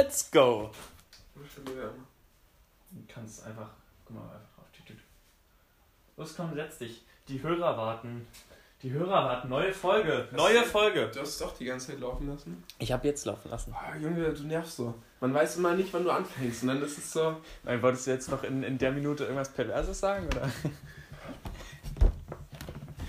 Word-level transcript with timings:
Let's 0.00 0.30
go! 0.30 0.70
Du 1.44 3.02
kannst 3.06 3.44
einfach, 3.44 3.68
guck 4.06 4.16
mal, 4.16 4.22
einfach 4.22 4.56
auf 4.56 4.70
die 4.74 4.82
Tüte. 4.82 5.02
Los, 6.16 6.34
komm, 6.34 6.54
setz 6.54 6.78
dich. 6.78 7.02
Die 7.28 7.42
Hörer 7.42 7.76
warten. 7.76 8.26
Die 8.82 8.90
Hörer 8.90 9.10
warten. 9.10 9.50
Neue 9.50 9.74
Folge. 9.74 10.26
Neue 10.32 10.62
Folge. 10.64 11.10
Du 11.12 11.20
hast 11.20 11.28
es 11.28 11.38
doch 11.38 11.54
die 11.54 11.66
ganze 11.66 11.88
Zeit 11.88 12.00
laufen 12.00 12.28
lassen. 12.28 12.64
Ich 12.78 12.90
habe 12.92 13.06
jetzt 13.08 13.26
laufen 13.26 13.50
lassen. 13.50 13.74
Ah, 13.74 13.94
Junge, 13.94 14.32
du 14.32 14.42
nervst 14.44 14.76
so. 14.76 14.94
Man 15.20 15.34
weiß 15.34 15.58
immer 15.58 15.74
nicht, 15.74 15.92
wann 15.92 16.04
du 16.04 16.10
anfängst. 16.10 16.62
Und 16.62 16.68
dann 16.68 16.82
ist 16.82 16.96
es 16.96 17.12
so. 17.12 17.36
Nein, 17.64 17.82
wolltest 17.82 18.06
du 18.06 18.12
jetzt 18.12 18.30
noch 18.30 18.42
in, 18.42 18.62
in 18.62 18.78
der 18.78 18.92
Minute 18.92 19.24
irgendwas 19.24 19.50
Perverses 19.50 20.00
sagen, 20.00 20.26
oder? 20.28 20.50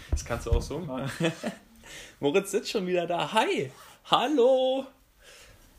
Das 0.09 0.25
kannst 0.25 0.45
du 0.45 0.51
auch 0.51 0.61
so 0.61 0.79
machen. 0.79 1.09
Moritz 2.19 2.51
sitzt 2.51 2.69
schon 2.69 2.85
wieder 2.85 3.07
da. 3.07 3.31
Hi! 3.31 3.71
Hallo! 4.03 4.87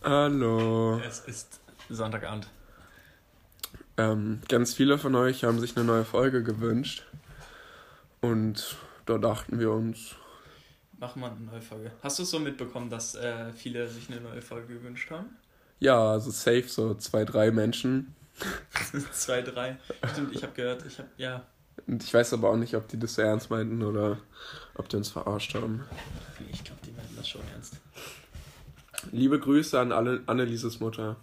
Hallo. 0.05 1.01
Es 1.07 1.21
ist 1.21 1.61
Sonntagabend. 1.89 2.49
Ähm, 3.97 4.41
ganz 4.49 4.75
viele 4.75 4.99
von 4.99 5.15
euch 5.15 5.45
haben 5.45 5.61
sich 5.61 5.77
eine 5.77 5.85
neue 5.85 6.05
Folge 6.05 6.43
gewünscht. 6.43 7.07
Und 8.21 8.77
da 9.07 9.19
dachten 9.19 9.59
wir 9.61 9.71
uns, 9.71 10.17
Mach 10.99 11.17
mal 11.17 11.31
eine 11.31 11.41
neue 11.41 11.63
Folge. 11.63 11.93
Hast 12.03 12.19
du 12.19 12.23
es 12.23 12.31
so 12.31 12.39
mitbekommen, 12.39 12.91
dass 12.91 13.15
äh, 13.15 13.53
viele 13.53 13.89
sich 13.89 14.09
eine 14.11 14.21
neue 14.21 14.43
Folge 14.43 14.75
gewünscht 14.75 15.11
haben? 15.11 15.37
ja, 15.81 16.13
also 16.13 16.31
safe 16.31 16.69
so 16.69 16.95
zwei, 16.95 17.25
drei 17.25 17.51
Menschen. 17.51 18.15
Zwei, 19.13 19.43
drei. 19.43 19.77
Stimmt, 20.13 20.35
ich 20.35 20.43
habe 20.43 20.53
gehört, 20.55 20.85
ich 20.87 20.99
habe, 20.99 21.09
ja. 21.17 21.45
Und 21.87 22.03
ich 22.03 22.13
weiß 22.13 22.33
aber 22.33 22.51
auch 22.51 22.57
nicht, 22.57 22.75
ob 22.75 22.89
die 22.89 22.99
das 22.99 23.15
so 23.15 23.23
ernst 23.23 23.51
meinten 23.51 23.83
oder 23.83 24.19
ob 24.75 24.89
die 24.89 24.97
uns 24.97 25.11
verarscht 25.11 25.55
haben. 25.55 25.85
Ich 26.51 26.65
glaube, 26.65 26.81
die 26.85 26.93
meinen 26.93 27.15
das 27.17 27.29
schon 27.29 27.43
ernst. 27.53 27.77
Liebe 29.11 29.39
Grüße 29.39 29.79
an 29.79 29.93
alle, 29.93 30.23
Annelieses 30.27 30.81
Mutter. 30.81 31.17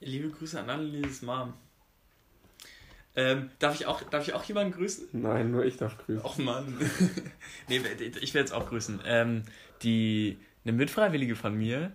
Liebe 0.00 0.30
Grüße 0.30 0.58
an 0.58 0.70
Annelieses 0.70 1.22
Mom. 1.22 1.54
Ähm, 3.16 3.50
darf, 3.58 3.74
ich 3.74 3.86
auch, 3.86 4.02
darf 4.02 4.26
ich 4.26 4.34
auch 4.34 4.44
jemanden 4.44 4.72
grüßen? 4.72 5.08
Nein, 5.12 5.50
nur 5.50 5.64
ich 5.64 5.76
darf 5.76 5.98
grüßen. 5.98 6.24
Och 6.24 6.38
Mann. 6.38 6.78
nee, 7.68 7.78
ich 7.78 8.34
werde 8.34 8.40
jetzt 8.40 8.52
auch 8.52 8.68
grüßen. 8.68 9.00
Ähm, 9.04 9.42
die, 9.82 10.38
eine 10.64 10.72
Mitfreiwillige 10.72 11.34
von 11.34 11.54
mir, 11.54 11.92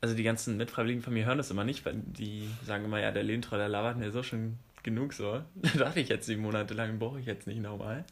also 0.00 0.14
die 0.14 0.22
ganzen 0.22 0.56
Mitfreiwilligen 0.56 1.02
von 1.02 1.12
mir 1.12 1.26
hören 1.26 1.38
das 1.38 1.50
immer 1.50 1.64
nicht, 1.64 1.84
weil 1.84 1.94
die 1.94 2.48
sagen 2.64 2.84
immer, 2.84 3.00
ja, 3.00 3.10
der 3.10 3.24
Lehntreu, 3.24 3.56
der 3.56 3.68
labert 3.68 3.98
mir 3.98 4.12
so 4.12 4.22
schon 4.22 4.58
genug 4.82 5.12
so. 5.12 5.42
Da 5.56 5.68
dachte 5.78 6.00
ich 6.00 6.08
jetzt 6.08 6.26
sieben 6.26 6.42
Monate 6.42 6.74
lang, 6.74 6.98
brauche 6.98 7.18
ich 7.18 7.26
jetzt 7.26 7.46
nicht 7.46 7.60
nochmal. 7.60 8.04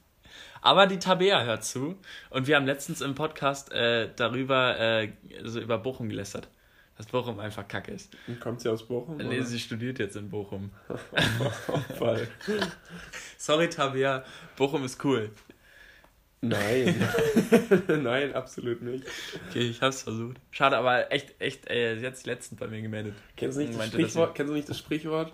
Aber 0.61 0.87
die 0.87 0.99
Tabea 0.99 1.45
hört 1.45 1.65
zu 1.65 1.97
und 2.31 2.47
wir 2.47 2.57
haben 2.57 2.67
letztens 2.67 3.01
im 3.01 3.15
Podcast 3.15 3.73
äh, 3.73 4.09
darüber, 4.17 4.79
äh, 4.79 5.13
so 5.43 5.61
über 5.61 5.79
Bochum 5.79 6.09
gelästert. 6.09 6.49
Dass 6.97 7.07
Bochum 7.07 7.41
einfach 7.41 7.67
kacke 7.67 7.91
ist. 7.91 8.17
Und 8.29 8.39
kommt 8.41 8.61
sie 8.61 8.71
aus 8.71 8.87
Bochum? 8.87 9.17
Nee, 9.17 9.43
sie 9.43 9.59
studiert 9.59 9.99
jetzt 9.99 10.15
in 10.15 10.31
Bochum. 10.31 10.71
Fall. 11.99 12.29
Sorry, 13.37 13.69
Tabea, 13.69 14.25
Bochum 14.57 14.85
ist 14.85 15.05
cool. 15.05 15.31
Nein. 16.41 16.95
Nein, 18.03 18.35
absolut 18.35 18.83
nicht. 18.83 19.05
Okay, 19.49 19.71
ich 19.71 19.81
hab's 19.81 20.03
versucht. 20.03 20.37
Schade, 20.51 20.77
aber 20.77 21.11
echt, 21.11 21.35
echt, 21.41 21.71
äh, 21.71 21.99
sie 21.99 22.07
hat 22.07 22.17
sich 22.17 22.27
letztens 22.27 22.61
bei 22.61 22.69
mir 22.69 22.83
gemeldet. 22.83 23.15
Kennst 23.37 23.59
du 23.59 23.63
nicht 23.63 23.79
das 23.79 23.87
Sprichwort? 23.87 24.29
dass 24.31 24.37
Kennst 24.37 24.51
du 24.51 24.55
nicht 24.55 24.69
das 24.69 24.79
Sprichwort? 24.79 25.33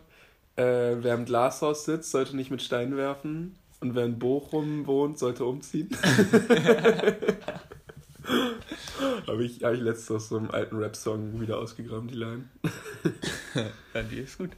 Äh, 0.57 0.63
wer 1.03 1.15
im 1.15 1.25
Glashaus 1.25 1.85
sitzt, 1.85 2.11
sollte 2.11 2.37
nicht 2.37 2.51
mit 2.51 2.63
Steinen 2.63 2.97
werfen. 2.97 3.57
Und 3.81 3.95
wer 3.95 4.05
in 4.05 4.19
Bochum 4.19 4.87
wohnt, 4.87 5.19
sollte 5.19 5.45
umziehen. 5.45 5.89
Habe 9.27 9.45
ich, 9.45 9.65
hab 9.65 9.73
ich 9.73 9.81
letztens 9.81 10.11
aus 10.11 10.29
so 10.29 10.37
einem 10.37 10.51
alten 10.51 10.77
Rap-Song 10.77 11.41
wieder 11.41 11.59
ausgegraben, 11.59 12.09
die 12.09 12.15
Line. 12.15 12.49
Ja, 13.93 14.03
die 14.03 14.19
ist 14.19 14.39
gut. 14.39 14.51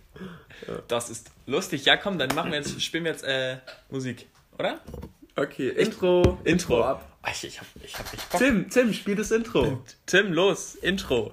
Das 0.88 1.08
ist 1.08 1.30
lustig. 1.46 1.86
Ja, 1.86 1.96
komm, 1.96 2.18
dann 2.18 2.34
machen 2.34 2.50
wir 2.50 2.58
jetzt, 2.58 2.82
spielen 2.82 3.04
wir 3.04 3.12
jetzt 3.12 3.24
äh, 3.24 3.56
Musik, 3.88 4.26
oder? 4.58 4.82
Okay, 5.34 5.70
Intro. 5.70 6.38
Intro. 6.44 6.84
ab. 6.84 7.18
Oh, 7.24 7.28
ich, 7.32 7.44
ich 7.44 7.58
hab, 7.58 7.66
ich 7.82 7.98
hab 7.98 8.12
nicht 8.12 8.28
Bock. 8.28 8.38
Tim, 8.38 8.68
Tim, 8.68 8.92
spiel 8.92 9.14
das 9.14 9.30
Intro. 9.30 9.82
Tim, 10.04 10.34
los, 10.34 10.74
Intro. 10.74 11.32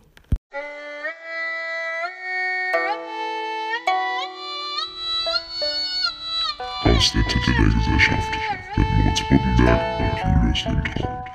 Aus 7.00 7.14
der 7.14 7.26
Titel 7.30 7.54
der 7.56 7.80
Gesellschaft 7.80 8.30
mit 8.76 8.86
Moritz 8.90 9.22
Buddenberg 9.30 10.00
und 10.02 10.20
Julius 10.20 10.66
Lindner. 10.66 11.26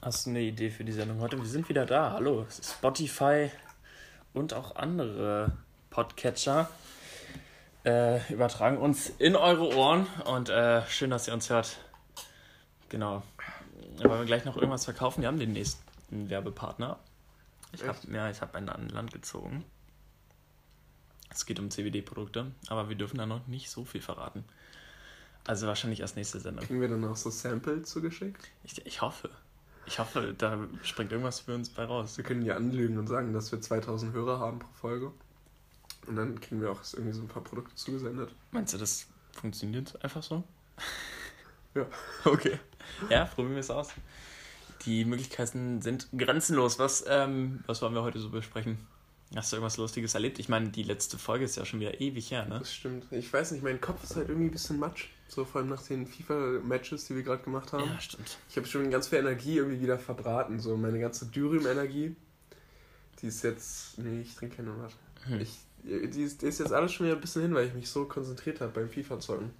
Hast 0.00 0.24
du 0.24 0.30
eine 0.30 0.40
Idee 0.40 0.70
für 0.70 0.82
die 0.82 0.92
Sendung 0.92 1.20
heute? 1.20 1.36
Wir 1.36 1.44
sind 1.44 1.68
wieder 1.68 1.84
da. 1.84 2.12
Hallo, 2.12 2.46
es 2.48 2.58
ist 2.58 2.72
Spotify 2.72 3.50
und 4.32 4.54
auch 4.54 4.76
andere 4.76 5.52
Podcatcher 5.90 6.70
äh, 7.84 8.32
übertragen 8.32 8.78
uns 8.78 9.10
in 9.10 9.36
eure 9.36 9.76
Ohren 9.76 10.06
und 10.24 10.48
äh, 10.48 10.80
schön, 10.86 11.10
dass 11.10 11.28
ihr 11.28 11.34
uns 11.34 11.50
hört. 11.50 11.76
Genau. 12.88 13.22
Wollen 13.98 14.20
wir 14.20 14.24
gleich 14.24 14.46
noch 14.46 14.56
irgendwas 14.56 14.86
verkaufen? 14.86 15.20
Wir 15.20 15.28
haben 15.28 15.38
den 15.38 15.52
nächsten 15.52 15.84
Werbepartner. 16.08 16.98
Ich 17.72 17.86
habe 17.86 17.98
ja, 18.10 18.30
ich 18.30 18.40
hab 18.40 18.54
ein 18.54 18.70
an 18.70 18.88
Land 18.88 19.12
gezogen. 19.12 19.66
Es 21.30 21.46
geht 21.46 21.58
um 21.60 21.70
CBD-Produkte, 21.70 22.50
aber 22.68 22.88
wir 22.88 22.96
dürfen 22.96 23.18
da 23.18 23.26
noch 23.26 23.46
nicht 23.46 23.70
so 23.70 23.84
viel 23.84 24.00
verraten. 24.00 24.44
Also 25.46 25.66
wahrscheinlich 25.66 26.00
erst 26.00 26.16
nächste 26.16 26.40
Sendung. 26.40 26.64
Kriegen 26.64 26.80
wir 26.80 26.88
dann 26.88 27.04
auch 27.04 27.16
so 27.16 27.30
Samples 27.30 27.88
zugeschickt? 27.88 28.48
Ich, 28.64 28.84
ich 28.84 29.00
hoffe. 29.00 29.30
Ich 29.86 29.98
hoffe, 29.98 30.34
da 30.36 30.58
springt 30.82 31.10
irgendwas 31.10 31.40
für 31.40 31.54
uns 31.54 31.70
bei 31.70 31.84
raus. 31.84 32.16
Wir 32.16 32.24
können 32.24 32.42
ja 32.42 32.56
anlügen 32.56 32.98
und 32.98 33.06
sagen, 33.06 33.32
dass 33.32 33.50
wir 33.50 33.60
2000 33.60 34.12
Hörer 34.12 34.38
haben 34.38 34.58
pro 34.58 34.68
Folge. 34.74 35.12
Und 36.06 36.16
dann 36.16 36.40
kriegen 36.40 36.60
wir 36.60 36.70
auch 36.70 36.80
irgendwie 36.92 37.12
so 37.12 37.22
ein 37.22 37.28
paar 37.28 37.42
Produkte 37.42 37.74
zugesendet. 37.74 38.34
Meinst 38.52 38.74
du, 38.74 38.78
das 38.78 39.06
funktioniert 39.32 40.02
einfach 40.02 40.22
so? 40.22 40.44
Ja. 41.72 41.86
Okay. 42.24 42.58
Ja, 43.08 43.26
probieren 43.26 43.54
wir 43.54 43.60
es 43.60 43.70
aus. 43.70 43.90
Die 44.86 45.04
Möglichkeiten 45.04 45.80
sind 45.82 46.08
grenzenlos. 46.16 46.80
Was, 46.80 47.04
ähm, 47.06 47.62
was 47.68 47.80
wollen 47.80 47.94
wir 47.94 48.02
heute 48.02 48.18
so 48.18 48.30
besprechen? 48.30 48.88
Hast 49.36 49.52
du 49.52 49.56
irgendwas 49.56 49.76
Lustiges 49.76 50.14
erlebt? 50.14 50.40
Ich 50.40 50.48
meine, 50.48 50.70
die 50.70 50.82
letzte 50.82 51.16
Folge 51.16 51.44
ist 51.44 51.56
ja 51.56 51.64
schon 51.64 51.78
wieder 51.78 52.00
ewig 52.00 52.32
her, 52.32 52.46
ne? 52.46 52.58
Das 52.58 52.74
stimmt. 52.74 53.06
Ich 53.12 53.32
weiß 53.32 53.52
nicht, 53.52 53.62
mein 53.62 53.80
Kopf 53.80 54.02
ist 54.02 54.16
halt 54.16 54.28
irgendwie 54.28 54.48
ein 54.48 54.52
bisschen 54.52 54.78
matsch. 54.78 55.06
So 55.28 55.44
vor 55.44 55.60
allem 55.60 55.70
nach 55.70 55.82
den 55.82 56.06
FIFA-Matches, 56.06 57.04
die 57.06 57.14
wir 57.14 57.22
gerade 57.22 57.44
gemacht 57.44 57.72
haben. 57.72 57.84
Ja, 57.84 58.00
stimmt. 58.00 58.38
Ich 58.48 58.56
habe 58.56 58.66
schon 58.66 58.90
ganz 58.90 59.06
viel 59.06 59.20
Energie 59.20 59.58
irgendwie 59.58 59.80
wieder 59.80 60.00
verbraten. 60.00 60.58
So 60.58 60.76
meine 60.76 60.98
ganze 60.98 61.26
Dürüm-Energie. 61.26 62.16
Die 63.22 63.26
ist 63.26 63.44
jetzt. 63.44 63.98
Nee, 63.98 64.22
ich 64.22 64.34
trinke 64.34 64.56
keine 64.56 64.76
Wasser. 64.76 64.96
Hm. 65.26 65.40
Ich, 65.40 65.58
die, 65.84 66.22
ist, 66.22 66.42
die 66.42 66.46
ist 66.46 66.58
jetzt 66.58 66.72
alles 66.72 66.92
schon 66.92 67.06
wieder 67.06 67.14
ein 67.14 67.20
bisschen 67.20 67.42
hin, 67.42 67.54
weil 67.54 67.68
ich 67.68 67.74
mich 67.74 67.88
so 67.88 68.06
konzentriert 68.06 68.60
habe 68.60 68.72
beim 68.72 68.88
FIFA-Zocken. 68.88 69.50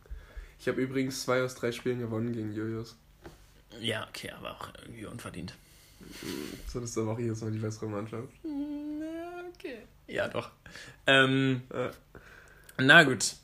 Ich 0.58 0.66
habe 0.66 0.80
übrigens 0.80 1.22
zwei 1.22 1.44
aus 1.44 1.54
drei 1.54 1.70
Spielen 1.70 2.00
gewonnen 2.00 2.32
gegen 2.32 2.52
Julius. 2.52 2.96
Ja, 3.80 4.08
okay, 4.08 4.30
aber 4.30 4.50
auch 4.50 4.68
irgendwie 4.82 5.06
unverdient. 5.06 5.54
So, 6.66 6.80
das 6.80 6.90
ist 6.90 6.98
aber 6.98 7.12
auch 7.12 7.18
jetzt 7.18 7.42
mal 7.42 7.52
die 7.52 7.58
bessere 7.58 7.86
Mannschaft. 7.86 8.28
Ja, 8.42 8.50
okay. 9.60 9.78
Ja, 10.06 10.28
doch. 10.28 10.50
Ähm, 11.06 11.62
Äh, 11.70 11.90
na 12.78 13.04
gut. 13.04 13.34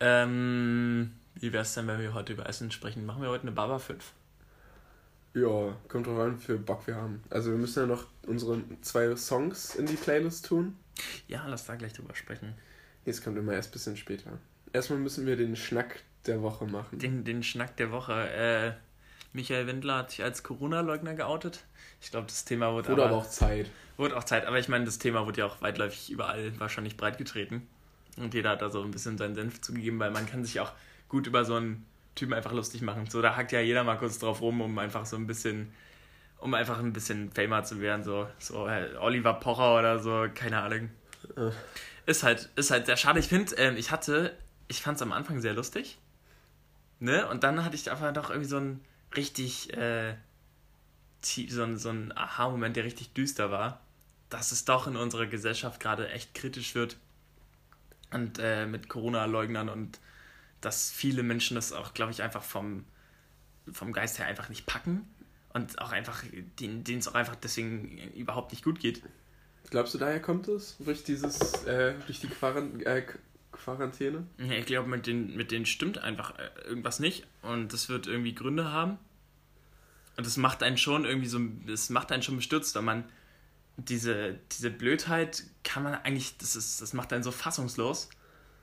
Ähm, 0.00 1.12
wie 1.34 1.52
wär's 1.52 1.74
denn, 1.74 1.86
wenn 1.86 2.00
wir 2.00 2.14
heute 2.14 2.32
über 2.32 2.48
Essen 2.48 2.70
sprechen? 2.70 3.06
Machen 3.06 3.22
wir 3.22 3.28
heute 3.28 3.42
eine 3.42 3.52
Baba 3.52 3.78
5? 3.78 4.12
ja, 5.34 5.76
kommt 5.88 6.06
drauf 6.06 6.18
an, 6.18 6.38
wie 6.38 6.42
viel 6.42 6.56
Bock 6.56 6.86
wir 6.86 6.96
haben. 6.96 7.22
Also, 7.28 7.50
wir 7.50 7.58
müssen 7.58 7.80
ja 7.80 7.86
noch 7.86 8.06
unsere 8.26 8.62
zwei 8.80 9.14
Songs 9.16 9.74
in 9.74 9.84
die 9.84 9.96
Playlist 9.96 10.46
tun. 10.46 10.78
Ja, 11.28 11.46
lass 11.46 11.66
da 11.66 11.76
gleich 11.76 11.92
drüber 11.92 12.14
sprechen. 12.14 12.54
Jetzt 13.04 13.22
kommt 13.22 13.36
immer 13.36 13.52
erst 13.52 13.68
ein 13.68 13.72
bisschen 13.72 13.96
später. 13.98 14.38
Erstmal 14.72 14.98
müssen 14.98 15.26
wir 15.26 15.36
den 15.36 15.54
Schnack 15.54 16.02
der 16.24 16.40
Woche 16.40 16.64
machen. 16.64 16.98
Den, 16.98 17.22
den 17.24 17.42
Schnack 17.42 17.76
der 17.76 17.90
Woche. 17.92 18.12
Äh, 18.14 18.72
Michael 19.36 19.66
Wendler 19.66 19.98
hat 19.98 20.10
sich 20.10 20.24
als 20.24 20.42
Corona-Leugner 20.42 21.14
geoutet. 21.14 21.60
Ich 22.00 22.10
glaube, 22.10 22.26
das 22.26 22.44
Thema 22.44 22.72
wurde, 22.72 22.92
Oder 22.92 23.04
aber, 23.04 23.14
aber 23.14 23.22
auch 23.22 23.28
Zeit. 23.28 23.70
wurde 23.98 24.16
auch 24.16 24.24
Zeit. 24.24 24.46
Aber 24.46 24.58
ich 24.58 24.68
meine, 24.68 24.86
das 24.86 24.98
Thema 24.98 25.26
wurde 25.26 25.40
ja 25.40 25.46
auch 25.46 25.60
weitläufig 25.60 26.10
überall 26.10 26.58
wahrscheinlich 26.58 26.96
breitgetreten. 26.96 27.66
Und 28.16 28.32
jeder 28.32 28.50
hat 28.50 28.62
da 28.62 28.70
so 28.70 28.82
ein 28.82 28.90
bisschen 28.90 29.18
seinen 29.18 29.34
Senf 29.34 29.60
zugegeben, 29.60 30.00
weil 30.00 30.10
man 30.10 30.26
kann 30.26 30.42
sich 30.42 30.58
auch 30.58 30.72
gut 31.08 31.26
über 31.26 31.44
so 31.44 31.54
einen 31.54 31.86
Typen 32.14 32.32
einfach 32.32 32.52
lustig 32.52 32.80
machen. 32.80 33.08
So, 33.10 33.20
da 33.20 33.36
hackt 33.36 33.52
ja 33.52 33.60
jeder 33.60 33.84
mal 33.84 33.98
kurz 33.98 34.18
drauf 34.18 34.40
rum, 34.40 34.62
um 34.62 34.78
einfach 34.78 35.04
so 35.04 35.16
ein 35.16 35.26
bisschen, 35.26 35.70
um 36.38 36.54
einfach 36.54 36.78
ein 36.78 36.94
bisschen 36.94 37.30
famer 37.30 37.62
zu 37.62 37.80
werden. 37.80 38.04
So, 38.04 38.26
so 38.38 38.66
äh, 38.66 38.96
Oliver 38.98 39.34
Pocher 39.34 39.78
oder 39.78 39.98
so, 39.98 40.26
keine 40.34 40.62
Ahnung. 40.62 40.90
Äh. 41.36 41.50
Ist 42.06 42.22
halt, 42.22 42.48
ist 42.56 42.70
halt 42.70 42.86
sehr 42.86 42.96
schade. 42.96 43.20
Ich 43.20 43.28
finde, 43.28 43.54
ähm, 43.56 43.76
ich 43.76 43.90
hatte, 43.90 44.34
ich 44.68 44.80
fand 44.80 44.96
es 44.96 45.02
am 45.02 45.12
Anfang 45.12 45.42
sehr 45.42 45.52
lustig. 45.52 45.98
Ne? 47.00 47.28
Und 47.28 47.44
dann 47.44 47.62
hatte 47.62 47.76
ich 47.76 47.90
einfach 47.90 48.10
doch 48.14 48.30
irgendwie 48.30 48.48
so 48.48 48.56
einen 48.56 48.80
richtig, 49.14 49.72
äh, 49.74 50.14
so 51.22 51.62
ein, 51.62 51.76
so 51.76 51.90
ein 51.90 52.16
Aha-Moment, 52.16 52.76
der 52.76 52.84
richtig 52.84 53.12
düster 53.12 53.50
war. 53.50 53.80
Dass 54.30 54.52
es 54.52 54.64
doch 54.64 54.86
in 54.86 54.96
unserer 54.96 55.26
Gesellschaft 55.26 55.80
gerade 55.80 56.08
echt 56.10 56.34
kritisch 56.34 56.74
wird. 56.74 56.96
Und 58.12 58.38
äh, 58.38 58.66
mit 58.66 58.88
Corona-Leugnern 58.88 59.68
und 59.68 60.00
dass 60.60 60.90
viele 60.90 61.22
Menschen 61.22 61.54
das 61.54 61.72
auch, 61.72 61.94
glaube 61.94 62.12
ich, 62.12 62.22
einfach 62.22 62.42
vom, 62.42 62.84
vom 63.70 63.92
Geist 63.92 64.18
her 64.18 64.26
einfach 64.26 64.48
nicht 64.48 64.66
packen. 64.66 65.06
und 65.54 65.80
auch 65.80 65.92
einfach, 65.92 66.22
denen 66.60 66.84
es 66.86 67.08
auch 67.08 67.14
einfach 67.14 67.36
deswegen 67.36 67.98
überhaupt 68.12 68.52
nicht 68.52 68.62
gut 68.62 68.78
geht. 68.78 69.02
Glaubst 69.70 69.94
du, 69.94 69.98
daher 69.98 70.20
kommt 70.20 70.48
es? 70.48 70.76
Durch 70.78 71.02
dieses, 71.02 71.64
äh, 71.64 71.94
durch 72.06 72.20
die 72.20 72.28
Quarant 72.28 72.84
äh, 72.84 73.04
Quarantäne? 73.66 74.24
Ich 74.38 74.66
glaube, 74.66 74.88
mit 74.88 75.06
denen, 75.06 75.36
mit 75.36 75.50
denen 75.50 75.66
stimmt 75.66 75.98
einfach 75.98 76.38
äh, 76.38 76.68
irgendwas 76.68 77.00
nicht 77.00 77.26
und 77.42 77.72
das 77.72 77.88
wird 77.88 78.06
irgendwie 78.06 78.34
Gründe 78.34 78.70
haben. 78.70 78.98
Und 80.16 80.24
das 80.24 80.36
macht 80.36 80.62
einen 80.62 80.78
schon 80.78 81.04
irgendwie 81.04 81.26
so, 81.28 81.40
das 81.66 81.90
macht 81.90 82.12
einen 82.12 82.22
schon 82.22 82.36
bestürzt, 82.36 82.74
weil 82.76 82.82
man 82.82 83.04
diese, 83.76 84.38
diese 84.52 84.70
Blödheit 84.70 85.42
kann 85.64 85.82
man 85.82 85.94
eigentlich, 85.94 86.38
das 86.38 86.54
ist, 86.56 86.80
das 86.80 86.92
macht 86.92 87.12
einen 87.12 87.24
so 87.24 87.32
fassungslos. 87.32 88.08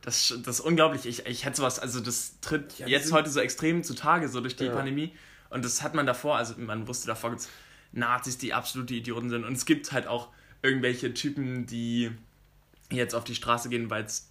Das, 0.02 0.34
das 0.44 0.60
ist 0.60 0.66
unglaublich. 0.66 1.06
Ich, 1.06 1.26
ich 1.26 1.46
hätte 1.46 1.58
sowas, 1.58 1.80
also 1.80 2.00
das 2.00 2.40
tritt 2.40 2.80
Ja, 2.80 2.88
jetzt 2.88 3.12
heute 3.12 3.30
so 3.30 3.40
extrem 3.42 3.84
zutage, 3.84 4.28
so 4.30 4.40
durch 4.42 4.56
die 4.56 4.66
Ja. 4.66 4.74
Pandemie. 4.74 5.14
Und 5.50 5.64
das 5.66 5.84
hat 5.84 5.94
man 5.94 6.06
davor, 6.06 6.38
also 6.38 6.56
man 6.58 6.88
wusste 6.88 7.08
davor, 7.08 7.30
gibt 7.30 7.42
es 7.42 7.50
Nazis, 7.92 8.38
die 8.38 8.54
absolute 8.54 8.94
Idioten 8.96 9.30
sind. 9.30 9.44
Und 9.44 9.54
es 9.54 9.66
gibt 9.66 9.92
halt 9.92 10.08
auch 10.08 10.30
irgendwelche 10.62 11.14
Typen, 11.14 11.66
die 11.68 12.10
jetzt 12.90 13.14
auf 13.14 13.24
die 13.26 13.36
Straße 13.36 13.70
gehen, 13.70 13.90
weil 13.90 14.06
es 14.06 14.30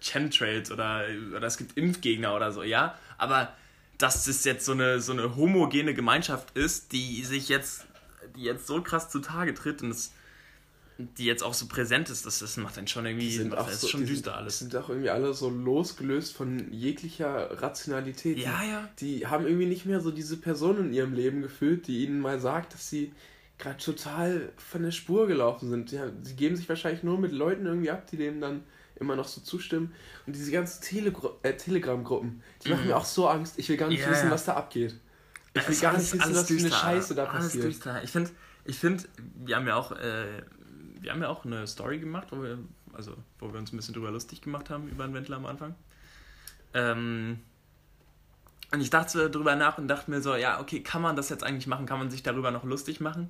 Chemtrails 0.00 0.70
oder, 0.70 1.04
oder 1.36 1.46
es 1.46 1.56
gibt 1.56 1.76
Impfgegner 1.76 2.34
oder 2.34 2.52
so, 2.52 2.62
ja. 2.62 2.98
Aber 3.18 3.52
dass 3.98 4.24
das 4.24 4.44
jetzt 4.44 4.64
so 4.64 4.72
eine, 4.72 5.00
so 5.00 5.12
eine 5.12 5.36
homogene 5.36 5.94
Gemeinschaft 5.94 6.56
ist, 6.56 6.92
die 6.92 7.22
sich 7.24 7.48
jetzt, 7.48 7.86
die 8.36 8.42
jetzt 8.42 8.66
so 8.66 8.82
krass 8.82 9.10
zutage 9.10 9.52
tritt 9.54 9.82
und 9.82 9.90
das, 9.90 10.12
die 10.96 11.24
jetzt 11.24 11.42
auch 11.42 11.54
so 11.54 11.66
präsent 11.66 12.08
ist, 12.08 12.24
das, 12.24 12.38
das 12.38 12.56
macht 12.56 12.76
dann 12.76 12.86
schon 12.86 13.04
irgendwie, 13.04 13.48
das 13.50 13.82
ist 13.82 13.90
schon 13.90 14.00
die 14.00 14.06
düster 14.06 14.30
sind, 14.30 14.38
alles. 14.38 14.58
Die 14.58 14.64
sind 14.64 14.76
auch 14.76 14.88
irgendwie 14.88 15.10
alle 15.10 15.34
so 15.34 15.50
losgelöst 15.50 16.34
von 16.34 16.72
jeglicher 16.72 17.60
Rationalität. 17.60 18.38
Ja, 18.38 18.60
die, 18.62 18.68
ja. 18.70 18.88
Die 19.00 19.26
haben 19.26 19.46
irgendwie 19.46 19.66
nicht 19.66 19.86
mehr 19.86 20.00
so 20.00 20.10
diese 20.10 20.38
Person 20.38 20.78
in 20.78 20.92
ihrem 20.92 21.12
Leben 21.12 21.42
gefühlt, 21.42 21.86
die 21.86 22.04
ihnen 22.04 22.20
mal 22.20 22.40
sagt, 22.40 22.74
dass 22.74 22.88
sie 22.88 23.12
gerade 23.58 23.78
total 23.78 24.50
von 24.56 24.82
der 24.82 24.90
Spur 24.90 25.26
gelaufen 25.26 25.68
sind. 25.68 25.92
Ja, 25.92 26.10
sie 26.22 26.34
geben 26.34 26.56
sich 26.56 26.68
wahrscheinlich 26.68 27.02
nur 27.02 27.18
mit 27.18 27.32
Leuten 27.32 27.66
irgendwie 27.66 27.90
ab, 27.90 28.06
die 28.10 28.16
denen 28.16 28.40
dann 28.40 28.62
immer 29.00 29.16
noch 29.16 29.26
so 29.26 29.40
zustimmen. 29.40 29.92
Und 30.26 30.36
diese 30.36 30.50
ganzen 30.52 30.82
Telegru 30.82 31.30
äh, 31.42 31.54
Telegram-Gruppen, 31.56 32.42
die 32.64 32.68
machen 32.70 32.86
mir 32.86 32.96
auch 32.96 33.04
so 33.04 33.28
Angst. 33.28 33.58
Ich 33.58 33.68
will 33.68 33.76
gar 33.76 33.88
nicht 33.88 33.98
Mhm. 34.00 34.04
Ja, 34.04 34.10
wissen, 34.12 34.30
was 34.30 34.44
da 34.44 34.54
abgeht. 34.54 34.94
Ich 35.54 35.68
will 35.68 35.76
gar 35.80 35.92
alles- 35.94 36.12
nicht 36.12 36.22
wissen, 36.24 36.34
was 36.36 36.46
für 36.48 36.58
eine 36.58 36.70
Scheiße 36.70 37.14
da 37.14 37.24
alles 37.24 37.44
passiert. 37.46 37.64
düster. 37.64 38.02
Ich 38.04 38.10
finde, 38.10 38.30
ich 38.64 38.78
find, 38.78 39.08
wir 39.44 39.56
haben 39.56 39.66
ja 39.66 39.74
auch, 39.76 39.92
äh, 39.92 40.42
wir 41.00 41.10
haben 41.12 41.22
ja 41.22 41.28
auch 41.28 41.44
eine 41.44 41.66
Story 41.66 41.98
gemacht, 41.98 42.28
wo 42.30 42.42
wir, 42.42 42.58
also, 42.92 43.16
wo 43.40 43.52
wir 43.52 43.58
uns 43.58 43.72
ein 43.72 43.76
bisschen 43.76 43.94
drüber 43.94 44.10
lustig 44.10 44.42
gemacht 44.42 44.70
haben 44.70 44.88
über 44.88 45.04
den 45.06 45.14
Wendler 45.14 45.36
am 45.36 45.46
Anfang. 45.46 45.74
Ähm, 46.74 47.40
und 48.72 48.80
ich 48.80 48.90
dachte 48.90 49.30
drüber 49.30 49.56
nach 49.56 49.78
und 49.78 49.88
dachte 49.88 50.10
mir 50.10 50.20
so, 50.20 50.36
ja, 50.36 50.60
okay, 50.60 50.80
kann 50.82 51.02
man 51.02 51.16
das 51.16 51.28
jetzt 51.28 51.42
eigentlich 51.42 51.66
machen? 51.66 51.86
Kann 51.86 51.98
man 51.98 52.10
sich 52.10 52.22
darüber 52.22 52.50
noch 52.52 52.62
lustig 52.62 53.00
machen? 53.00 53.28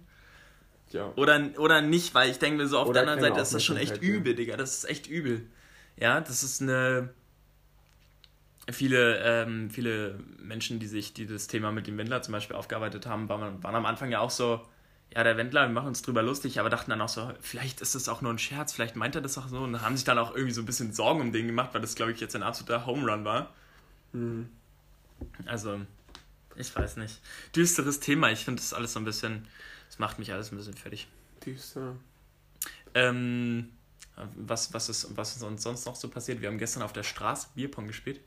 Ja. 0.91 1.13
Oder, 1.17 1.41
oder 1.57 1.81
nicht, 1.81 2.15
weil 2.15 2.31
ich 2.31 2.39
denke 2.39 2.59
mir 2.63 2.69
so, 2.69 2.79
auf 2.79 2.89
Oder 2.89 3.03
der 3.05 3.13
anderen 3.13 3.31
Seite 3.31 3.41
ist 3.43 3.55
das 3.55 3.65
schon 3.65 3.77
echt 3.77 4.03
übel, 4.03 4.35
Digga. 4.35 4.57
Das 4.57 4.77
ist 4.77 4.85
echt 4.91 5.07
übel. 5.07 5.47
Ja, 6.01 6.21
das 6.21 6.43
ist 6.43 6.61
eine. 6.61 7.11
Viele, 8.71 9.19
ähm, 9.19 9.71
viele 9.71 10.19
Menschen, 10.39 10.79
die 10.79 10.87
sich, 10.87 11.13
die 11.13 11.27
das 11.27 11.49
Thema 11.49 11.73
mit 11.73 11.87
dem 11.87 11.99
Wendler 11.99 12.23
zum 12.23 12.33
Beispiel 12.33 12.55
aufgearbeitet 12.55 13.07
haben, 13.07 13.29
waren, 13.29 13.63
waren 13.63 13.75
am 13.75 13.87
Anfang 13.87 14.13
ja 14.13 14.21
auch 14.21 14.31
so, 14.31 14.65
ja, 15.13 15.25
der 15.25 15.37
Wendler, 15.37 15.63
wir 15.63 15.73
machen 15.73 15.89
uns 15.89 16.03
drüber 16.03 16.23
lustig, 16.23 16.61
aber 16.61 16.71
dachten 16.71 16.91
dann 16.91 17.01
auch 17.01 17.09
so, 17.09 17.33
vielleicht 17.41 17.81
ist 17.81 17.97
das 17.97 18.09
auch 18.09 18.23
nur 18.23 18.33
ein 18.33 18.39
Scherz, 18.39 18.73
vielleicht 18.73 18.95
meint 18.95 19.17
er 19.17 19.23
das 19.23 19.39
auch 19.39 19.49
so 19.49 19.59
und 19.59 19.81
haben 19.81 19.97
sich 19.97 20.05
dann 20.05 20.19
auch 20.19 20.37
irgendwie 20.37 20.53
so 20.53 20.63
ein 20.63 20.67
bisschen 20.67 20.93
Sorgen 20.93 21.21
um 21.21 21.33
den 21.33 21.49
gemacht, 21.49 21.71
weil 21.73 21.81
das, 21.81 21.97
glaube 21.97 22.13
ich, 22.13 22.21
jetzt 22.21 22.37
ein 22.37 22.45
absoluter 22.45 22.87
Home 22.87 23.11
Run 23.11 23.25
war. 23.25 23.53
Hm. 24.13 24.49
Also, 25.47 25.81
ich 26.55 26.75
weiß 26.75 26.97
nicht. 26.99 27.21
Düsteres 27.57 27.99
Thema, 27.99 28.31
ich 28.31 28.45
finde 28.45 28.61
das 28.61 28.73
alles 28.73 28.93
so 28.93 29.01
ein 29.01 29.05
bisschen, 29.05 29.49
das 29.89 29.99
macht 29.99 30.21
mich 30.21 30.33
alles 30.33 30.53
ein 30.53 30.59
bisschen 30.59 30.75
fertig. 30.75 31.09
Düster. 31.45 31.97
Ähm, 32.95 33.71
was, 34.37 34.73
was, 34.75 34.89
ist, 34.89 35.17
was 35.17 35.37
ist 35.37 35.43
uns 35.43 35.63
sonst 35.63 35.87
noch 35.87 35.97
so 35.97 36.09
passiert? 36.09 36.41
Wir 36.41 36.49
haben 36.49 36.59
gestern 36.59 36.83
auf 36.83 36.93
der 36.93 37.03
Straße 37.03 37.49
Bierpong 37.55 37.87
gespielt. 37.87 38.21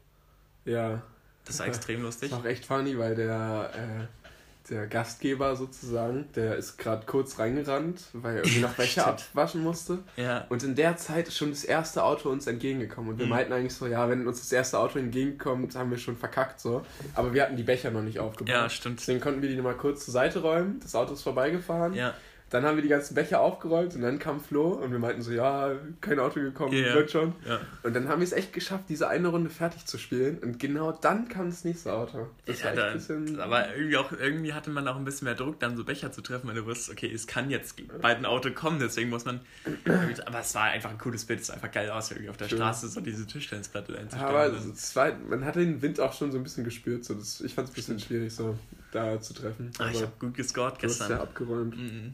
Ja. 0.66 1.02
Das 1.46 1.60
war 1.60 1.68
extrem 1.68 1.98
Das 2.04 2.06
lustig. 2.22 2.32
ist 2.32 2.38
auch 2.38 2.46
echt 2.46 2.66
funny, 2.66 2.98
weil 2.98 3.16
der, 3.16 3.70
äh, 3.76 4.70
der 4.70 4.88
Gastgeber 4.88 5.58
sozusagen, 5.58 6.30
der 6.38 6.56
ist 6.56 6.78
gerade 6.78 7.06
kurz 7.06 7.38
reingerannt, 7.38 8.02
weil 8.14 8.38
er 8.38 8.44
irgendwie 8.46 8.62
noch 8.62 8.74
Becher 8.76 9.02
Stimmt. 9.04 9.26
abwaschen 9.34 9.62
musste. 9.62 10.00
Ja, 10.16 10.46
Und 10.48 10.64
in 10.64 10.74
der 10.76 10.96
Zeit 10.96 11.28
ist 11.28 11.36
schon 11.38 11.50
das 11.50 11.66
erste 11.66 12.02
Auto 12.04 12.30
uns 12.30 12.48
entgegengekommen. 12.48 13.10
Und 13.12 13.18
wir 13.20 13.26
Mhm. 13.26 13.32
meinten 13.32 13.52
eigentlich 13.54 13.74
so, 13.74 13.88
ja, 13.88 14.08
wenn 14.10 14.26
uns 14.26 14.40
das 14.40 14.54
erste 14.54 14.80
Auto 14.80 15.00
entgegenkommt, 15.00 15.76
haben 15.76 15.92
wir 15.92 15.98
schon 15.98 16.16
verkackt 16.16 16.62
so. 16.62 16.86
Aber 17.14 17.34
wir 17.34 17.44
hatten 17.44 17.58
die 17.58 17.64
Becher 17.64 17.92
noch 17.92 18.04
nicht 18.04 18.20
aufgebaut. 18.20 18.54
ja, 18.54 18.70
stimmt. 18.70 19.02
Deswegen 19.02 19.20
konnten 19.20 19.42
wir 19.42 19.50
die 19.50 19.58
nochmal 19.58 19.76
kurz 19.76 20.06
zur 20.06 20.14
Seite 20.14 20.40
räumen. 20.42 20.80
Das 20.82 20.96
Auto 20.96 21.14
ist 21.14 21.24
vorbeigefahren. 21.24 21.94
Ja, 21.94 22.14
Dann 22.54 22.64
haben 22.66 22.76
wir 22.76 22.84
die 22.84 22.90
ganzen 22.90 23.16
Becher 23.16 23.42
aufgeräumt 23.42 23.96
und 23.96 24.02
dann 24.04 24.20
kam 24.20 24.40
Flo 24.40 24.74
und 24.74 24.92
wir 24.92 25.00
meinten 25.00 25.24
so, 25.24 25.32
ja, 25.32 25.72
kein 26.02 26.20
Auto 26.20 26.40
gekommen, 26.40 26.72
Ja. 26.74 26.94
wird 26.94 27.10
schon. 27.10 27.34
ja. 27.48 27.60
Und 27.82 27.96
dann 27.96 28.08
haben 28.08 28.20
wir 28.20 28.26
es 28.26 28.32
echt 28.32 28.54
geschafft, 28.54 28.86
diese 28.90 29.08
eine 29.10 29.30
Runde 29.30 29.50
fertig 29.50 29.86
zu 29.86 29.98
spielen. 29.98 30.38
Und 30.38 30.60
genau 30.60 30.92
dann 30.92 31.28
kam 31.28 31.50
das 31.50 31.64
nächste 31.64 31.92
Auto. 31.92 32.28
Das 32.46 32.60
ja 32.60 32.66
war 32.66 32.72
echt 32.74 32.82
ein 32.84 32.94
bisschen. 33.26 33.40
aber 33.40 33.76
irgendwie, 33.76 33.98
auch, 33.98 34.12
irgendwie 34.12 34.54
hatte 34.54 34.70
man 34.70 34.88
auch 34.88 34.96
ein 34.98 35.04
bisschen 35.04 35.26
mehr 35.26 35.34
Druck, 35.36 35.60
dann 35.60 35.76
so 35.76 35.84
Becher 35.84 36.12
zu 36.12 36.22
treffen, 36.22 36.48
weil 36.48 36.56
du 36.56 36.66
wusstest, 36.68 36.92
okay, 36.92 37.12
es 37.12 37.26
kann 37.26 37.50
jetzt 37.50 37.76
bald 38.02 38.20
ein 38.20 38.26
Auto 38.26 38.52
kommen, 38.52 38.78
deswegen 38.80 39.10
muss 39.10 39.26
man. 39.26 39.40
Aber 40.28 40.40
es 40.40 40.54
war 40.54 40.66
einfach 40.66 40.92
ein 40.92 41.00
cooles 41.00 41.26
Bild, 41.26 41.40
es 41.42 41.48
sah 41.48 41.56
einfach 41.56 41.72
geil 41.72 41.90
aus, 41.90 42.12
irgendwie 42.12 42.30
auf 42.30 42.38
der 42.38 42.48
Schön. 42.50 42.60
Straße 42.60 42.88
so 42.88 43.02
diese 43.02 43.26
Tischtennisplatte 43.26 43.98
einzustellen. 43.98 44.30
aber 44.30 44.46
es 44.54 44.96
war, 44.96 45.12
man 45.28 45.44
hatte 45.44 45.60
den 45.60 45.82
Wind 45.82 46.00
auch 46.00 46.14
schon 46.14 46.32
so 46.32 46.38
ein 46.38 46.44
bisschen 46.44 46.64
gespürt. 46.64 47.04
So. 47.04 47.16
Das, 47.16 47.42
ich 47.42 47.54
fand 47.56 47.68
es 47.68 47.72
ein 47.74 47.76
bisschen 47.76 48.00
schwierig, 48.00 48.34
so 48.34 48.58
da 48.92 49.20
zu 49.20 49.34
treffen. 49.34 49.72
ah, 49.80 49.90
ich 49.92 50.02
habe 50.04 50.12
gut 50.20 50.36
gescored 50.36 50.74
du 50.74 50.88
hast 50.88 51.00
gestern. 51.00 51.12
ja 51.12 51.22
abgeräumt. 51.22 51.76
Mhm. 51.76 52.14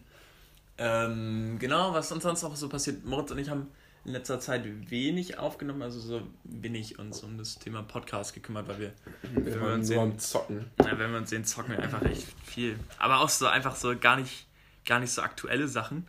Ähm, 0.80 1.58
genau, 1.60 1.94
was 1.94 2.12
uns 2.12 2.24
sonst 2.24 2.42
noch 2.42 2.56
so 2.56 2.70
passiert, 2.70 3.04
Moritz 3.06 3.32
und 3.32 3.38
ich 3.38 3.50
haben 3.50 3.68
in 4.06 4.14
letzter 4.14 4.40
Zeit 4.40 4.64
wenig 4.90 5.38
aufgenommen, 5.38 5.82
also 5.82 6.00
so 6.00 6.22
wenig 6.46 6.98
uns 7.00 7.22
um 7.22 7.38
das 7.38 7.60
Thema 7.60 7.84
Podcast 7.84 8.34
gekümmert, 8.34 8.68
weil 8.70 8.80
wir, 8.80 8.94
Wir 9.34 9.46
wir 9.46 9.62
waren 9.62 9.74
uns 9.74 9.88
sehen- 9.90 10.20
Zocken. 10.20 10.72
na, 10.78 10.98
wenn 10.98 11.12
wir 11.12 11.18
uns 11.20 11.30
sehen, 11.30 11.44
zocken 11.44 11.72
wir 11.74 11.84
einfach 11.84 12.02
echt 12.04 12.26
viel. 12.46 12.80
Aber 12.98 13.20
auch 13.20 13.28
so 13.30 13.48
einfach 13.48 13.76
so 13.76 13.94
gar 14.00 14.16
nicht, 14.16 14.48
gar 14.86 15.02
nicht 15.02 15.12
so 15.12 15.22
aktuelle 15.22 15.68
Sachen, 15.68 16.08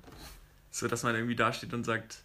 so 0.70 0.86
dass 0.86 1.02
man 1.02 1.16
irgendwie 1.16 1.34
da 1.36 1.52
steht 1.52 1.74
und 1.74 1.82
sagt, 1.84 2.22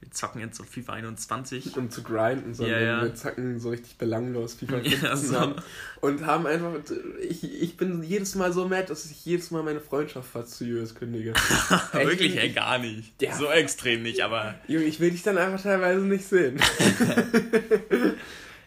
wir 0.00 0.10
zocken 0.12 0.40
jetzt 0.40 0.56
so 0.56 0.64
FIFA 0.64 0.94
21. 0.94 1.76
Um 1.76 1.90
zu 1.90 2.02
grinden, 2.02 2.54
sondern 2.54 2.80
Ja, 2.80 2.86
ja. 2.86 3.02
wir 3.02 3.14
zacken 3.14 3.60
so 3.60 3.68
richtig 3.70 3.98
belanglos 3.98 4.54
FIFA 4.54 4.78
Ja, 4.82 5.16
15 5.16 5.18
so. 5.28 5.38
an. 5.38 5.54
Und 6.00 6.24
haben 6.26 6.46
einfach. 6.46 6.72
Ich, 7.20 7.44
ich 7.44 7.76
bin 7.76 8.02
jedes 8.02 8.34
Mal 8.34 8.52
so 8.52 8.66
mad, 8.66 8.86
dass 8.88 9.04
ich 9.10 9.24
jedes 9.26 9.50
Mal 9.50 9.62
meine 9.62 9.80
Freundschaft 9.80 10.30
fast 10.30 10.54
zu 10.54 10.64
US 10.64 10.94
kündige. 10.94 11.34
Wirklich, 11.92 12.36
ey, 12.38 12.50
gar 12.50 12.78
nicht. 12.78 13.20
Ja. 13.20 13.36
So 13.36 13.50
extrem 13.50 14.02
nicht, 14.02 14.22
aber 14.22 14.54
Junge, 14.68 14.86
ich 14.86 15.00
will 15.00 15.10
dich 15.10 15.22
dann 15.22 15.36
einfach 15.36 15.62
teilweise 15.62 16.00
nicht 16.00 16.24
sehen. 16.26 16.58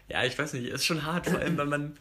ja, 0.08 0.24
ich 0.24 0.38
weiß 0.38 0.54
nicht, 0.54 0.68
ist 0.68 0.86
schon 0.86 1.06
hart, 1.06 1.28
vor 1.28 1.40
allem, 1.40 1.58
weil 1.58 1.66
man, 1.66 1.94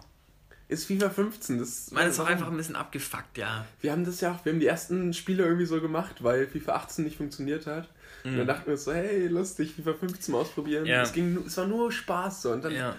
Ist 0.68 0.86
FIFA 0.86 1.10
15. 1.10 1.58
Das 1.58 1.90
man 1.90 2.06
ist 2.08 2.18
auch 2.20 2.26
einfach 2.26 2.48
ein 2.50 2.56
bisschen 2.56 2.76
abgefuckt, 2.76 3.38
ja. 3.38 3.66
Wir 3.80 3.92
haben 3.92 4.04
das 4.04 4.20
ja 4.20 4.32
auch, 4.32 4.44
wir 4.44 4.52
haben 4.52 4.60
die 4.60 4.66
ersten 4.66 5.12
Spiele 5.14 5.44
irgendwie 5.44 5.66
so 5.66 5.80
gemacht, 5.80 6.22
weil 6.22 6.46
FIFA 6.46 6.74
18 6.74 7.04
nicht 7.04 7.16
funktioniert 7.16 7.66
hat. 7.66 7.88
Und 8.24 8.38
dann 8.38 8.46
dachten 8.46 8.66
wir 8.68 8.76
so, 8.76 8.92
hey, 8.92 9.26
lustig, 9.26 9.74
FIFA 9.74 9.94
15 9.94 10.32
mal 10.32 10.40
ausprobieren. 10.40 10.86
Ja. 10.86 11.02
Es, 11.02 11.12
ging, 11.12 11.44
es 11.46 11.56
war 11.56 11.66
nur 11.66 11.90
Spaß 11.90 12.42
so. 12.42 12.52
Und 12.52 12.64
dann 12.64 12.72
Ja. 12.74 12.94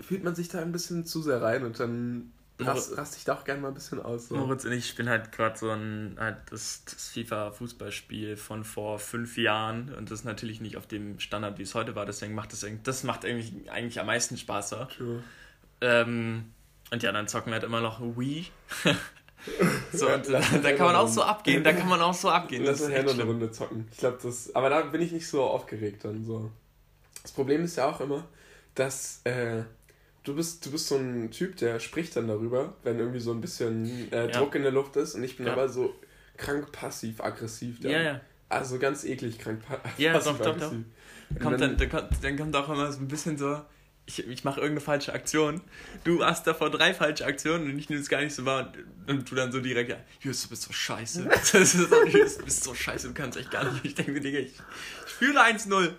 fühlt 0.00 0.24
man 0.24 0.34
sich 0.34 0.48
da 0.48 0.60
ein 0.60 0.72
bisschen 0.72 1.06
zu 1.06 1.22
sehr 1.22 1.40
rein 1.40 1.64
und 1.64 1.78
dann 1.80 2.32
rast, 2.60 2.96
rast 2.98 3.16
ich 3.16 3.24
da 3.24 3.34
auch 3.34 3.44
gerne 3.44 3.60
mal 3.62 3.68
ein 3.68 3.74
bisschen 3.74 4.02
aus. 4.02 4.28
So. 4.28 4.36
Moritz 4.36 4.64
und 4.64 4.72
ich 4.72 4.88
spielen 4.88 5.08
halt 5.08 5.30
gerade 5.32 5.56
so 5.56 5.70
ein 5.70 6.16
halt 6.18 6.36
das, 6.50 6.84
das 6.84 7.10
FIFA-Fußballspiel 7.14 8.36
von 8.36 8.64
vor 8.64 8.98
fünf 8.98 9.38
Jahren 9.38 9.94
und 9.94 10.10
das 10.10 10.20
ist 10.20 10.24
natürlich 10.24 10.60
nicht 10.60 10.76
auf 10.76 10.86
dem 10.86 11.20
Standard, 11.20 11.58
wie 11.58 11.62
es 11.62 11.74
heute 11.74 11.94
war, 11.94 12.04
deswegen 12.04 12.34
macht 12.34 12.52
das, 12.52 12.66
das 12.82 13.04
macht 13.04 13.24
irgendwie 13.24 13.70
eigentlich 13.70 14.00
am 14.00 14.06
meisten 14.06 14.36
Spaß. 14.36 14.70
So. 14.70 14.84
True. 14.96 15.22
Ähm, 15.80 16.46
und 16.90 17.02
ja, 17.02 17.12
dann 17.12 17.28
zocken 17.28 17.50
wir 17.50 17.54
halt 17.54 17.64
immer 17.64 17.80
noch 17.80 18.00
Wii. 18.00 18.46
so, 19.92 20.08
und 20.12 20.28
da, 20.28 20.40
da 20.40 20.72
kann 20.72 20.86
man 20.86 20.96
auch 20.96 21.08
so 21.08 21.22
abgehen, 21.22 21.62
da 21.64 21.72
kann 21.72 21.88
man 21.88 22.00
auch 22.00 22.14
so 22.14 22.28
abgehen. 22.28 22.64
Lass 22.64 22.80
ja 22.80 22.90
echt 22.90 23.06
noch 23.06 23.14
eine. 23.14 23.24
Runde 23.24 23.50
zocken. 23.50 23.88
Ich 23.92 23.98
glaube, 23.98 24.18
das. 24.22 24.54
Aber 24.54 24.68
da 24.68 24.80
bin 24.82 25.00
ich 25.00 25.12
nicht 25.12 25.26
so 25.28 25.42
aufgeregt 25.44 26.04
dann 26.04 26.24
so. 26.24 26.50
Das 27.22 27.32
Problem 27.32 27.64
ist 27.64 27.76
ja 27.76 27.88
auch 27.88 28.00
immer, 28.00 28.24
dass 28.74 29.20
äh, 29.24 29.62
du 30.24 30.34
bist, 30.34 30.64
du 30.66 30.70
bist 30.70 30.88
so 30.88 30.96
ein 30.96 31.30
Typ, 31.30 31.56
der 31.56 31.80
spricht 31.80 32.16
dann 32.16 32.28
darüber, 32.28 32.74
wenn 32.82 32.98
irgendwie 32.98 33.20
so 33.20 33.32
ein 33.32 33.40
bisschen 33.40 34.10
äh, 34.12 34.26
Ja. 34.26 34.38
Druck 34.38 34.54
in 34.54 34.62
der 34.62 34.72
Luft 34.72 34.96
ist 34.96 35.14
und 35.14 35.22
ich 35.24 35.36
bin 35.36 35.46
Ja. 35.46 35.52
aber 35.52 35.68
so 35.68 35.94
krank 36.36 36.70
passiv-aggressiv. 36.72 37.80
dann. 37.80 37.90
Ja, 37.90 38.02
ja. 38.02 38.20
Also 38.48 38.78
ganz 38.78 39.04
eklig 39.04 39.38
krank 39.38 39.60
pa 39.66 39.78
Ja, 39.98 40.12
doch, 40.18 40.38
doch. 40.38 40.56
Da 40.56 41.40
kommt 41.40 41.60
dann, 41.60 41.76
da 41.76 41.86
kommt, 41.86 42.08
dann 42.22 42.36
kommt 42.38 42.56
auch 42.56 42.68
immer 42.68 42.90
so 42.90 43.00
ein 43.00 43.08
bisschen 43.08 43.36
so, 43.36 43.60
ich, 44.08 44.26
ich 44.26 44.42
mache 44.42 44.58
irgendeine 44.60 44.80
falsche 44.84 45.12
Aktion. 45.12 45.60
Du 46.02 46.24
hast 46.24 46.46
davor 46.46 46.70
drei 46.70 46.94
falsche 46.94 47.26
Aktionen 47.26 47.70
und 47.70 47.78
ich 47.78 47.90
nehme 47.90 48.00
es 48.00 48.08
gar 48.08 48.20
nicht 48.22 48.34
so 48.34 48.44
wahr. 48.46 48.72
Und 49.06 49.30
du 49.30 49.34
dann 49.34 49.52
so 49.52 49.60
direkt, 49.60 49.90
ja, 49.90 49.96
Jus, 50.20 50.42
du 50.42 50.48
bist 50.48 50.62
so 50.62 50.72
scheiße. 50.72 51.28
Jus, 51.52 52.38
du 52.38 52.44
bist 52.44 52.64
so 52.64 52.74
scheiße, 52.74 53.08
du 53.08 53.14
kannst 53.14 53.38
echt 53.38 53.50
gar 53.50 53.64
nicht. 53.70 53.84
Ich 53.84 53.94
denke 53.94 54.12
mir, 54.12 54.20
Digga, 54.20 54.38
ich, 54.38 54.52
ich 55.06 55.12
fühle 55.12 55.40
1-0. 55.40 55.92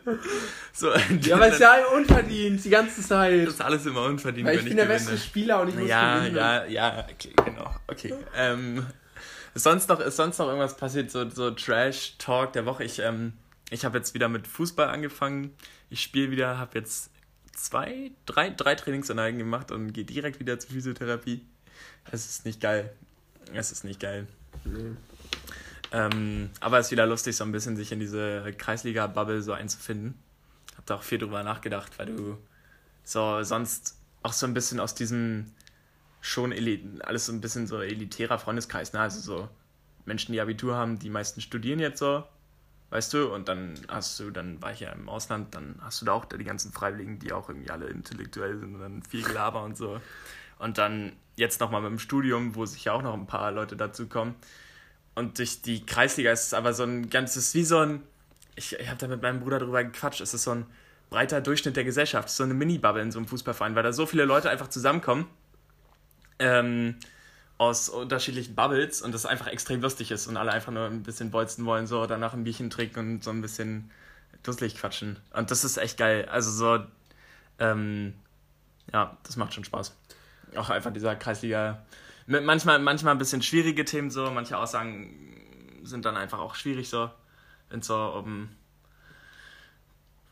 So, 0.74 0.92
Ja, 1.22 1.36
aber 1.36 1.48
es 1.48 1.54
ist 1.54 1.60
ja 1.62 1.86
unverdient, 1.96 2.64
die 2.66 2.70
ganze 2.70 3.02
Zeit. 3.04 3.46
das 3.46 3.54
ist 3.56 3.62
alles 3.62 3.86
immer 3.86 4.04
unverdient, 4.06 4.48
Weil 4.48 4.56
ich 4.56 4.60
wenn 4.62 4.70
bin 4.70 4.78
ich 4.80 4.86
der 4.88 4.98
gewinne. 4.98 5.12
beste 5.12 5.26
Spieler 5.28 5.62
und 5.62 5.70
ich 5.70 5.76
muss 5.76 5.88
Ja, 5.88 6.18
gewinnen. 6.20 6.36
ja, 6.36 6.66
ja, 6.66 7.08
okay, 7.12 7.34
genau. 7.46 7.76
Okay. 7.88 8.14
Ähm, 8.36 8.86
ist 9.54 9.64
sonst 9.64 9.88
noch, 9.88 10.00
ist 10.00 10.16
sonst 10.16 10.38
noch 10.40 10.48
irgendwas 10.48 10.76
passiert? 10.78 11.12
So, 11.12 11.30
so 11.30 11.52
Trash-Talk 11.52 12.54
der 12.54 12.66
Woche. 12.66 12.84
Ich, 12.84 13.00
ähm, 13.00 13.34
ich 13.70 13.86
habe 13.86 13.98
jetzt 14.00 14.14
wieder 14.16 14.30
mit 14.30 14.48
Fußball 14.48 14.88
angefangen. 14.90 15.54
Ich 15.92 16.02
spiele 16.02 16.32
wieder, 16.32 16.58
habe 16.58 16.78
jetzt 16.80 17.12
zwei, 17.64 18.12
drei, 18.26 18.50
drei 18.50 18.76
Trainingseinheiten 18.76 19.38
gemacht 19.38 19.72
und 19.72 19.94
gehe 19.94 20.06
direkt 20.06 20.40
wieder 20.40 20.60
zur 20.60 20.72
Physiotherapie. 20.72 21.46
Es 22.12 22.28
ist 22.28 22.46
nicht 22.46 22.62
geil. 22.62 22.92
Es 23.54 23.72
ist 23.72 23.84
nicht 23.84 24.00
geil. 24.00 24.28
Nee. 24.66 24.92
Ähm, 25.92 26.50
aber 26.60 26.80
es 26.80 26.88
ist 26.88 26.92
wieder 26.92 27.06
lustig, 27.06 27.36
so 27.36 27.44
ein 27.44 27.52
bisschen 27.52 27.76
sich 27.76 27.92
in 27.92 28.00
diese 28.00 28.54
Kreisliga-Bubble 28.58 29.42
so 29.42 29.54
einzufinden. 29.54 30.16
Hab 30.78 30.86
da 30.86 30.96
auch 30.96 31.04
viel 31.04 31.18
drüber 31.18 31.44
nachgedacht, 31.44 31.98
weil 31.98 32.08
du 32.08 32.38
so 33.04 33.44
sonst 33.44 33.98
auch 34.22 34.34
so 34.34 34.46
ein 34.46 34.54
bisschen 34.54 34.80
aus 34.80 34.94
diesem 34.94 35.52
schon 36.22 36.52
Eli 36.52 36.84
alles 37.02 37.26
so 37.26 37.34
ein 37.34 37.42
bisschen 37.42 37.66
so 37.66 37.82
elitärer 37.82 38.40
Freundeskreis, 38.40 38.94
ne? 38.94 39.00
Also 39.00 39.20
so 39.20 39.50
Menschen, 40.06 40.34
die 40.34 40.42
Abitur 40.42 40.76
haben, 40.76 41.00
die 41.00 41.10
meisten 41.10 41.42
studieren 41.42 41.80
jetzt 41.80 42.00
so, 42.00 42.24
weißt 42.90 43.14
du, 43.14 43.34
und 43.34 43.48
dann 43.48 43.80
hast 43.88 44.20
du, 44.20 44.32
dann 44.32 44.62
war 44.62 44.72
ich 44.72 44.80
ja 44.80 44.92
im 44.92 45.10
Ausland, 45.10 45.54
dann 45.56 45.76
hast 45.82 46.02
du 46.02 46.06
da 46.06 46.14
auch 46.14 46.26
die 46.26 46.44
ganzen 46.44 46.72
Freiwilligen, 46.72 47.20
die 47.20 47.32
auch 47.32 47.50
irgendwie 47.50 47.70
alle 47.70 47.88
intellektuell 47.88 48.58
sind 48.58 48.76
und 48.76 48.82
dann 48.82 49.04
viel 49.04 49.24
Gelaber 49.24 49.64
und 49.64 49.78
so. 49.78 50.00
Und 50.58 50.78
dann 50.78 51.14
jetzt 51.36 51.62
nochmal 51.62 51.82
mit 51.82 51.92
dem 51.92 52.00
Studium, 52.00 52.56
wo 52.56 52.66
sich 52.66 52.84
ja 52.86 52.94
auch 52.94 53.02
noch 53.02 53.14
ein 53.14 53.28
paar 53.28 53.52
Leute 53.52 53.78
dazu 53.78 54.08
kommen. 54.08 54.36
Und 55.16 55.38
durch 55.38 55.62
die 55.62 55.86
Kreisliga 55.86 56.32
ist 56.32 56.48
es 56.48 56.54
aber 56.54 56.74
so 56.74 56.84
ein 56.84 57.10
ganzes, 57.10 57.54
wie 57.54 57.64
so 57.64 57.80
ein, 57.80 58.02
ich, 58.56 58.74
ich 58.74 58.88
habe 58.88 58.98
da 58.98 59.08
mit 59.08 59.22
meinem 59.22 59.40
Bruder 59.40 59.60
drüber 59.60 59.84
gequatscht, 59.84 60.22
es 60.22 60.34
ist 60.34 60.44
so 60.44 60.52
ein 60.52 60.66
breiter 61.10 61.42
Durchschnitt 61.42 61.76
der 61.76 61.84
Gesellschaft, 61.84 62.30
so 62.30 62.44
eine 62.44 62.54
Mini-Bubble 62.54 63.02
in 63.02 63.12
so 63.12 63.20
einem 63.20 63.28
Fußballverein, 63.28 63.76
weil 63.76 63.84
da 63.84 63.94
so 63.94 64.06
viele 64.06 64.26
Leute 64.26 64.50
einfach 64.50 64.68
zusammenkommen 64.68 65.28
ähm, 66.40 66.96
aus 67.60 67.90
unterschiedlichen 67.90 68.56
Bubbles 68.56 69.02
und 69.02 69.14
das 69.14 69.26
einfach 69.26 69.48
extrem 69.48 69.82
lustig 69.82 70.12
ist 70.12 70.28
und 70.28 70.38
alle 70.38 70.52
einfach 70.52 70.72
nur 70.72 70.86
ein 70.86 71.04
bisschen 71.04 71.30
bolzen 71.30 71.66
wollen, 71.66 71.88
so 71.88 72.06
danach 72.06 72.34
ein 72.34 72.46
Bierchen 72.46 72.70
trinken 72.70 73.16
und 73.16 73.24
so 73.24 73.32
ein 73.32 73.42
bisschen 73.42 73.92
dusselig 74.44 74.78
quatschen. 74.78 75.20
Und 75.34 75.52
das 75.52 75.66
ist 75.66 75.76
echt 75.78 75.98
geil. 75.98 76.26
Also 76.32 76.52
so, 76.52 76.86
ähm, 77.60 78.14
ja, 78.94 79.18
das 79.24 79.36
macht 79.36 79.54
schon 79.54 79.66
Spaß. 79.66 79.94
Auch 80.56 80.70
einfach 80.70 80.94
dieser 80.94 81.18
Kreisliga. 81.18 81.84
Manchmal, 82.28 82.80
manchmal 82.80 83.14
ein 83.14 83.18
bisschen 83.18 83.42
schwierige 83.42 83.84
Themen 83.84 84.10
so, 84.10 84.32
manche 84.32 84.58
Aussagen 84.58 85.84
sind 85.84 86.06
dann 86.06 86.16
einfach 86.16 86.40
auch 86.40 86.56
schwierig 86.56 86.88
so, 86.88 87.12
wenn 87.70 87.82
es 87.82 87.88
so 87.88 87.98
um, 87.98 88.50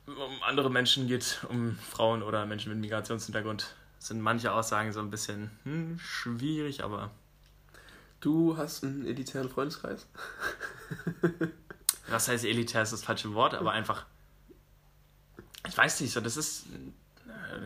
um 0.05 0.43
andere 0.43 0.71
Menschen 0.71 1.07
geht, 1.07 1.45
um 1.49 1.77
Frauen 1.77 2.23
oder 2.23 2.45
Menschen 2.45 2.71
mit 2.71 2.79
Migrationshintergrund, 2.79 3.75
sind 3.99 4.21
manche 4.21 4.51
Aussagen 4.53 4.91
so 4.93 4.99
ein 4.99 5.09
bisschen 5.09 5.51
hm, 5.63 5.99
schwierig, 5.99 6.83
aber 6.83 7.11
Du 8.19 8.57
hast 8.57 8.83
einen 8.83 9.05
elitären 9.05 9.47
Freundeskreis? 9.49 10.07
was 12.09 12.27
heißt 12.27 12.45
elitär 12.45 12.81
ist 12.81 12.93
das 12.93 13.03
falsche 13.03 13.33
Wort, 13.33 13.53
aber 13.53 13.71
einfach, 13.71 14.05
ich 15.67 15.77
weiß 15.77 16.01
nicht, 16.01 16.11
so, 16.13 16.21
das 16.21 16.37
ist, 16.37 16.65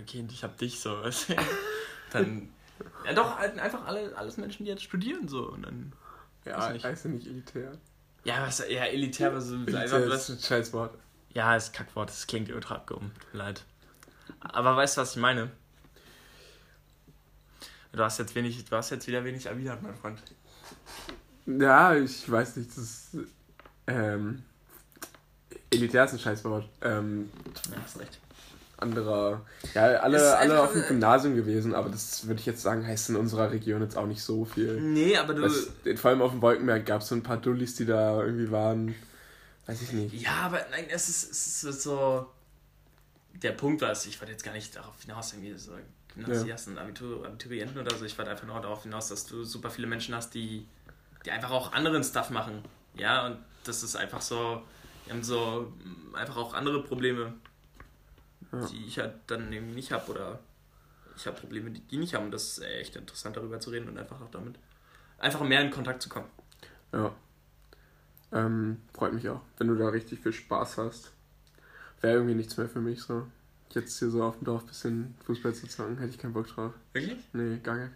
Kind, 0.07 0.31
ich 0.31 0.43
hab 0.43 0.57
dich 0.57 0.79
so, 0.79 1.01
dann, 2.11 2.49
ja 3.05 3.13
doch, 3.13 3.37
halt 3.37 3.57
einfach 3.59 3.85
alle, 3.85 4.15
alles 4.17 4.37
Menschen, 4.37 4.65
die 4.65 4.71
jetzt 4.71 4.83
studieren 4.83 5.27
so 5.27 5.47
und 5.49 5.63
dann, 5.63 5.93
Ja, 6.45 6.57
Weiß 6.57 6.73
nicht. 6.73 6.85
heißt 6.85 7.05
ja 7.05 7.11
nicht 7.11 7.27
elitär. 7.27 7.71
ja, 8.25 8.45
was, 8.45 8.59
ja, 8.67 8.85
elitär, 8.85 9.33
einfach, 9.33 9.51
Elitär 9.51 10.09
was, 10.09 10.29
ist 10.29 10.29
ein 10.29 10.39
Scheißwort. 10.47 10.97
Ja, 11.33 11.55
ist 11.55 11.69
ein 11.69 11.73
Kackwort, 11.73 12.09
das 12.09 12.27
klingt 12.27 12.51
ultra 12.51 12.75
abgehoben. 12.75 13.11
Leid. 13.31 13.63
Aber 14.41 14.75
weißt 14.75 14.97
du, 14.97 15.01
was 15.01 15.11
ich 15.11 15.21
meine? 15.21 15.49
Du 17.93 18.03
hast 18.03 18.17
jetzt 18.19 18.33
wenig, 18.35 18.63
du 18.63 18.75
hast 18.75 18.89
jetzt 18.89 19.07
wieder 19.07 19.23
wenig 19.25 19.45
erwidert, 19.45 19.81
mein 19.81 19.95
Freund. 19.95 20.21
Ja, 21.45 21.93
ich 21.95 22.29
weiß 22.29 22.55
nicht, 22.57 22.69
das 22.71 22.77
ist, 22.77 23.09
ähm, 23.87 24.43
elitär 25.71 26.05
ist 26.05 26.13
ein 26.13 26.19
Scheißwort. 26.19 26.69
Ähm, 26.81 27.29
Ja, 27.69 27.77
hast 27.83 27.99
recht. 27.99 28.19
anderer, 28.77 29.41
ja, 29.73 29.87
ist 29.91 30.01
alle, 30.01 30.37
alle 30.37 30.61
auf 30.61 30.71
dem 30.71 30.83
Gymnasium 30.87 31.35
gewesen, 31.35 31.75
aber 31.75 31.89
das 31.89 32.27
würde 32.27 32.39
ich 32.39 32.45
jetzt 32.45 32.61
sagen, 32.61 32.85
heißt 32.87 33.09
in 33.09 33.15
unserer 33.15 33.51
Region 33.51 33.81
jetzt 33.81 33.97
auch 33.97 34.07
nicht 34.07 34.23
so 34.23 34.45
viel. 34.45 34.79
Nee, 34.79 35.17
aber 35.17 35.33
du. 35.33 35.41
Das, 35.41 35.69
vor 35.99 36.11
allem 36.11 36.21
auf 36.21 36.31
dem 36.31 36.41
Wolkenberg 36.41 36.85
gab 36.85 37.01
es 37.01 37.09
so 37.09 37.15
ein 37.15 37.23
paar 37.23 37.37
Dullis, 37.37 37.75
die 37.75 37.85
da 37.85 38.21
irgendwie 38.23 38.51
waren. 38.51 38.95
Weiß 39.65 39.81
ich 39.81 39.91
nicht. 39.91 40.13
Ja, 40.13 40.33
aber 40.45 40.65
nein, 40.71 40.85
es 40.89 41.09
ist, 41.09 41.31
es 41.31 41.63
ist 41.63 41.83
so. 41.83 42.25
Der 43.33 43.51
Punkt 43.51 43.81
war 43.81 43.91
es, 43.91 44.05
ich 44.05 44.19
wollte 44.19 44.31
jetzt 44.31 44.43
gar 44.43 44.53
nicht 44.53 44.75
darauf 44.75 44.99
hinaus, 45.01 45.33
irgendwie 45.33 45.57
so 45.57 45.71
Gymnasiasten, 46.15 46.77
Abitur, 46.77 47.25
Abiturienten 47.25 47.79
oder 47.79 47.95
so. 47.95 48.05
Ich 48.05 48.17
wollte 48.17 48.31
einfach 48.31 48.45
nur 48.47 48.59
darauf 48.61 48.83
hinaus, 48.83 49.07
dass 49.09 49.25
du 49.25 49.43
super 49.43 49.69
viele 49.69 49.87
Menschen 49.87 50.13
hast, 50.15 50.33
die, 50.33 50.67
die 51.25 51.31
einfach 51.31 51.51
auch 51.51 51.73
anderen 51.73 52.03
Stuff 52.03 52.29
machen. 52.29 52.63
Ja, 52.95 53.25
und 53.25 53.37
das 53.63 53.83
ist 53.83 53.95
einfach 53.95 54.21
so, 54.21 54.61
die 55.05 55.11
haben 55.11 55.23
so 55.23 55.71
einfach 56.13 56.37
auch 56.37 56.53
andere 56.53 56.83
Probleme, 56.83 57.33
Ja. 58.51 58.65
die 58.65 58.85
ich 58.85 58.99
halt 58.99 59.13
dann 59.27 59.51
eben 59.53 59.73
nicht 59.73 59.91
habe. 59.91 60.11
Oder 60.11 60.39
ich 61.15 61.25
habe 61.27 61.39
Probleme, 61.39 61.71
die 61.71 61.79
die 61.81 61.97
nicht 61.97 62.13
haben. 62.13 62.25
Und 62.25 62.31
das 62.31 62.57
ist 62.57 62.63
echt 62.63 62.95
interessant, 62.95 63.37
darüber 63.37 63.59
zu 63.59 63.69
reden 63.69 63.87
und 63.87 63.97
einfach 63.97 64.19
auch 64.21 64.31
damit 64.31 64.55
einfach 65.17 65.41
mehr 65.41 65.61
in 65.61 65.71
Kontakt 65.71 66.01
zu 66.01 66.09
kommen. 66.09 66.27
Ja. 66.91 67.13
Ähm, 68.33 68.81
freut 68.93 69.13
mich 69.13 69.27
auch, 69.29 69.41
wenn 69.57 69.67
du 69.67 69.75
da 69.75 69.89
richtig 69.89 70.19
viel 70.19 70.33
Spaß 70.33 70.77
hast. 70.77 71.11
Wäre 72.01 72.15
irgendwie 72.15 72.35
nichts 72.35 72.57
mehr 72.57 72.67
für 72.67 72.79
mich 72.79 73.01
so. 73.01 73.27
Jetzt 73.73 73.99
hier 73.99 74.09
so 74.09 74.23
auf 74.23 74.37
dem 74.37 74.45
Dorf 74.45 74.65
bisschen 74.65 75.15
Fußball 75.25 75.53
zu 75.53 75.67
zocken, 75.67 75.97
hätte 75.97 76.11
ich 76.11 76.17
keinen 76.17 76.33
Bock 76.33 76.47
drauf. 76.47 76.73
Wirklich? 76.93 77.19
Nee, 77.33 77.57
gar 77.63 77.77
nicht. 77.77 77.91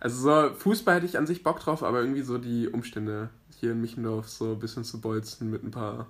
Also 0.00 0.22
so, 0.22 0.54
Fußball 0.54 0.96
hätte 0.96 1.06
ich 1.06 1.16
an 1.16 1.26
sich 1.26 1.42
Bock 1.42 1.60
drauf, 1.60 1.82
aber 1.82 2.00
irgendwie 2.00 2.22
so 2.22 2.38
die 2.38 2.68
Umstände 2.68 3.30
hier 3.58 3.72
in 3.72 3.80
Michendorf 3.80 4.28
so 4.28 4.52
ein 4.52 4.58
bisschen 4.58 4.84
zu 4.84 5.00
bolzen 5.00 5.50
mit 5.50 5.62
ein 5.62 5.70
paar 5.70 6.06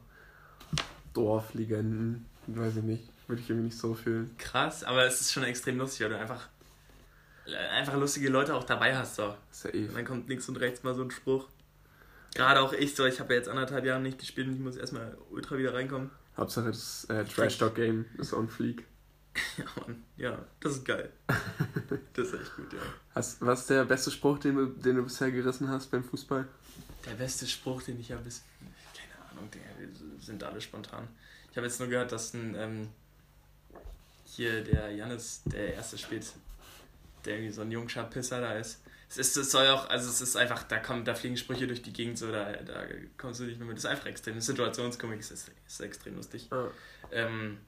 Dorflegenden, 1.12 2.26
weiß 2.48 2.76
ich 2.76 2.82
nicht, 2.82 3.08
würde 3.28 3.40
ich 3.40 3.48
irgendwie 3.48 3.66
nicht 3.66 3.78
so 3.78 3.94
fühlen. 3.94 4.34
Krass, 4.38 4.84
aber 4.84 5.04
es 5.04 5.20
ist 5.20 5.32
schon 5.32 5.44
extrem 5.44 5.78
lustig, 5.78 6.02
weil 6.02 6.10
du 6.10 6.18
einfach, 6.18 6.48
einfach 7.72 7.94
lustige 7.94 8.28
Leute 8.30 8.54
auch 8.54 8.64
dabei 8.64 8.96
hast. 8.96 9.16
So. 9.16 9.34
ist 9.50 9.64
ja 9.64 9.74
eh. 9.74 9.88
Und 9.88 9.96
dann 9.96 10.04
kommt 10.04 10.28
links 10.28 10.48
und 10.48 10.56
rechts 10.56 10.82
mal 10.82 10.94
so 10.94 11.02
ein 11.02 11.10
Spruch. 11.10 11.48
Gerade 12.34 12.60
auch 12.60 12.72
ich, 12.72 12.96
so, 12.96 13.06
ich 13.06 13.20
habe 13.20 13.32
ja 13.32 13.38
jetzt 13.38 13.48
anderthalb 13.48 13.84
Jahre 13.84 14.00
nicht 14.00 14.18
gespielt 14.18 14.48
und 14.48 14.54
ich 14.54 14.60
muss 14.60 14.76
erstmal 14.76 15.16
ultra 15.30 15.56
wieder 15.56 15.72
reinkommen. 15.72 16.10
Hauptsache 16.36 16.66
das 16.66 17.04
äh, 17.04 17.24
Trash 17.24 17.58
Talk 17.58 17.74
Game 17.76 18.06
ist 18.18 18.32
on 18.32 18.48
fleek. 18.48 18.84
Ja, 19.58 19.64
Mann. 19.80 20.04
Ja, 20.16 20.38
das 20.60 20.74
ist 20.74 20.84
geil. 20.84 21.10
Das 22.12 22.28
ist 22.28 22.34
echt 22.34 22.54
gut, 22.56 22.72
ja. 22.72 22.78
Hast, 23.16 23.40
was 23.40 23.60
ist 23.62 23.70
der 23.70 23.84
beste 23.84 24.10
Spruch, 24.12 24.38
den, 24.38 24.54
du- 24.54 24.66
den 24.66 24.94
du 24.96 25.02
bisher 25.02 25.30
gerissen 25.32 25.68
hast 25.68 25.90
beim 25.90 26.04
Fußball? 26.04 26.46
Der 27.04 27.14
beste 27.14 27.44
Spruch, 27.46 27.82
den 27.82 27.98
ich 28.00 28.08
ja 28.10 28.16
bis. 28.18 28.42
Keine 28.96 29.30
Ahnung, 29.32 29.48
die 29.52 30.24
sind 30.24 30.42
alle 30.44 30.60
spontan. 30.60 31.08
Ich 31.50 31.56
habe 31.56 31.66
jetzt 31.66 31.80
nur 31.80 31.88
gehört, 31.88 32.12
dass 32.12 32.32
ein. 32.34 32.54
Ähm, 32.56 32.88
hier 34.24 34.62
der 34.64 34.90
Jannis, 34.92 35.42
der 35.46 35.74
erste 35.74 35.98
spielt, 35.98 36.26
der 37.24 37.34
irgendwie 37.36 37.52
so 37.52 37.62
ein 37.62 37.70
jungscher 37.70 38.04
Pisser 38.04 38.40
da 38.40 38.54
ist. 38.54 38.80
Es 39.16 39.28
ist, 39.28 39.36
es 39.36 39.50
soll 39.52 39.68
auch, 39.68 39.88
also 39.88 40.08
es 40.08 40.20
ist 40.20 40.36
einfach, 40.36 40.64
da 40.64 40.78
kommen, 40.78 41.04
da 41.04 41.14
fliegen 41.14 41.36
Sprüche 41.36 41.68
durch 41.68 41.82
die 41.82 41.92
Gegend, 41.92 42.18
so, 42.18 42.32
da, 42.32 42.52
da 42.52 42.82
kommst 43.16 43.38
du 43.40 43.44
nicht 43.44 43.58
mehr 43.58 43.66
mit. 43.68 43.76
Das 43.76 43.84
ist 43.84 43.90
einfach 43.90 44.06
extrem. 44.06 44.40
Situationskomik 44.40 45.20
ist, 45.20 45.30
ist 45.30 45.80
extrem 45.80 46.16
lustig. 46.16 46.48
Ah. 46.50 46.66
Ähm, 47.12 47.58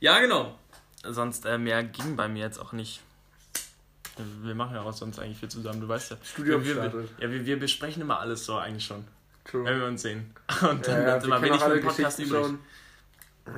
ja, 0.00 0.20
genau. 0.20 0.56
Sonst 1.04 1.44
äh, 1.44 1.58
mehr 1.58 1.82
ging 1.82 2.14
bei 2.16 2.28
mir 2.28 2.44
jetzt 2.44 2.58
auch 2.58 2.72
nicht. 2.72 3.00
Wir 4.42 4.54
machen 4.54 4.74
ja 4.74 4.82
auch 4.82 4.92
sonst 4.92 5.18
eigentlich 5.18 5.38
viel 5.38 5.48
zusammen, 5.50 5.80
du 5.80 5.88
weißt 5.88 6.12
ja. 6.12 6.16
Studium 6.22 6.64
wir, 6.64 6.76
wir, 6.76 7.08
ja, 7.18 7.30
wir, 7.30 7.44
wir 7.44 7.58
besprechen 7.58 8.00
immer 8.02 8.20
alles 8.20 8.46
so 8.46 8.56
eigentlich 8.56 8.84
schon, 8.86 9.04
True. 9.44 9.64
wenn 9.64 9.78
wir 9.80 9.86
uns 9.86 10.02
sehen. 10.02 10.34
Und 10.62 10.86
dann 10.86 11.02
Ja, 11.02 11.08
ja, 11.08 11.16
immer 11.16 11.42
wenig 11.42 11.60
den 11.60 11.82
Podcast 11.82 12.16
Geschichten 12.16 12.22
übrig. 12.22 12.46
schon. 12.46 12.58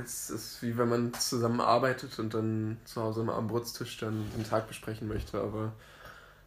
Es 0.02 0.30
ist 0.30 0.62
wie 0.62 0.76
wenn 0.76 0.88
man 0.88 1.14
zusammen 1.14 1.60
arbeitet 1.60 2.18
und 2.18 2.34
dann 2.34 2.76
zu 2.84 3.00
Hause 3.00 3.22
mal 3.22 3.36
am 3.36 3.46
Brotstisch 3.46 3.96
dann 3.96 4.30
den 4.36 4.46
Tag 4.46 4.68
besprechen 4.68 5.08
möchte, 5.08 5.40
aber 5.40 5.72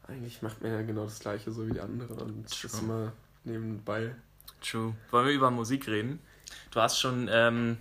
eigentlich 0.08 0.42
macht 0.42 0.62
man 0.62 0.72
ja 0.72 0.82
genau 0.82 1.06
das 1.06 1.20
gleiche 1.20 1.52
so 1.52 1.68
wie 1.68 1.74
die 1.74 1.80
andere 1.82 2.14
und 2.16 2.46
es 2.46 2.64
ist 2.64 2.72
True. 2.72 2.82
immer 2.82 3.12
nebenbei. 3.44 4.14
True. 4.62 4.94
Wollen 5.12 5.28
wir 5.28 5.34
über 5.34 5.52
Musik 5.52 5.88
reden? 5.88 6.20
Du 6.72 6.80
hast 6.82 7.00
schon 7.00 7.30
ähm, 7.32 7.78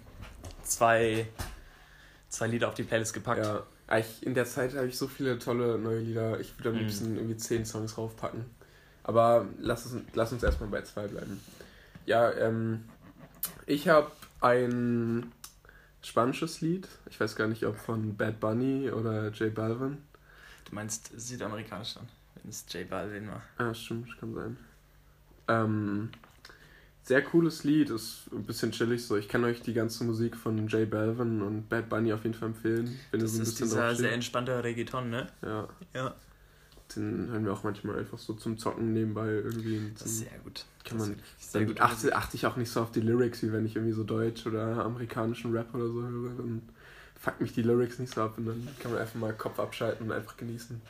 zwei, 0.63 1.27
zwei 2.29 2.47
Lieder 2.47 2.69
auf 2.69 2.75
die 2.75 2.83
Playlist 2.85 3.13
gepackt. 3.15 3.45
Ja, 3.45 3.65
eigentlich 3.87 4.25
in 4.25 4.35
der 4.35 4.45
Zeit 4.47 4.75
habe 4.75 4.87
ich 4.87 4.97
so 4.97 5.09
viele 5.09 5.39
tolle 5.39 5.79
neue 5.79 5.99
Lieder. 6.01 6.39
Ich 6.41 6.57
würde 6.59 6.71
am 6.71 6.75
Mhm. 6.77 6.81
liebsten 6.83 7.17
irgendwie 7.17 7.37
zehn 7.37 7.65
Songs 7.67 7.99
raufpacken. 7.99 8.45
Aber 9.03 9.47
lass, 9.59 9.87
es, 9.87 9.97
lass 10.15 10.33
uns 10.33 10.43
erstmal 10.43 10.69
bei 10.69 10.83
zwei 10.83 11.09
bleiben. 11.09 11.41
Ja, 12.07 12.33
ähm, 12.33 12.85
ich 13.67 13.89
habe 13.89 14.11
ein 14.41 15.33
spanisches 16.03 16.61
Lied. 16.61 16.87
Ich 17.11 17.19
weiß 17.19 17.35
gar 17.37 17.49
nicht, 17.49 17.65
ob 17.67 17.77
von 17.77 18.17
Bad 18.17 18.41
Bunny 18.41 18.91
oder 18.91 19.29
J 19.31 19.53
Balvin. 19.55 19.99
Du 20.71 20.75
meinst 20.77 21.11
südamerikanisch 21.21 21.95
dann, 21.95 22.09
wenn 22.37 22.51
es 22.51 22.65
J 22.73 22.89
Balvin 22.89 23.29
war. 23.29 23.43
Ah, 23.59 23.75
stimmt, 23.75 24.17
kann 24.19 24.33
sein. 24.35 24.57
Ähm, 25.49 26.11
sehr 27.03 27.23
cooles 27.23 27.65
Lied, 27.65 27.91
ist 27.91 28.29
ein 28.33 28.45
bisschen 28.45 28.71
chillig 28.73 29.05
so. 29.05 29.17
Ich 29.17 29.29
kann 29.29 29.43
euch 29.45 29.63
die 29.63 29.73
ganze 29.75 30.05
Musik 30.05 30.37
von 30.37 30.69
J 30.69 30.89
Balvin 30.89 31.43
und 31.43 31.69
Bad 31.69 31.89
Bunny 31.89 32.13
auf 32.13 32.23
jeden 32.23 32.35
Fall 32.35 32.49
empfehlen. 32.51 32.99
Wenn 33.11 33.21
Das 33.21 33.31
ihr 33.33 33.37
so 33.37 33.39
ein 33.39 33.43
ist 33.43 33.51
bisschen 33.51 33.67
dieser 33.69 33.89
sehr 33.89 33.95
steht. 34.07 34.13
entspannte 34.15 34.63
Reggaeton, 34.63 35.11
ne? 35.11 35.27
Ja, 35.43 35.69
Ja. 35.95 36.15
den 36.95 37.29
hören 37.31 37.45
wir 37.45 37.53
auch 37.53 37.65
manchmal 37.65 37.99
einfach 37.99 38.19
so 38.19 38.35
zum 38.35 38.57
Zocken 38.59 38.93
nebenbei 38.93 39.27
irgendwie. 39.29 39.91
Das 39.95 40.07
ist 40.07 40.19
sehr 40.21 40.39
gut. 40.45 40.65
kann 40.85 40.99
Das 40.99 41.09
man, 41.09 41.17
sehr 41.39 41.61
dann 41.63 41.69
gut. 41.69 41.81
achte, 41.81 42.15
achte 42.15 42.37
ich 42.37 42.47
auch 42.47 42.57
nicht 42.57 42.71
so 42.71 42.81
auf 42.81 42.93
die 42.93 43.01
Lyrics, 43.01 43.43
wie 43.43 43.53
wenn 43.53 43.67
ich 43.67 43.75
irgendwie 43.77 43.95
so 43.95 44.05
Deutsch 44.05 44.47
oder 44.47 44.85
amerikanischen 44.85 45.53
Rap 45.53 45.75
oder 45.75 45.89
so 45.89 46.03
höre. 46.03 46.35
Dann 46.37 46.63
fuckt 47.21 47.41
mich 47.41 47.53
die 47.53 47.63
Lyrics 47.63 47.99
nicht 47.99 48.15
so 48.15 48.23
ab 48.23 48.35
und 48.39 48.47
dann 48.47 48.69
kann 48.81 48.93
man 48.93 49.01
einfach 49.01 49.17
mal 49.17 49.33
Kopf 49.35 49.59
abschalten 49.61 50.07
und 50.07 50.13
einfach 50.13 50.37
genießen. 50.37 50.81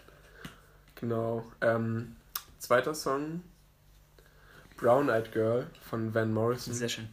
Genau. 0.95 1.45
Ähm, 1.61 2.17
zweiter 2.59 2.95
Song. 2.95 3.43
Brown 4.77 5.09
Eyed 5.11 5.33
Girl 5.33 5.67
von 5.89 6.15
Van 6.15 6.33
Morrison. 6.33 6.73
Sehr 6.73 6.89
schön. 6.89 7.09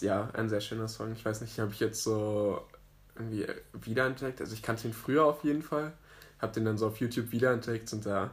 Ja, 0.00 0.28
ein 0.34 0.48
sehr 0.48 0.60
schöner 0.60 0.86
Song. 0.86 1.12
Ich 1.12 1.24
weiß 1.24 1.40
nicht, 1.40 1.56
den 1.56 1.62
habe 1.62 1.72
ich 1.72 1.80
jetzt 1.80 2.04
so 2.04 2.62
irgendwie 3.16 3.46
wiederentdeckt. 3.72 4.40
Also 4.40 4.54
ich 4.54 4.62
kannte 4.62 4.86
ihn 4.86 4.94
früher 4.94 5.24
auf 5.24 5.42
jeden 5.42 5.62
Fall. 5.62 5.92
Habe 6.38 6.52
den 6.52 6.64
dann 6.64 6.78
so 6.78 6.86
auf 6.86 6.98
YouTube 6.98 7.32
wiederentdeckt 7.32 7.92
und 7.92 8.06
da 8.06 8.30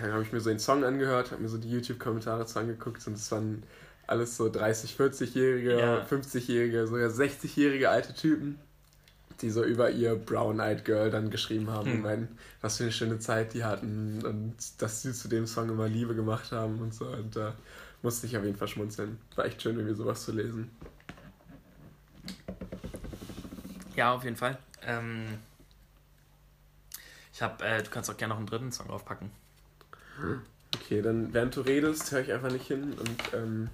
habe 0.00 0.22
ich 0.22 0.32
mir 0.32 0.40
so 0.40 0.50
den 0.50 0.58
Song 0.58 0.84
angehört, 0.84 1.30
habe 1.30 1.42
mir 1.42 1.48
so 1.48 1.56
die 1.58 1.70
YouTube-Kommentare 1.70 2.46
zu 2.46 2.58
angeguckt 2.58 3.06
und 3.06 3.14
es 3.14 3.30
waren 3.30 3.62
alles 4.06 4.36
so 4.36 4.50
30, 4.50 4.96
40-jährige, 4.98 5.78
Ja. 5.78 6.04
50-jährige, 6.04 6.86
sogar 6.86 7.08
60-jährige 7.08 7.90
alte 7.90 8.12
Typen, 8.12 8.58
die 9.40 9.50
so 9.50 9.64
über 9.64 9.90
ihr 9.90 10.14
Brown-Eyed 10.14 10.84
Girl 10.84 11.10
dann 11.10 11.30
geschrieben 11.30 11.70
haben 11.70 11.86
Hm. 11.86 11.94
und 11.96 12.02
meinen, 12.02 12.38
was 12.60 12.76
für 12.76 12.84
eine 12.84 12.92
schöne 12.92 13.18
Zeit 13.18 13.54
die 13.54 13.64
hatten 13.64 14.24
und 14.24 14.54
dass 14.78 15.02
sie 15.02 15.12
zu 15.12 15.28
dem 15.28 15.46
Song 15.46 15.68
immer 15.68 15.88
Liebe 15.88 16.14
gemacht 16.14 16.52
haben 16.52 16.78
und 16.80 16.94
so. 16.94 17.06
Und 17.06 17.34
da 17.36 17.54
musste 18.02 18.26
ich 18.26 18.36
auf 18.36 18.44
jeden 18.44 18.56
Fall 18.56 18.68
schmunzeln. 18.68 19.18
War 19.36 19.44
echt 19.46 19.62
schön, 19.62 19.76
irgendwie 19.76 19.94
sowas 19.96 20.24
zu 20.24 20.32
lesen. 20.32 20.70
Ja, 23.96 24.12
auf 24.12 24.24
jeden 24.24 24.36
Fall. 24.36 24.58
Ähm, 24.82 25.24
ich 27.32 27.42
habe, 27.42 27.64
äh, 27.64 27.82
du 27.82 27.90
kannst 27.90 28.10
auch 28.10 28.16
gerne 28.16 28.32
noch 28.34 28.38
einen 28.38 28.46
dritten 28.46 28.72
Song 28.72 28.88
draufpacken. 28.88 29.30
Okay, 30.76 31.02
dann 31.02 31.32
während 31.32 31.56
du 31.56 31.60
redest, 31.60 32.10
höre 32.12 32.20
ich 32.20 32.32
einfach 32.32 32.50
nicht 32.50 32.66
hin 32.66 32.92
und 32.92 33.22
ähm, 33.34 33.68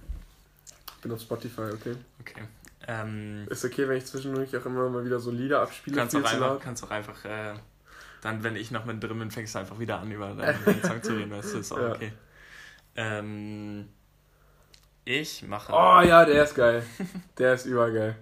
bin 1.01 1.11
auf 1.11 1.21
Spotify, 1.21 1.71
okay? 1.73 1.95
Okay. 2.19 2.41
Ähm, 2.87 3.47
Ist 3.49 3.63
okay, 3.63 3.87
wenn 3.87 3.97
ich 3.97 4.05
zwischendurch 4.05 4.55
auch 4.57 4.65
immer 4.65 4.89
mal 4.89 5.05
wieder 5.05 5.19
so 5.19 5.31
Lieder 5.31 5.61
abspiele, 5.61 5.97
kannst, 5.97 6.15
auch 6.15 6.23
einfach, 6.23 6.59
kannst 6.59 6.83
auch 6.83 6.91
einfach, 6.91 7.23
äh, 7.25 7.53
dann, 8.21 8.43
wenn 8.43 8.55
ich 8.55 8.71
noch 8.71 8.85
mit 8.85 9.03
drin 9.03 9.19
bin, 9.19 9.31
fängst 9.31 9.55
du 9.55 9.59
einfach 9.59 9.79
wieder 9.79 9.99
an, 9.99 10.11
über 10.11 10.33
deinen 10.35 10.83
Song 10.83 11.03
zu 11.03 11.13
reden, 11.13 11.31
weißt 11.31 11.53
du, 11.53 11.59
ist 11.59 11.71
auch 11.71 11.77
Ja. 11.77 11.91
okay. 11.91 12.13
Ähm, 12.95 13.89
ich 15.05 15.43
mache. 15.43 15.71
Oh 15.73 16.01
ja, 16.07 16.25
der 16.25 16.43
ist 16.43 16.55
geil. 16.55 16.83
Der 17.37 17.53
ist 17.53 17.65
übergeil. 17.65 18.15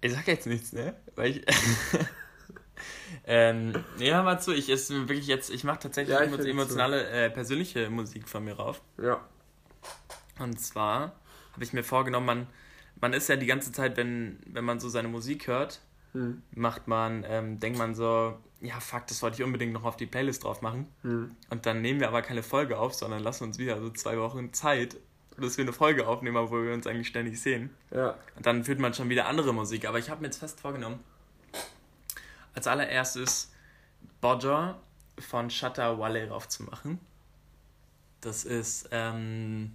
Ich 0.00 0.12
sag 0.12 0.26
jetzt 0.26 0.46
nichts, 0.46 0.72
ne? 0.72 0.96
Weil 1.14 1.30
ich. 1.30 1.46
ähm, 3.24 3.72
hör 4.00 4.22
mal 4.24 4.40
zu, 4.40 4.52
ich 4.52 4.68
ist 4.68 4.90
wirklich 4.90 5.28
jetzt, 5.28 5.50
ich 5.50 5.62
mache 5.62 5.78
tatsächlich 5.78 6.18
Ja, 6.18 6.24
ich 6.24 6.46
emotionale, 6.46 7.08
äh, 7.08 7.30
persönliche 7.30 7.88
Musik 7.88 8.28
von 8.28 8.44
mir 8.44 8.54
rauf. 8.54 8.82
Ja. 9.00 9.20
Und 10.40 10.60
zwar 10.60 11.12
habe 11.52 11.64
ich 11.64 11.72
mir 11.72 11.84
vorgenommen, 11.84 12.26
man, 12.26 12.46
man 13.00 13.12
ist 13.12 13.28
ja 13.28 13.36
die 13.36 13.46
ganze 13.46 13.72
Zeit, 13.72 13.96
wenn, 13.96 14.38
wenn 14.46 14.64
man 14.64 14.80
so 14.80 14.88
seine 14.88 15.08
Musik 15.08 15.46
hört, 15.46 15.80
Hm. 16.12 16.42
macht 16.54 16.88
man, 16.88 17.24
ähm, 17.26 17.58
denkt 17.58 17.78
man 17.78 17.94
so, 17.94 18.38
ja 18.60 18.78
fuck, 18.80 19.06
das 19.06 19.22
wollte 19.22 19.36
ich 19.38 19.44
unbedingt 19.44 19.72
noch 19.72 19.84
auf 19.84 19.96
die 19.96 20.06
Playlist 20.06 20.44
drauf 20.44 20.60
machen. 20.60 20.86
Hm. 21.02 21.34
Und 21.48 21.66
dann 21.66 21.80
nehmen 21.80 22.00
wir 22.00 22.08
aber 22.08 22.20
keine 22.20 22.42
Folge 22.42 22.78
auf, 22.78 22.94
sondern 22.94 23.22
lassen 23.22 23.44
uns 23.44 23.58
wieder 23.58 23.80
so 23.80 23.90
zwei 23.90 24.18
Wochen 24.18 24.52
Zeit, 24.52 24.96
dass 25.38 25.56
wir 25.56 25.64
eine 25.64 25.72
Folge 25.72 26.06
aufnehmen, 26.06 26.36
obwohl 26.36 26.66
wir 26.66 26.74
uns 26.74 26.86
eigentlich 26.86 27.08
ständig 27.08 27.40
sehen. 27.40 27.70
Ja. 27.90 28.14
Und 28.36 28.44
dann 28.44 28.64
führt 28.64 28.78
man 28.78 28.92
schon 28.92 29.08
wieder 29.08 29.26
andere 29.26 29.54
Musik. 29.54 29.86
Aber 29.86 29.98
ich 29.98 30.10
habe 30.10 30.20
mir 30.20 30.26
jetzt 30.26 30.38
fest 30.38 30.60
vorgenommen, 30.60 31.00
als 32.54 32.66
allererstes 32.66 33.50
Bodger 34.20 34.78
von 35.18 35.48
Shatta 35.48 35.98
Wale 35.98 36.28
raufzumachen. 36.28 36.98
Das 38.20 38.44
ist 38.44 38.90
ähm, 38.92 39.74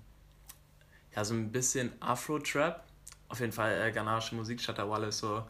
ja 1.18 1.26
so 1.26 1.34
ein 1.34 1.52
bisschen 1.52 1.92
Afro-Trap. 2.00 2.84
Auf 3.30 3.40
jeden 3.40 3.52
Fall 3.52 3.82
äh, 3.82 3.92
ghanaische 3.92 4.36
Musik. 4.36 4.62
Shatta 4.62 4.88
Wale 4.88 5.08
ist 5.08 5.18
so 5.18 5.44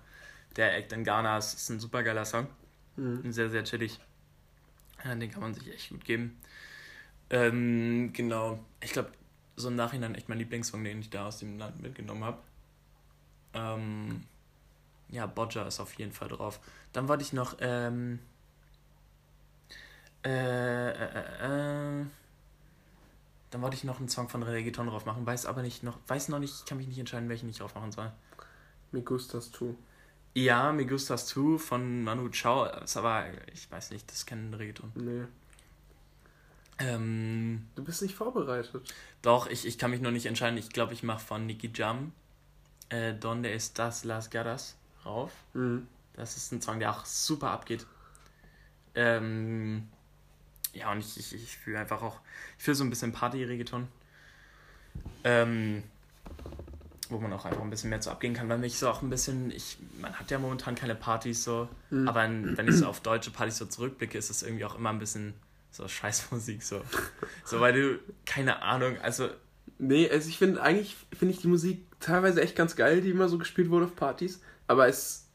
der 0.56 0.78
Act 0.78 0.94
in 0.94 1.04
Ghana. 1.04 1.38
Es 1.38 1.54
ist 1.54 1.70
ein 1.70 1.80
super 1.82 2.04
geiler 2.04 2.24
Song. 2.24 2.48
Hm. 2.96 3.30
Sehr, 3.32 3.50
sehr 3.50 3.65
chillig. 3.65 4.00
Ja, 5.04 5.13
den 5.13 5.30
kann 5.30 5.41
man 5.41 5.54
sich 5.54 5.68
echt 5.72 5.89
gut 5.89 6.06
geben. 6.06 6.39
Ähm, 7.30 8.12
genau. 8.13 8.63
Ich 8.80 8.94
glaube, 8.94 9.12
so 9.58 9.68
im 9.68 9.76
Nachhinein 9.76 10.15
echt 10.15 10.30
mein 10.30 10.38
Lieblingssong, 10.38 10.82
den 10.86 11.02
ich 11.02 11.10
da 11.10 11.28
aus 11.28 11.39
dem 11.39 11.60
Land 11.60 11.82
mitgenommen 11.82 12.24
habe. 12.24 12.38
Ähm, 13.54 14.24
ja, 15.10 15.26
Bodger 15.26 15.68
ist 15.68 15.82
auf 15.82 15.94
jeden 15.96 16.13
Fall 16.13 16.30
drauf. 16.30 16.62
Dann 16.94 17.10
wollte 17.10 17.24
ich 17.24 17.34
noch, 17.34 17.58
ähm, 17.60 18.20
äh, 20.24 20.89
äh, 20.89 20.94
äh, 20.94 22.02
äh, 22.02 22.06
dann 23.52 23.62
wollte 23.62 23.76
ich 23.76 23.84
noch 23.84 24.00
einen 24.00 24.10
Song 24.10 24.30
von 24.30 24.44
Reggaeton 24.44 24.88
drauf 24.88 25.06
machen, 25.06 25.26
weiß 25.26 25.46
aber 25.46 25.62
nicht 25.62 25.84
noch, 25.84 25.98
weiß 26.08 26.30
noch 26.30 26.40
nicht, 26.40 26.66
kann 26.66 26.78
mich 26.78 26.88
nicht 26.88 27.00
entscheiden, 27.00 27.30
welchen 27.30 27.50
ich 27.50 27.58
drauf 27.58 27.76
machen 27.76 27.92
soll. 27.92 28.12
Me 28.92 29.02
gustas 29.02 29.52
tu. 29.52 29.76
Ja, 30.34 30.72
Me 30.72 30.86
Gustas 30.86 31.26
2 31.28 31.58
von 31.58 32.04
Manu 32.04 32.30
Chao, 32.30 32.66
ist 32.66 32.96
aber, 32.96 33.26
ich 33.52 33.72
weiß 33.72 33.90
nicht, 33.90 34.12
das 34.12 34.26
kennen 34.26 34.54
Reggaeton. 34.54 34.92
Nee. 34.94 35.24
Ähm, 36.80 37.68
Du 37.76 37.84
bist 37.84 38.04
nicht 38.04 38.14
vorbereitet. 38.14 38.94
doch, 39.24 39.48
ich, 39.48 39.66
ich 39.66 39.80
kann 39.80 39.90
mich 39.90 40.02
noch 40.02 40.12
nicht 40.12 40.28
entscheiden. 40.28 40.58
Ich 40.60 40.70
glaube, 40.70 40.94
ich 40.94 41.02
mache 41.02 41.26
von 41.26 41.48
Nicky 41.48 41.72
Jam 41.74 42.12
äh, 42.90 43.14
Donde 43.16 43.50
estas 43.52 44.04
las 44.04 44.30
garas 44.30 44.76
rauf. 45.06 45.32
Hm. 45.54 45.88
Das 46.14 46.38
ist 46.38 46.52
ein 46.52 46.62
Song, 46.62 46.80
der 46.80 46.92
auch 46.92 47.06
super 47.06 47.50
abgeht. 47.52 47.88
Ähm, 48.94 49.88
ja, 50.78 50.92
und 50.92 51.00
ich, 51.00 51.18
ich, 51.18 51.34
ich 51.34 51.58
fühle 51.58 51.80
einfach 51.80 52.02
auch, 52.02 52.20
ich 52.58 52.63
fühle 52.63 52.76
so 52.76 52.84
ein 52.84 52.90
bisschen 52.90 53.12
Party-Reggaeton. 53.12 53.88
Ähm, 55.24 55.84
wo 57.10 57.20
man 57.20 57.32
auch 57.34 57.46
einfach 57.46 57.62
ein 57.62 57.70
bisschen 57.70 57.90
mehr 57.90 58.02
zu 58.02 58.12
abgehen 58.12 58.34
kann, 58.34 58.50
weil 58.50 58.58
mich 58.58 58.78
so 58.78 58.90
auch 58.90 59.02
ein 59.02 59.10
bisschen, 59.10 59.50
ich, 59.52 59.78
man 60.02 60.13
hat 60.20 60.30
ja 60.30 60.40
momentan 60.40 60.76
keine 60.76 60.96
Partys 60.96 61.44
so, 61.44 61.70
Hm. 61.90 62.08
aber 62.08 62.26
in, 62.26 62.58
wenn 62.58 62.68
ich 62.68 62.76
so 62.76 62.88
auf 62.88 63.00
deutsche 63.00 63.32
Partys 63.32 63.58
so 63.58 63.66
zurückblicke, 63.66 64.18
ist 64.18 64.30
es 64.30 64.44
irgendwie 64.44 64.66
auch 64.66 64.76
immer 64.78 64.90
ein 64.90 65.00
bisschen 65.00 65.34
so 65.72 65.88
Scheißmusik 65.88 66.63
so. 66.63 66.82
So, 67.46 67.60
weil 67.60 67.74
du, 67.74 68.00
keine 68.26 68.62
Ahnung, 68.62 68.98
also 69.02 69.30
Nee, 69.80 70.10
also 70.10 70.28
ich 70.30 70.38
finde 70.38 70.62
eigentlich 70.62 70.96
finde 71.18 71.34
ich 71.36 71.42
die 71.42 71.48
Musik 71.48 71.86
teilweise 72.00 72.42
echt 72.42 72.56
ganz 72.56 72.76
geil, 72.76 73.02
die 73.02 73.12
immer 73.12 73.30
so 73.30 73.38
gespielt 73.38 73.70
wurde 73.70 73.86
auf 73.86 73.96
Partys, 73.96 74.42
aber 74.66 74.88
es 74.88 75.27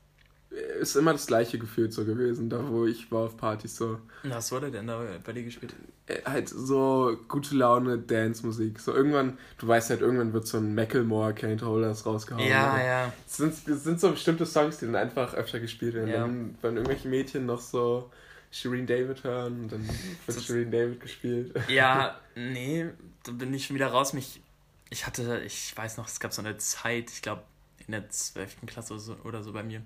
ist 0.80 0.96
immer 0.96 1.12
das 1.12 1.26
gleiche 1.26 1.58
Gefühl 1.58 1.90
so 1.90 2.04
gewesen, 2.04 2.50
da 2.50 2.68
wo 2.68 2.86
ich 2.86 3.10
war 3.10 3.22
auf 3.22 3.36
Partys 3.36 3.76
so. 3.76 3.98
was 4.22 4.52
wurde 4.52 4.70
denn 4.70 4.86
da 4.86 5.02
bei 5.24 5.32
dir 5.32 5.44
gespielt? 5.44 5.74
Äh, 6.06 6.22
halt 6.24 6.48
so 6.48 7.16
gute 7.28 7.54
Laune 7.54 7.98
Dance-Musik. 7.98 8.80
So 8.80 8.94
irgendwann, 8.94 9.38
du 9.58 9.68
weißt 9.68 9.90
halt, 9.90 10.00
irgendwann 10.00 10.32
wird 10.32 10.46
so 10.46 10.58
ein 10.58 10.74
Macklemore 10.74 11.32
Can't 11.32 11.62
Hold 11.62 11.84
Us 11.86 12.04
rausgehauen. 12.04 12.46
Ja, 12.46 12.74
oder? 12.74 12.84
ja. 12.84 13.12
Es 13.26 13.36
sind, 13.36 13.52
es 13.68 13.84
sind 13.84 14.00
so 14.00 14.10
bestimmte 14.10 14.44
Songs, 14.44 14.78
die 14.78 14.86
dann 14.86 14.96
einfach 14.96 15.34
öfter 15.34 15.60
gespielt 15.60 15.94
werden. 15.94 16.10
Ja. 16.10 16.20
Dann 16.20 16.56
werden 16.60 16.76
irgendwelche 16.76 17.08
Mädchen 17.08 17.46
noch 17.46 17.60
so 17.60 18.10
Shireen 18.50 18.86
David 18.86 19.24
hören 19.24 19.62
und 19.62 19.72
dann 19.72 19.88
wird 20.26 20.42
Shireen 20.42 20.70
David 20.70 21.00
gespielt. 21.00 21.54
Ja, 21.68 22.20
nee, 22.34 22.86
da 23.24 23.32
bin 23.32 23.54
ich 23.54 23.66
schon 23.66 23.76
wieder 23.76 23.88
raus. 23.88 24.12
Mich, 24.12 24.42
ich 24.90 25.06
hatte, 25.06 25.40
ich 25.46 25.74
weiß 25.74 25.96
noch, 25.96 26.08
es 26.08 26.20
gab 26.20 26.32
so 26.32 26.42
eine 26.42 26.58
Zeit, 26.58 27.10
ich 27.10 27.22
glaube 27.22 27.42
in 27.86 27.92
der 27.92 28.08
12. 28.08 28.58
Klasse 28.66 28.92
oder 28.92 29.00
so, 29.00 29.16
oder 29.24 29.42
so 29.42 29.52
bei 29.52 29.62
mir, 29.62 29.82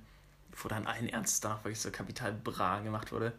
wo 0.56 0.68
dann 0.68 0.86
allen 0.86 1.08
Ernstes 1.08 1.40
danach 1.40 1.64
wirklich 1.64 1.80
so 1.80 1.90
Kapital 1.90 2.32
Bra 2.32 2.80
gemacht 2.80 3.12
wurde. 3.12 3.32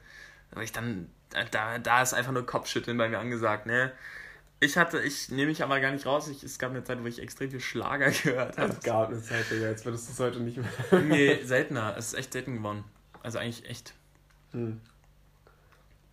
Aber 0.51 0.63
ich 0.63 0.71
dann, 0.71 1.09
da, 1.51 1.77
da 1.79 2.01
ist 2.01 2.13
einfach 2.13 2.31
nur 2.31 2.45
Kopfschütteln 2.45 2.97
bei 2.97 3.09
mir 3.09 3.19
angesagt, 3.19 3.65
ne? 3.65 3.91
Ich 4.59 4.77
hatte, 4.77 4.99
ich 5.01 5.29
nehme 5.29 5.47
mich 5.47 5.61
aber 5.61 5.79
gar 5.79 5.91
nicht 5.91 6.05
raus. 6.07 6.27
Ich, 6.29 6.43
es 6.43 6.57
gab 6.57 6.71
eine 6.71 6.83
Zeit, 6.83 7.01
wo 7.03 7.05
ich 7.05 7.21
extrem 7.21 7.51
viel 7.51 7.59
Schlager 7.59 8.09
gehört 8.23 8.57
habe. 8.57 8.73
Es 8.73 8.81
gab 8.81 9.09
eine 9.09 9.21
Zeit, 9.21 9.49
Digga, 9.51 9.67
jetzt 9.67 9.85
würdest 9.85 10.07
du 10.07 10.13
es 10.13 10.19
heute 10.19 10.39
nicht 10.39 10.57
mehr. 10.57 11.01
Nee, 11.01 11.43
seltener. 11.43 11.95
Es 11.97 12.07
ist 12.07 12.13
echt 12.15 12.33
selten 12.33 12.55
geworden. 12.55 12.83
Also 13.21 13.37
eigentlich 13.37 13.69
echt. 13.69 13.93
Hm. 14.51 14.81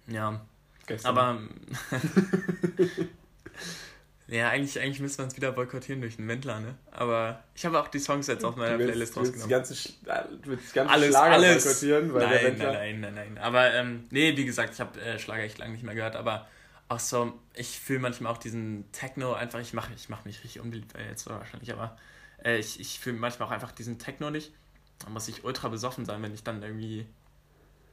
Ja. 0.08 0.40
Gestern. 0.86 1.16
Aber. 1.16 1.38
ja, 4.26 4.48
eigentlich, 4.48 4.80
eigentlich 4.80 5.00
müssen 5.00 5.18
wir 5.18 5.24
uns 5.24 5.36
wieder 5.36 5.52
boykottieren 5.52 6.00
durch 6.00 6.16
den 6.16 6.26
Wendler, 6.28 6.60
ne? 6.60 6.74
Aber 6.90 7.42
ich 7.54 7.64
habe 7.66 7.78
auch 7.80 7.88
die 7.88 7.98
Songs 7.98 8.26
jetzt 8.26 8.44
auf 8.44 8.56
meiner 8.56 8.78
willst, 8.78 8.92
Playlist 8.92 9.16
du 9.16 9.20
willst 9.20 9.34
rausgenommen. 9.34 9.50
ganze, 9.50 9.74
äh, 10.06 10.22
du 10.42 10.50
willst 10.50 10.74
ganze 10.74 10.92
Alles, 10.92 11.08
Schlager 11.10 11.32
alles. 11.34 11.64
boykottieren, 11.64 12.14
weil 12.14 12.20
der 12.20 12.28
Nein, 12.30 12.44
Wendler... 12.44 12.72
nein, 12.72 13.00
nein, 13.00 13.14
nein, 13.14 13.32
nein. 13.34 13.38
Aber, 13.44 13.72
ähm, 13.74 14.04
nee, 14.10 14.36
wie 14.36 14.44
gesagt, 14.46 14.74
ich 14.74 14.80
habe 14.80 15.00
äh, 15.00 15.18
Schlager 15.18 15.42
echt 15.42 15.58
lange 15.58 15.72
nicht 15.72 15.84
mehr 15.84 15.94
gehört, 15.94 16.16
aber 16.16 16.48
auch 16.88 17.00
so, 17.00 17.32
ich 17.54 17.78
fühle 17.80 17.98
manchmal 18.00 18.32
auch 18.32 18.38
diesen 18.38 18.90
Techno 18.92 19.34
einfach, 19.34 19.60
ich 19.60 19.72
mache 19.72 19.92
ich 19.94 20.08
mach 20.08 20.24
mich 20.24 20.42
richtig 20.44 20.60
unbeliebt 20.60 20.94
äh, 20.94 21.08
jetzt 21.08 21.26
wahrscheinlich, 21.28 21.72
aber 21.72 21.96
Äh, 22.44 22.58
ich 22.58 22.78
ich 22.80 22.98
fühle 23.00 23.16
manchmal 23.16 23.48
auch 23.48 23.52
einfach 23.52 23.72
diesen 23.72 23.98
Techno 23.98 24.30
nicht. 24.30 24.52
Da 25.00 25.08
muss 25.10 25.28
ich 25.28 25.44
ultra 25.44 25.68
besoffen 25.68 26.04
sein, 26.04 26.22
wenn 26.22 26.34
ich 26.34 26.44
dann 26.44 26.62
irgendwie, 26.62 27.06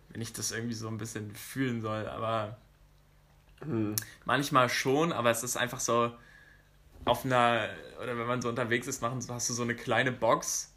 wenn 0.09 0.21
ich 0.21 0.33
das 0.33 0.51
irgendwie 0.51 0.73
so 0.75 0.87
ein 0.87 0.97
bisschen 0.97 1.33
fühlen 1.35 1.81
soll. 1.81 2.07
Aber 2.07 2.57
Hm. 3.63 3.95
manchmal 4.25 4.69
schon, 4.69 5.11
aber 5.11 5.29
es 5.29 5.43
ist 5.43 5.57
einfach 5.57 5.79
so 5.79 6.11
auf 7.05 7.25
einer, 7.25 7.69
oder 8.01 8.17
wenn 8.17 8.27
man 8.27 8.41
so 8.41 8.49
unterwegs 8.49 8.87
ist, 8.87 9.01
machen, 9.01 9.21
so- 9.21 9.33
hast 9.33 9.49
du 9.49 9.53
so 9.53 9.63
eine 9.63 9.75
kleine 9.75 10.11
Box 10.11 10.73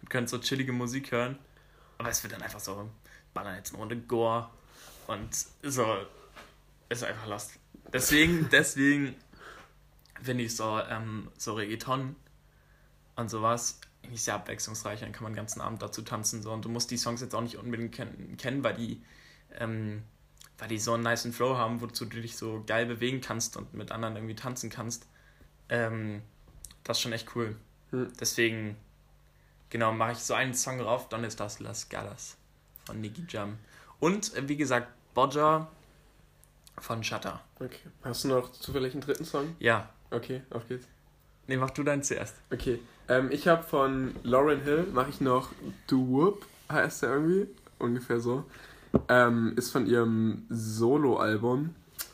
und 0.00 0.10
könnt 0.10 0.28
so 0.28 0.38
chillige 0.38 0.72
Musik 0.72 1.12
hören. 1.12 1.38
Aber 1.98 2.08
es 2.10 2.22
wird 2.22 2.32
dann 2.32 2.42
einfach 2.42 2.60
so, 2.60 2.88
ballern 3.34 3.56
jetzt 3.56 3.70
eine 3.70 3.78
Runde 3.78 3.96
Gore 3.96 4.48
und 5.06 5.28
so, 5.62 5.96
ist 6.88 7.04
einfach 7.04 7.26
lost. 7.26 7.52
Deswegen, 7.92 8.48
deswegen 8.52 9.14
finde 10.22 10.44
ich 10.44 10.56
so, 10.56 10.80
ähm, 10.88 11.30
so 11.36 11.54
Reggaeton 11.54 12.16
und 13.16 13.30
sowas 13.30 13.80
eigentlich 14.04 14.22
sehr 14.22 14.34
abwechslungsreich. 14.34 15.00
Dann 15.00 15.12
kann 15.12 15.24
man 15.24 15.32
den 15.32 15.36
ganzen 15.38 15.60
Abend 15.60 15.82
dazu 15.82 16.02
tanzen. 16.02 16.42
So. 16.42 16.52
Und 16.52 16.64
du 16.64 16.68
musst 16.68 16.90
die 16.90 16.96
Songs 16.96 17.20
jetzt 17.20 17.34
auch 17.34 17.40
nicht 17.40 17.56
unbedingt 17.56 17.94
ken 17.94 18.36
kennen, 18.36 18.62
weil 18.64 18.74
die, 18.74 19.02
ähm, 19.58 20.02
weil 20.58 20.68
die 20.68 20.78
so 20.78 20.94
einen 20.94 21.02
nice 21.02 21.28
Flow 21.32 21.56
haben, 21.56 21.80
wozu 21.80 22.04
du 22.04 22.20
dich 22.20 22.36
so 22.36 22.62
geil 22.66 22.86
bewegen 22.86 23.20
kannst 23.20 23.56
und 23.56 23.74
mit 23.74 23.92
anderen 23.92 24.16
irgendwie 24.16 24.34
tanzen 24.34 24.70
kannst. 24.70 25.06
Ähm, 25.68 26.22
das 26.84 26.98
ist 26.98 27.02
schon 27.02 27.12
echt 27.12 27.34
cool. 27.36 27.56
Hm. 27.90 28.12
Deswegen, 28.20 28.76
genau, 29.70 29.92
mache 29.92 30.12
ich 30.12 30.18
so 30.18 30.34
einen 30.34 30.54
Song 30.54 30.78
drauf, 30.78 31.08
dann 31.08 31.24
ist 31.24 31.38
das 31.40 31.60
Las 31.60 31.88
Galas 31.88 32.36
von 32.84 33.00
Nicky 33.00 33.24
Jam. 33.28 33.58
Und, 34.00 34.34
äh, 34.34 34.48
wie 34.48 34.56
gesagt, 34.56 34.88
Bodger 35.14 35.68
von 36.78 37.02
Shutter. 37.04 37.40
Okay. 37.60 37.90
Hast 38.02 38.24
du 38.24 38.28
noch 38.28 38.52
zufällig 38.52 38.92
einen 38.92 39.02
dritten 39.02 39.24
Song? 39.24 39.56
Ja, 39.58 39.88
Okay, 40.10 40.42
auf 40.50 40.66
geht's. 40.68 40.86
nee, 41.46 41.56
mach 41.58 41.70
du 41.70 41.82
deinen 41.82 42.02
zuerst. 42.02 42.34
Okay. 42.50 42.80
Ähm, 43.08 43.30
ich 43.30 43.46
habe 43.46 43.62
von 43.62 44.14
Lauren 44.22 44.62
Hill, 44.62 44.84
mache 44.92 45.10
ich 45.10 45.20
noch 45.20 45.50
Do 45.86 45.98
Whoop, 46.08 46.46
heißt 46.70 47.02
der 47.02 47.10
irgendwie. 47.10 47.48
Ungefähr 47.78 48.18
so. 48.20 48.44
Ähm, 49.08 49.52
ist 49.56 49.70
von 49.70 49.86
ihrem 49.86 50.44
Solo-Album. 50.48 51.70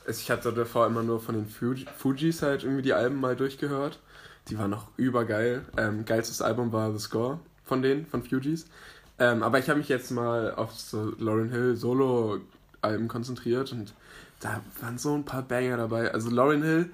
Ich 0.09 0.31
hatte 0.31 0.53
davor 0.53 0.87
immer 0.87 1.03
nur 1.03 1.21
von 1.21 1.35
den 1.35 1.47
Fuji, 1.49 1.87
Fujis 1.97 2.43
halt 2.43 2.63
irgendwie 2.65 2.83
die 2.83 2.93
Alben 2.93 3.21
mal 3.21 3.37
durchgehört. 3.37 4.01
Die 4.49 4.59
waren 4.59 4.71
noch 4.71 4.89
übergeil. 4.97 5.65
Ähm, 5.77 6.05
geilstes 6.05 6.43
Album 6.43 6.73
war 6.73 6.93
The 6.93 6.99
Score 6.99 7.39
von 7.65 7.81
denen, 7.83 8.07
von 8.07 8.23
Fujis. 8.23 8.67
Ähm, 9.19 9.43
aber 9.43 9.59
ich 9.59 9.69
habe 9.71 9.79
mich 9.79 9.89
jetzt 9.89 10.11
mal 10.11 10.53
auf 10.55 10.73
so 10.73 11.15
Lauren 11.19 11.51
Hill 11.51 11.77
Solo-Alben 11.77 13.09
konzentriert 13.09 13.73
und 13.73 13.95
da 14.41 14.61
waren 14.81 14.99
so 14.99 15.15
ein 15.15 15.25
paar 15.25 15.43
Banger 15.43 15.77
dabei. 15.79 16.13
Also 16.13 16.29
Lauren 16.31 16.63
Hill, 16.63 16.91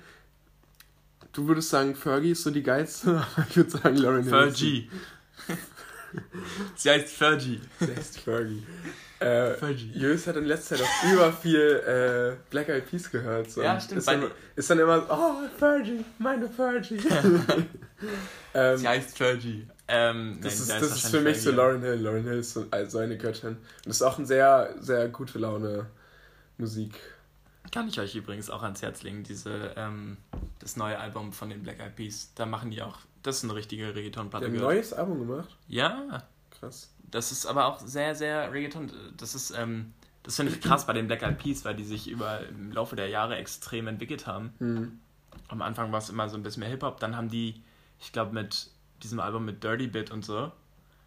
du 1.32 1.48
würdest 1.48 1.70
sagen, 1.70 1.94
Fergie 1.96 2.32
ist 2.32 2.42
so 2.42 2.50
die 2.50 2.62
geilste, 2.62 3.24
aber 3.36 3.46
ich 3.48 3.56
würde 3.56 3.70
sagen, 3.70 3.96
Lauren 3.96 4.22
Hill. 4.24 4.34
ist 4.48 4.60
die- 4.60 4.88
Fergie. 4.88 5.58
Sie 6.76 6.90
heißt 6.90 7.08
Fergie. 7.08 7.60
Sie 7.78 7.94
heißt 7.94 8.20
Fergie. 8.20 8.66
Äh, 9.20 9.54
Fergie. 9.54 9.92
Jös 9.94 10.26
hat 10.26 10.36
in 10.36 10.44
letzter 10.44 10.76
Zeit 10.76 10.86
auch 10.86 11.12
über 11.12 11.32
viel 11.32 11.58
äh, 11.60 12.36
Black 12.50 12.68
Eyed 12.68 12.88
Peas 12.88 13.10
gehört. 13.10 13.50
So. 13.50 13.62
Ja, 13.62 13.78
stimmt, 13.78 13.98
Ist 13.98 14.08
dann, 14.08 14.30
ist 14.56 14.70
dann 14.70 14.78
immer 14.78 15.00
so, 15.00 15.12
oh, 15.12 15.34
Fergie, 15.58 16.04
meine 16.18 16.48
Fergie. 16.48 16.98
ähm, 18.54 18.76
Sie 18.78 18.88
heißt 18.88 19.16
Fergie. 19.16 19.66
Ähm, 19.88 20.38
das 20.42 20.68
nein, 20.68 20.82
ist, 20.82 20.90
das 20.90 20.96
ist 21.04 21.10
für 21.10 21.20
mich 21.20 21.38
so 21.38 21.50
Fergie. 21.50 21.56
Lauren 21.56 21.82
Hill. 21.82 22.00
Lauren 22.00 22.24
Hill 22.24 22.38
ist 22.38 22.54
so, 22.54 22.66
also 22.70 22.98
eine 22.98 23.18
Göttin. 23.18 23.50
Und 23.50 23.58
das 23.86 23.96
ist 23.96 24.02
auch 24.02 24.18
ein 24.18 24.26
sehr, 24.26 24.74
sehr 24.80 25.08
gute 25.08 25.38
Laune 25.38 25.86
Musik. 26.56 26.94
Kann 27.72 27.88
ich 27.88 28.00
euch 28.00 28.16
übrigens 28.16 28.50
auch 28.50 28.62
ans 28.62 28.82
Herz 28.82 29.02
legen, 29.02 29.22
diese, 29.22 29.74
ähm, 29.76 30.16
das 30.58 30.76
neue 30.76 30.98
Album 30.98 31.32
von 31.32 31.50
den 31.50 31.62
Black 31.62 31.78
Eyed 31.78 31.94
Peas. 31.94 32.32
Da 32.34 32.46
machen 32.46 32.70
die 32.70 32.82
auch, 32.82 32.98
das 33.22 33.38
ist 33.38 33.44
eine 33.44 33.54
richtige 33.54 33.94
Reggaeton-Platte. 33.94 34.46
hat 34.46 34.50
ein 34.50 34.54
gehört. 34.54 34.74
neues 34.74 34.92
Album 34.92 35.26
gemacht. 35.26 35.56
Ja, 35.68 36.22
Krass. 36.50 36.92
das 37.10 37.32
ist 37.32 37.46
aber 37.46 37.66
auch 37.66 37.80
sehr, 37.80 38.14
sehr 38.14 38.52
Reggaeton. 38.52 38.90
Das 39.16 39.34
ist, 39.34 39.50
ähm, 39.50 39.92
das 40.22 40.36
finde 40.36 40.52
ich 40.52 40.60
krass 40.60 40.86
bei 40.86 40.92
den 40.92 41.06
Black 41.06 41.22
Eyed 41.22 41.38
Peas, 41.38 41.64
weil 41.64 41.74
die 41.74 41.84
sich 41.84 42.08
über 42.08 42.46
im 42.46 42.72
Laufe 42.72 42.96
der 42.96 43.08
Jahre 43.08 43.36
extrem 43.36 43.86
entwickelt 43.88 44.26
haben. 44.26 44.52
Hm. 44.58 45.00
Am 45.48 45.62
Anfang 45.62 45.92
war 45.92 45.98
es 45.98 46.08
immer 46.10 46.28
so 46.28 46.36
ein 46.36 46.42
bisschen 46.42 46.60
mehr 46.60 46.68
Hip-Hop, 46.70 47.00
dann 47.00 47.16
haben 47.16 47.28
die, 47.28 47.62
ich 48.00 48.12
glaube, 48.12 48.32
mit 48.34 48.70
diesem 49.02 49.20
Album 49.20 49.44
mit 49.44 49.64
Dirty 49.64 49.86
Bit 49.86 50.10
und 50.10 50.24
so, 50.24 50.52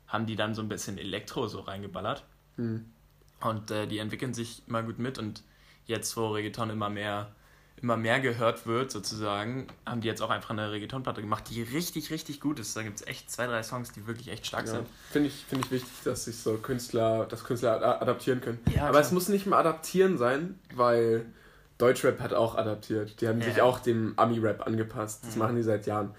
haben 0.07 0.25
die 0.25 0.35
dann 0.35 0.55
so 0.55 0.61
ein 0.61 0.69
bisschen 0.69 0.97
Elektro 0.97 1.47
so 1.47 1.59
reingeballert. 1.61 2.23
Hm. 2.55 2.85
Und 3.41 3.71
äh, 3.71 3.87
die 3.87 3.99
entwickeln 3.99 4.33
sich 4.33 4.63
immer 4.67 4.83
gut 4.83 4.99
mit 4.99 5.19
und 5.19 5.43
jetzt, 5.85 6.15
wo 6.15 6.29
Reggaeton 6.29 6.69
immer 6.69 6.89
mehr, 6.89 7.31
immer 7.81 7.97
mehr 7.97 8.19
gehört 8.21 8.65
wird, 8.65 8.91
sozusagen, 8.91 9.67
haben 9.85 9.99
die 10.01 10.07
jetzt 10.07 10.21
auch 10.21 10.29
einfach 10.29 10.51
eine 10.51 10.71
Reggaeton-Platte 10.71 11.21
gemacht, 11.21 11.43
die 11.49 11.61
richtig, 11.63 12.11
richtig 12.11 12.39
gut 12.39 12.59
ist. 12.59 12.75
Da 12.77 12.83
gibt 12.83 12.99
es 13.01 13.07
echt 13.07 13.29
zwei, 13.29 13.45
drei 13.45 13.61
Songs, 13.63 13.91
die 13.91 14.07
wirklich 14.07 14.29
echt 14.29 14.45
stark 14.45 14.65
Ja. 14.67 14.73
sind. 14.73 14.87
Finde 15.11 15.27
ich, 15.27 15.43
find 15.45 15.65
ich 15.65 15.71
wichtig, 15.71 15.91
dass 16.05 16.25
sich 16.25 16.37
so 16.37 16.53
Künstler, 16.57 17.25
dass 17.25 17.43
Künstler 17.43 18.01
adaptieren 18.01 18.39
können. 18.39 18.59
Ja, 18.73 18.83
Aber 18.83 18.91
klar. 18.91 19.01
es 19.01 19.11
muss 19.11 19.27
nicht 19.27 19.45
mal 19.47 19.57
adaptieren 19.59 20.17
sein, 20.17 20.57
weil 20.73 21.25
Deutschrap 21.77 22.19
hat 22.21 22.33
auch 22.33 22.55
adaptiert. 22.55 23.19
Die 23.19 23.27
haben 23.27 23.41
Ja. 23.41 23.47
sich 23.47 23.61
auch 23.61 23.79
dem 23.79 24.13
Ami-Rap 24.15 24.65
angepasst. 24.65 25.25
Das 25.25 25.35
Mhm. 25.35 25.39
machen 25.39 25.55
die 25.57 25.63
seit 25.63 25.85
Jahren. 25.85 26.11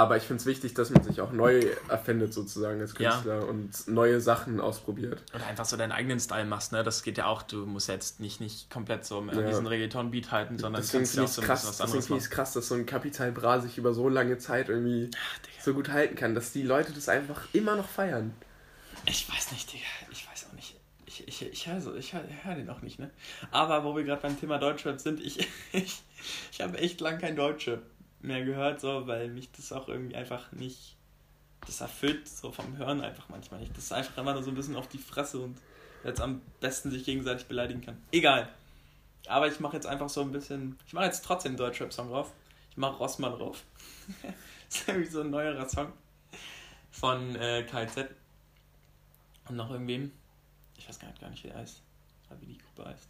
Aber 0.00 0.16
ich 0.16 0.22
finde 0.22 0.40
es 0.40 0.46
wichtig, 0.46 0.72
dass 0.72 0.88
man 0.88 1.02
sich 1.02 1.20
auch 1.20 1.30
neu 1.30 1.60
erfindet, 1.88 2.32
sozusagen 2.32 2.80
als 2.80 2.94
Ja. 2.98 3.10
Künstler 3.10 3.46
und 3.46 3.86
neue 3.86 4.20
Sachen 4.20 4.60
ausprobiert. 4.60 5.22
Oder 5.34 5.46
einfach 5.46 5.66
so 5.66 5.76
deinen 5.76 5.92
eigenen 5.92 6.18
Style 6.18 6.46
machst, 6.46 6.72
ne? 6.72 6.82
Das 6.82 7.02
geht 7.02 7.18
ja 7.18 7.26
auch, 7.26 7.42
du 7.42 7.66
musst 7.66 7.88
jetzt 7.88 8.18
nicht, 8.18 8.40
nicht 8.40 8.70
komplett 8.70 9.04
so 9.04 9.22
Ja. 9.22 9.42
diesen 9.42 9.66
Reggaeton-Beat 9.66 10.32
halten, 10.32 10.58
sondern 10.58 10.80
Deswegen 10.80 11.04
kannst 11.04 11.14
ja 11.16 11.20
finde 11.22 11.30
auch 11.30 11.34
so 11.34 11.42
krass, 11.42 11.66
was 11.66 11.70
deswegen 11.76 11.84
anderes 11.90 12.06
finde 12.06 12.18
ich 12.18 12.22
machen. 12.22 12.30
es 12.32 12.36
krass, 12.36 12.52
dass 12.54 12.68
so 12.68 12.74
ein 12.76 12.86
Kapital 12.86 13.32
Bra 13.32 13.60
sich 13.60 13.76
über 13.76 13.92
so 13.92 14.08
lange 14.08 14.38
Zeit 14.38 14.68
irgendwie 14.70 15.10
so 15.62 15.74
gut 15.74 15.90
halten 15.90 16.14
kann, 16.16 16.34
dass 16.34 16.52
die 16.52 16.62
Leute 16.62 16.92
das 16.92 17.08
einfach 17.10 17.42
immer 17.52 17.76
noch 17.76 17.88
feiern. 17.88 18.32
Ich 19.06 19.28
weiß 19.30 19.52
nicht, 19.52 19.72
Digga. 19.72 19.84
Ich 20.10 20.26
weiß 20.30 20.46
auch 20.48 20.54
nicht. 20.54 20.76
Ich, 21.06 21.26
ich, 21.28 21.42
ich 21.42 21.66
höre 21.66 21.80
so, 21.80 21.94
ich 21.94 22.12
höre 22.14 22.22
hör 22.44 22.54
den 22.54 22.70
auch 22.70 22.82
nicht, 22.82 22.98
ne? 22.98 23.10
Aber 23.50 23.84
wo 23.84 23.96
wir 23.96 24.04
gerade 24.04 24.22
beim 24.22 24.38
Thema 24.38 24.58
Deutschrap 24.58 25.00
sind, 25.00 25.20
ich, 25.20 25.46
ich, 25.72 26.02
ich 26.52 26.60
habe 26.60 26.78
echt 26.78 27.00
lang 27.00 27.18
kein 27.18 27.36
Deutschrap 27.36 27.82
mehr 28.22 28.44
gehört, 28.44 28.80
so, 28.80 29.06
weil 29.06 29.28
mich 29.28 29.50
das 29.52 29.72
auch 29.72 29.88
irgendwie 29.88 30.16
einfach 30.16 30.52
nicht. 30.52 30.96
Das 31.66 31.80
erfüllt 31.80 32.26
so 32.26 32.52
vom 32.52 32.76
Hören 32.78 33.02
einfach 33.02 33.28
manchmal 33.28 33.60
nicht. 33.60 33.76
Das 33.76 33.84
ist 33.84 33.92
einfach 33.92 34.16
immer 34.18 34.32
nur 34.32 34.42
so 34.42 34.50
ein 34.50 34.54
bisschen 34.54 34.76
auf 34.76 34.88
die 34.88 34.98
Fresse 34.98 35.38
und 35.40 35.58
jetzt 36.04 36.20
am 36.20 36.40
besten 36.60 36.90
sich 36.90 37.04
gegenseitig 37.04 37.46
beleidigen 37.46 37.82
kann. 37.82 38.00
Egal. 38.12 38.48
Aber 39.26 39.48
ich 39.48 39.60
mache 39.60 39.76
jetzt 39.76 39.86
einfach 39.86 40.08
so 40.08 40.22
ein 40.22 40.32
bisschen. 40.32 40.78
Ich 40.86 40.92
mache 40.92 41.04
jetzt 41.04 41.24
trotzdem 41.24 41.50
einen 41.50 41.58
Deutschrap-Song 41.58 42.08
drauf. 42.08 42.32
Ich 42.70 42.76
mache 42.76 42.96
Rossmann 42.96 43.32
drauf. 43.32 43.62
das 44.22 44.80
ist 44.80 44.88
irgendwie 44.88 45.10
so 45.10 45.20
ein 45.20 45.30
neuerer 45.30 45.68
Song 45.68 45.92
von 46.90 47.36
äh, 47.36 47.64
KZ. 47.64 48.08
Und 49.48 49.56
noch 49.56 49.70
irgendwem. 49.70 50.12
Ich 50.78 50.88
weiß 50.88 50.98
gar 50.98 51.28
nicht, 51.28 51.44
wie 51.44 51.48
er 51.48 51.58
heißt. 51.58 51.82
Oder 52.30 52.40
wie 52.40 52.46
die 52.46 52.58
Gruppe 52.58 52.88
heißt. 52.88 53.08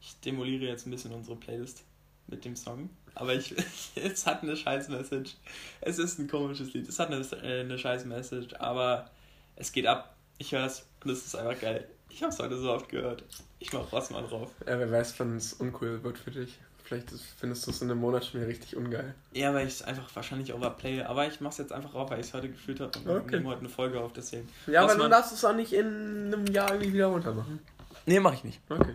Ich 0.00 0.18
demoliere 0.20 0.66
jetzt 0.66 0.86
ein 0.86 0.90
bisschen 0.90 1.12
unsere 1.12 1.36
Playlist 1.36 1.84
mit 2.26 2.44
dem 2.44 2.56
Song. 2.56 2.90
Aber 3.14 3.34
ich, 3.34 3.54
es 3.96 4.26
hat 4.26 4.42
eine 4.42 4.56
scheiß 4.56 4.88
Message. 4.88 5.34
Es 5.80 5.98
ist 5.98 6.18
ein 6.18 6.28
komisches 6.28 6.72
Lied. 6.72 6.88
Es 6.88 6.98
hat 6.98 7.08
eine, 7.10 7.20
äh, 7.42 7.60
eine 7.60 7.78
scheiß 7.78 8.04
Message, 8.06 8.54
aber 8.58 9.10
es 9.56 9.72
geht 9.72 9.86
ab. 9.86 10.16
Ich 10.38 10.52
höre 10.52 10.66
es 10.66 10.86
und 11.04 11.10
es 11.10 11.26
ist 11.26 11.36
einfach 11.36 11.60
geil. 11.60 11.86
Ich 12.08 12.22
habe 12.22 12.32
es 12.32 12.38
heute 12.38 12.58
so 12.58 12.72
oft 12.72 12.88
gehört. 12.88 13.24
Ich 13.58 13.72
mach 13.72 13.90
Rossmann 13.92 14.26
drauf. 14.26 14.50
Ja, 14.66 14.78
wer 14.78 14.90
weiß, 14.90 15.14
wann 15.18 15.36
es 15.36 15.52
uncool 15.54 16.02
wird 16.02 16.18
für 16.18 16.30
dich. 16.30 16.58
Vielleicht 16.84 17.10
findest 17.38 17.66
du 17.66 17.70
es 17.70 17.80
in 17.80 17.90
einem 17.90 18.00
Monat 18.00 18.24
schon 18.24 18.40
wieder 18.40 18.48
richtig 18.50 18.76
ungeil. 18.76 19.14
Ja, 19.32 19.54
weil 19.54 19.66
ich 19.66 19.74
es 19.74 19.82
einfach 19.82 20.14
wahrscheinlich 20.14 20.52
overplay. 20.52 21.02
Aber 21.02 21.26
ich 21.26 21.40
mach's 21.40 21.56
jetzt 21.58 21.72
einfach 21.72 21.94
auf, 21.94 22.10
weil 22.10 22.20
ich 22.20 22.26
es 22.26 22.34
heute 22.34 22.50
gefühlt 22.50 22.80
habe. 22.80 22.98
Und 22.98 23.06
wir 23.06 23.14
Okay. 23.16 23.36
nehmen 23.36 23.46
heute 23.46 23.60
eine 23.60 23.68
Folge 23.70 24.00
auf, 24.00 24.12
deswegen. 24.12 24.48
Ja, 24.66 24.82
aber 24.82 24.96
dann 24.96 25.10
darfst 25.10 25.30
du 25.30 25.36
es 25.36 25.44
auch 25.44 25.54
nicht 25.54 25.72
in 25.72 25.86
einem 26.34 26.46
Jahr 26.46 26.72
irgendwie 26.72 26.92
wieder 26.92 27.06
runter 27.06 27.32
machen. 27.32 27.60
Nee, 28.04 28.20
mach 28.20 28.34
ich 28.34 28.44
nicht. 28.44 28.60
Okay. 28.68 28.94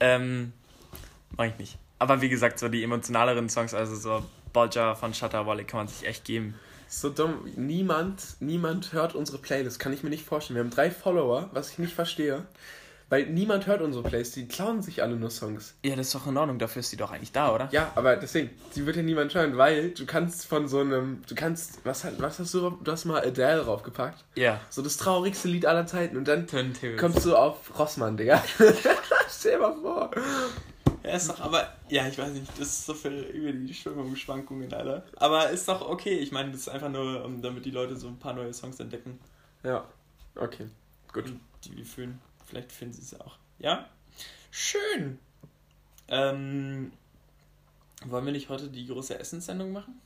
Ähm, 0.00 0.52
mach 1.36 1.44
ich 1.46 1.56
nicht. 1.58 1.78
Aber 2.00 2.22
wie 2.22 2.30
gesagt, 2.30 2.58
so 2.58 2.68
die 2.68 2.82
emotionaleren 2.82 3.48
Songs, 3.50 3.74
also 3.74 3.94
so 3.94 4.24
Bodger 4.52 4.96
von 4.96 5.14
Shutter 5.14 5.46
Wally 5.46 5.64
kann 5.64 5.80
man 5.80 5.88
sich 5.88 6.08
echt 6.08 6.24
geben. 6.24 6.54
So 6.88 7.10
dumm. 7.10 7.46
Niemand, 7.56 8.36
niemand 8.40 8.92
hört 8.92 9.14
unsere 9.14 9.38
Playlist. 9.38 9.78
Kann 9.78 9.92
ich 9.92 10.02
mir 10.02 10.10
nicht 10.10 10.24
vorstellen. 10.24 10.56
Wir 10.56 10.64
haben 10.64 10.70
drei 10.70 10.90
Follower, 10.90 11.50
was 11.52 11.70
ich 11.70 11.78
nicht 11.78 11.92
verstehe. 11.92 12.46
Weil 13.10 13.26
niemand 13.26 13.66
hört 13.66 13.82
unsere 13.82 14.02
Playlist. 14.02 14.34
Die 14.36 14.48
klauen 14.48 14.80
sich 14.80 15.02
alle 15.02 15.16
nur 15.16 15.30
Songs. 15.30 15.74
Ja, 15.84 15.94
das 15.94 16.06
ist 16.06 16.14
doch 16.14 16.26
in 16.26 16.36
Ordnung, 16.38 16.58
dafür 16.58 16.80
ist 16.80 16.90
die 16.90 16.96
doch 16.96 17.10
eigentlich 17.10 17.32
da, 17.32 17.54
oder? 17.54 17.68
Ja, 17.70 17.92
aber 17.96 18.16
deswegen, 18.16 18.50
die 18.74 18.86
wird 18.86 18.96
ja 18.96 19.02
niemand 19.02 19.34
hören, 19.34 19.58
weil 19.58 19.90
du 19.90 20.06
kannst 20.06 20.46
von 20.46 20.68
so 20.68 20.80
einem, 20.80 21.20
du 21.28 21.34
kannst, 21.34 21.84
was, 21.84 22.06
was 22.18 22.38
hast 22.38 22.54
du, 22.54 22.70
du 22.70 22.92
hast 22.92 23.04
mal 23.04 23.20
Adele 23.20 23.62
draufgepackt. 23.62 24.24
Ja. 24.36 24.60
So 24.70 24.80
das 24.80 24.96
traurigste 24.96 25.48
Lied 25.48 25.66
aller 25.66 25.86
Zeiten 25.86 26.16
und 26.16 26.26
dann 26.28 26.46
kommst 26.98 27.26
du 27.26 27.36
auf 27.36 27.78
Rossmann, 27.78 28.16
Digga. 28.16 28.42
Stell 29.28 29.52
dir 29.52 29.58
mal 29.58 29.76
vor. 29.82 30.10
Ja, 31.02 31.10
ist 31.16 31.28
doch, 31.30 31.40
aber, 31.40 31.72
ja, 31.88 32.06
ich 32.08 32.18
weiß 32.18 32.32
nicht, 32.32 32.50
das 32.58 32.68
ist 32.68 32.86
so 32.86 32.92
viel 32.94 33.12
über 33.12 33.52
die 33.52 33.72
Stimmungsschwankungen, 33.72 34.72
Alter. 34.72 35.04
Aber 35.16 35.48
ist 35.50 35.66
doch 35.66 35.88
okay, 35.88 36.18
ich 36.18 36.30
meine, 36.30 36.50
das 36.52 36.62
ist 36.62 36.68
einfach 36.68 36.90
nur, 36.90 37.24
um, 37.24 37.40
damit 37.40 37.64
die 37.64 37.70
Leute 37.70 37.96
so 37.96 38.08
ein 38.08 38.18
paar 38.18 38.34
neue 38.34 38.52
Songs 38.52 38.78
entdecken, 38.80 39.18
Ja, 39.62 39.86
okay. 40.34 40.66
Gut. 41.12 41.24
und 41.26 41.40
die 41.64 41.76
wir 41.76 41.84
fühlen. 41.86 42.20
Vielleicht 42.46 42.70
finden 42.72 42.94
sie 42.94 43.02
es 43.02 43.18
auch. 43.20 43.38
Ja? 43.58 43.88
Schön! 44.50 45.18
Ähm, 46.08 46.92
wollen 48.06 48.24
wir 48.26 48.32
nicht 48.32 48.48
heute 48.48 48.68
die 48.68 48.86
große 48.86 49.18
Essenssendung 49.18 49.72
machen? 49.72 50.00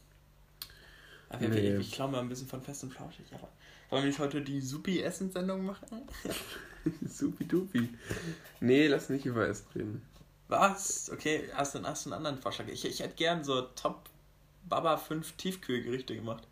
Aber 1.30 1.40
wir- 1.40 1.48
Nee. 1.48 1.76
ich 1.78 1.90
klaue 1.92 2.11
mal 2.11 2.20
ein 2.20 2.28
bisschen 2.28 2.46
von 2.48 2.62
Fest 2.62 2.85
und 2.85 2.92
Flauschig. 2.92 3.24
Aber 3.33 3.48
wollen 3.90 4.02
wir 4.04 4.09
nicht 4.09 4.18
heute 4.20 4.42
die 4.42 4.61
Supi-Essen-Sendung 4.61 5.64
machen? 5.64 5.87
Supi-dupi. 7.09 7.88
Nee, 8.61 8.87
lass 8.88 9.09
nicht 9.09 9.26
über 9.26 9.48
Essen 9.48 9.66
reden. 9.74 10.02
Was? 10.48 11.11
Okay, 11.12 11.48
hast 11.54 11.74
du, 11.74 11.83
hast 11.83 12.04
du 12.07 12.11
einen 12.11 12.18
anderen 12.18 12.38
Vorschlag? 12.38 12.66
Ich, 12.68 12.85
ich 12.85 13.00
hätte 13.00 13.14
gern 13.14 13.42
so 13.44 13.62
Top 13.62 14.09
Baba 14.68 14.96
5 14.96 15.33
Tiefkühlgerichte 15.33 16.14
gemacht. 16.14 16.46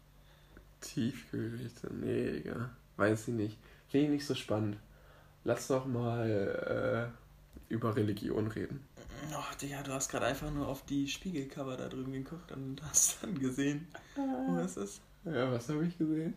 Tiefkühlgerichte. 0.80 1.92
Nee, 1.92 2.32
Digga. 2.32 2.70
Weiß 2.96 3.28
ich 3.28 3.34
nicht. 3.34 3.58
Ich 3.90 4.08
nicht 4.08 4.26
so 4.26 4.34
spannend. 4.34 4.76
Lass 5.44 5.68
doch 5.68 5.86
mal 5.86 7.10
äh, 7.68 7.72
über 7.72 7.94
Religion 7.96 8.46
reden. 8.48 8.86
Oh, 9.34 9.56
Digga, 9.60 9.82
du 9.82 9.92
hast 9.92 10.10
gerade 10.10 10.26
einfach 10.26 10.50
nur 10.50 10.66
auf 10.68 10.84
die 10.86 11.06
Spiegelcover 11.08 11.76
da 11.76 11.88
drüben 11.88 12.12
geguckt 12.12 12.50
und 12.52 12.82
hast 12.88 13.22
dann 13.22 13.38
gesehen, 13.38 13.86
wo 14.16 14.58
es 14.58 14.76
ist. 14.76 15.00
Ja, 15.24 15.50
was 15.52 15.68
habe 15.68 15.86
ich 15.86 15.96
gesehen? 15.98 16.34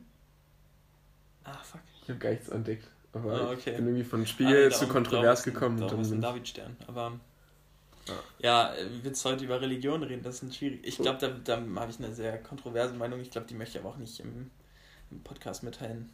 Ah, 1.43 1.57
fuck. 1.63 1.81
Ich 2.03 2.09
habe 2.09 2.19
gar 2.19 2.31
nichts 2.31 2.49
entdeckt. 2.49 2.87
Aber 3.13 3.33
Ah, 3.33 3.51
okay. 3.51 3.71
ich 3.71 3.77
bin 3.77 3.87
irgendwie 3.87 4.03
von 4.03 4.21
Ah, 4.23 4.25
Spiegel 4.25 4.63
nee, 4.65 4.69
da 4.69 4.75
zu 4.75 4.87
kontrovers 4.87 5.43
gekommen. 5.43 5.79
drauf 5.79 5.93
und 5.93 6.01
ist 6.01 6.07
ein 6.11 6.21
dann 6.21 6.33
Davidstern. 6.33 6.77
Aber 6.87 7.19
Ja. 8.39 8.73
äh, 8.73 8.85
willst 9.03 9.23
du 9.25 9.29
heute 9.29 9.45
über 9.45 9.59
Religion 9.61 10.03
reden? 10.03 10.23
Das 10.23 10.35
ist 10.35 10.43
ein 10.43 10.53
schwierig. 10.53 10.81
Ich 10.83 10.97
glaube, 10.97 11.19
da, 11.19 11.27
da 11.29 11.61
habe 11.79 11.91
ich 11.91 11.97
eine 11.99 12.13
sehr 12.13 12.41
kontroverse 12.41 12.93
Meinung. 12.93 13.19
Ich 13.19 13.31
glaube, 13.31 13.47
die 13.47 13.55
möchte 13.55 13.77
ich 13.77 13.83
aber 13.83 13.93
auch 13.93 13.97
nicht 13.97 14.19
im, 14.19 14.51
im 15.11 15.21
Podcast 15.23 15.63
mitteilen. 15.63 16.09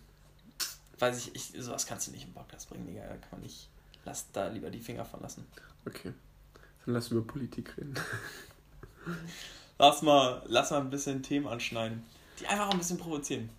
Weiß 0.99 1.17
ich, 1.17 1.36
ich, 1.36 1.63
sowas 1.63 1.86
kannst 1.86 2.08
du 2.08 2.12
nicht 2.12 2.25
im 2.25 2.34
Podcast 2.34 2.69
bringen, 2.69 2.86
Digga. 2.86 3.01
Da 3.01 3.15
kann 3.17 3.30
man 3.32 3.41
nicht. 3.41 3.67
Lass 4.06 4.32
da 4.32 4.47
lieber 4.47 4.69
die 4.69 4.80
Finger 4.80 5.06
von 5.06 5.21
lassen. 5.21 5.45
okay. 5.86 6.13
Dann 6.86 6.95
lass 6.95 7.10
über 7.12 7.21
Politik 7.21 7.77
reden. 7.77 7.93
Lass 9.77 10.04
mal, 10.04 10.43
lass 10.47 10.69
mal 10.69 10.80
ein 10.82 10.91
bisschen 10.91 11.23
Themen 11.23 11.47
anschneiden. 11.47 12.04
Die 12.39 12.45
einfach 12.45 12.67
auch 12.67 12.71
ein 12.71 12.77
bisschen 12.77 12.99
provozieren. 12.99 13.49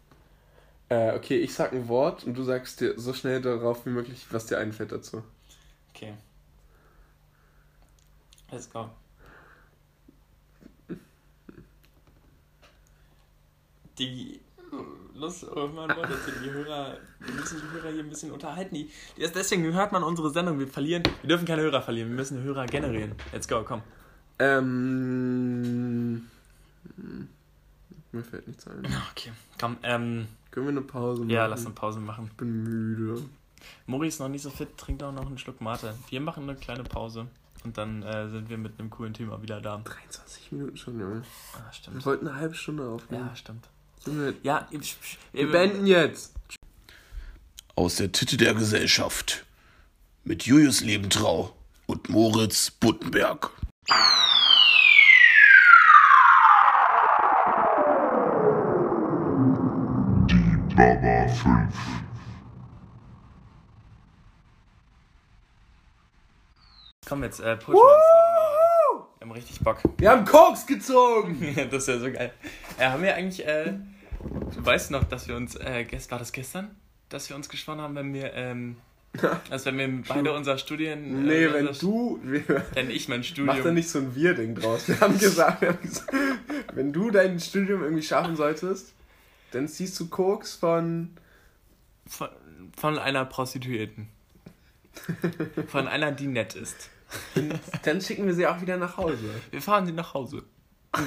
Äh, 0.89 1.17
okay, 1.17 1.39
ich 1.39 1.53
sag 1.53 1.73
ein 1.73 1.89
Wort 1.89 2.23
und 2.25 2.35
du 2.35 2.45
sagst 2.45 2.81
dir 2.81 2.97
so 2.97 3.13
schnell 3.13 3.43
darauf 3.43 3.87
wie 3.87 3.91
möglich, 3.91 4.27
was 4.31 4.47
dir 4.47 4.59
einfällt 4.59 4.93
dazu. 4.93 5.25
Okay. 5.93 6.15
Let's 8.53 8.69
go. 8.71 8.89
Die. 13.99 14.41
Los, 15.15 15.45
oh 15.45 15.69
Mann, 15.69 15.89
Leute, 15.91 16.17
die 16.43 16.51
Hörer, 16.51 16.97
wir 17.21 17.35
müssen 17.35 17.61
die 17.61 17.71
Hörer 17.77 17.91
hier 17.93 18.03
ein 18.03 18.09
bisschen 18.09 18.33
unterhalten. 18.33 18.75
Die, 18.75 18.91
deswegen 19.19 19.71
hört 19.73 19.93
man 19.93 20.03
unsere 20.03 20.31
Sendung. 20.31 20.59
Wir 20.59 20.67
verlieren, 20.67 21.03
wir 21.21 21.29
dürfen 21.29 21.47
keine 21.47 21.61
Hörer 21.63 21.83
verlieren. 21.83 22.09
Wir 22.09 22.17
müssen 22.17 22.43
Hörer 22.43 22.65
generieren. 22.67 23.13
Let's 23.33 23.47
go, 23.47 23.63
komm. 23.63 23.83
Ähm. 24.39 26.27
hm, 26.97 27.29
Mir 28.13 28.25
fällt 28.25 28.49
nichts 28.49 28.67
ein. 28.67 28.87
Okay, 29.13 29.33
komm. 29.61 29.77
Ähm, 29.83 30.27
Können 30.51 30.67
wir 30.67 30.71
eine 30.73 30.81
Pause 30.81 31.21
machen? 31.21 31.31
ja, 31.31 31.47
lass 31.47 31.67
eine 31.67 31.75
Pause 31.75 32.01
machen. 32.01 32.29
Ich 32.31 32.37
bin 32.37 32.65
müde. 32.65 33.23
Mori 33.87 34.09
ist 34.09 34.19
noch 34.19 34.29
nicht 34.29 34.43
so 34.43 34.51
fit, 34.51 34.77
trinkt 34.79 35.03
auch 35.03 35.13
noch 35.13 35.27
einen 35.27 35.39
Schluck 35.39 35.61
Mate. 35.61 35.95
Wir 36.09 36.21
machen 36.21 36.43
eine 36.49 36.57
kleine 36.59 36.83
Pause 36.83 37.27
und 37.65 37.79
dann 37.79 38.03
äh, 38.03 38.29
sind 38.29 38.49
wir 38.49 38.59
mit 38.59 38.79
einem 38.79 38.91
coolen 38.91 39.15
Thema 39.15 39.41
wieder 39.43 39.61
da. 39.61 39.77
23 39.85 40.53
Minuten 40.53 40.77
schon, 40.77 40.99
Junge. 40.99 41.23
Ah, 41.55 41.59
Wir 41.67 41.73
stimmt. 41.73 42.07
wollten 42.07 42.29
eine 42.29 42.37
halbe 42.39 42.55
Stunde 42.55 42.89
aufnehmen. 42.89 43.29
Ja, 43.29 43.37
stimmt. 43.37 43.69
Junge, 44.07 44.35
Ja, 44.43 44.69
wir 45.33 45.51
beenden 45.51 45.87
jetzt. 45.87 46.35
Aus 47.77 47.97
der 47.97 48.13
Titte 48.13 48.37
der 48.37 48.55
Gesellschaft. 48.55 49.45
Mit 50.25 50.45
Julius 50.45 50.83
Lebentrau 50.83 51.57
und 51.87 52.09
Moritz 52.09 52.71
Buttenberg. 52.71 53.51
Die 53.89 53.93
Komm 67.13 67.25
jetzt, 67.25 67.41
äh, 67.41 67.57
pushen 67.59 67.75
wir 67.75 67.83
uns 67.83 67.91
nochmal. 67.91 69.07
Wir 69.19 69.27
haben 69.27 69.33
richtig 69.33 69.61
Bock. 69.61 69.77
Wir 69.99 70.11
haben 70.13 70.25
Koks 70.25 70.67
gezogen! 70.67 71.55
das 71.71 71.83
ist 71.83 71.89
ja 71.89 71.99
so 71.99 72.11
geil. 72.11 72.33
Äh, 72.79 72.87
haben 72.87 73.03
wir 73.03 73.15
eigentlich, 73.15 73.47
äh, 73.47 73.75
du 74.23 74.65
weißt 74.65 74.91
noch, 74.93 75.05
dass 75.05 75.29
wir 75.29 75.37
uns, 75.37 75.55
äh, 75.57 75.85
gest- 75.87 76.11
war 76.11 76.19
das 76.19 76.33
gestern? 76.33 76.75
Dass 77.11 77.29
wir 77.29 77.37
uns 77.37 77.51
geschworen 77.51 77.83
haben, 77.83 77.95
wenn 77.97 78.15
wir, 78.15 78.33
ähm, 78.33 78.77
also 79.51 79.67
wenn 79.67 79.77
wir 79.77 80.03
beide 80.09 80.33
unser 80.33 80.57
Studien... 80.57 81.27
Nee, 81.27 81.45
äh, 81.45 81.53
wenn 81.53 81.69
unser- 81.69 81.81
du. 81.81 82.19
Wir, 82.23 82.45
Wenn 82.73 82.91
ich 82.91 83.11
mein 83.11 83.21
mach 83.21 83.27
da 83.27 83.53
Studium... 83.57 83.75
nicht 83.75 83.91
so 83.91 83.99
ein 83.99 84.15
Wir-Ding 84.15 84.55
draus. 84.55 84.89
Wir 84.89 84.99
haben 84.99 85.19
gesagt, 85.19 85.61
wir 85.61 85.69
haben 85.69 85.83
gesagt, 85.83 86.15
wenn 86.73 86.95
du 86.95 87.11
dein 87.11 87.39
Studium 87.39 87.83
irgendwie 87.83 88.03
schaffen 88.03 88.37
solltest, 88.37 88.95
dann 89.51 89.69
ziehst 89.69 90.01
du 90.01 90.09
Koks 90.09 90.55
von. 90.55 91.11
Von, 92.07 92.31
von 92.75 92.99
einer 92.99 93.27
Prostituierten. 93.27 94.09
Von 95.69 95.89
einer, 95.89 96.11
die 96.13 96.27
nett 96.27 96.55
ist. 96.55 96.89
Dann 97.85 98.01
schicken 98.01 98.27
wir 98.27 98.35
sie 98.35 98.47
auch 98.47 98.61
wieder 98.61 98.77
nach 98.77 98.97
Hause. 98.97 99.19
Wir 99.51 99.61
fahren 99.63 99.87
sie 99.87 99.93
nach 99.93 100.15
Hause. 100.15 100.43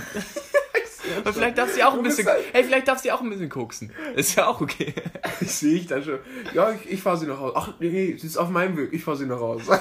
Vielleicht 1.33 1.57
darf 1.59 1.71
sie 1.71 1.83
auch 1.83 1.93
ein 1.93 2.01
bisschen... 2.01 2.25
halt- 2.27 2.43
Hey, 2.51 2.63
vielleicht 2.63 2.87
darf 2.87 2.97
sie 2.99 3.11
auch 3.11 3.21
ein 3.21 3.29
bisschen 3.29 3.47
koksen. 3.49 3.91
Ist 4.15 4.35
ja 4.35 4.47
auch 4.47 4.59
okay. 4.59 4.91
Das 5.39 5.59
sehe 5.59 5.75
ich 5.77 5.85
dann 5.85 6.03
schon. 6.03 6.17
Ja, 6.53 6.71
ich, 6.71 6.89
ich 6.93 7.01
fahre 7.01 7.17
sie 7.17 7.27
nach 7.27 7.39
Hause. 7.39 7.53
Ach, 7.55 7.73
nee, 7.79 8.15
sie 8.17 8.25
ist 8.25 8.37
auf 8.37 8.49
meinem 8.49 8.75
Weg. 8.75 8.91
Ich 8.91 9.03
fahre 9.03 9.15
sie 9.17 9.27
nach 9.27 9.39
Hause. 9.39 9.79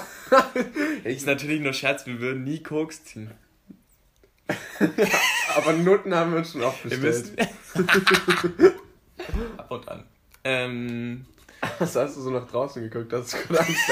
Ist 1.04 1.26
natürlich 1.26 1.60
nur 1.62 1.72
Scherz, 1.72 2.04
wir 2.06 2.20
würden 2.20 2.44
nie 2.44 2.62
Koks 2.62 3.04
ziehen. 3.04 3.30
Aber 5.56 5.72
Nutten 5.72 6.14
haben 6.14 6.32
wir 6.32 6.38
uns 6.40 6.52
schon 6.52 6.62
auch 6.62 6.74
müssen. 6.84 7.37
Ab 9.56 9.70
und 9.70 9.88
an. 9.88 10.04
Ähm, 10.44 11.24
Was 11.79 11.96
hast 11.96 12.16
du 12.16 12.20
so 12.20 12.31
nach 12.31 12.46
draußen 12.46 12.83
geguckt? 12.83 13.12
Hast 13.12 13.35
du 13.35 13.38
gerade 13.38 13.61
Angst, 13.61 13.88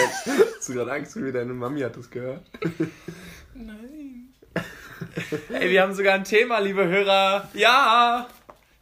hast 0.57 0.69
du 0.69 0.73
gerade 0.75 0.93
Angst, 0.93 1.17
wie 1.17 1.33
deine 1.33 1.53
Mami 1.53 1.81
hat 1.81 1.97
das 1.97 2.11
gehört? 2.11 2.43
nein. 3.55 4.33
Ey, 5.53 5.71
wir 5.71 5.83
haben 5.83 5.95
sogar 5.95 6.15
ein 6.15 6.25
Thema, 6.25 6.59
liebe 6.59 6.87
Hörer. 6.87 7.49
Ja! 7.55 8.29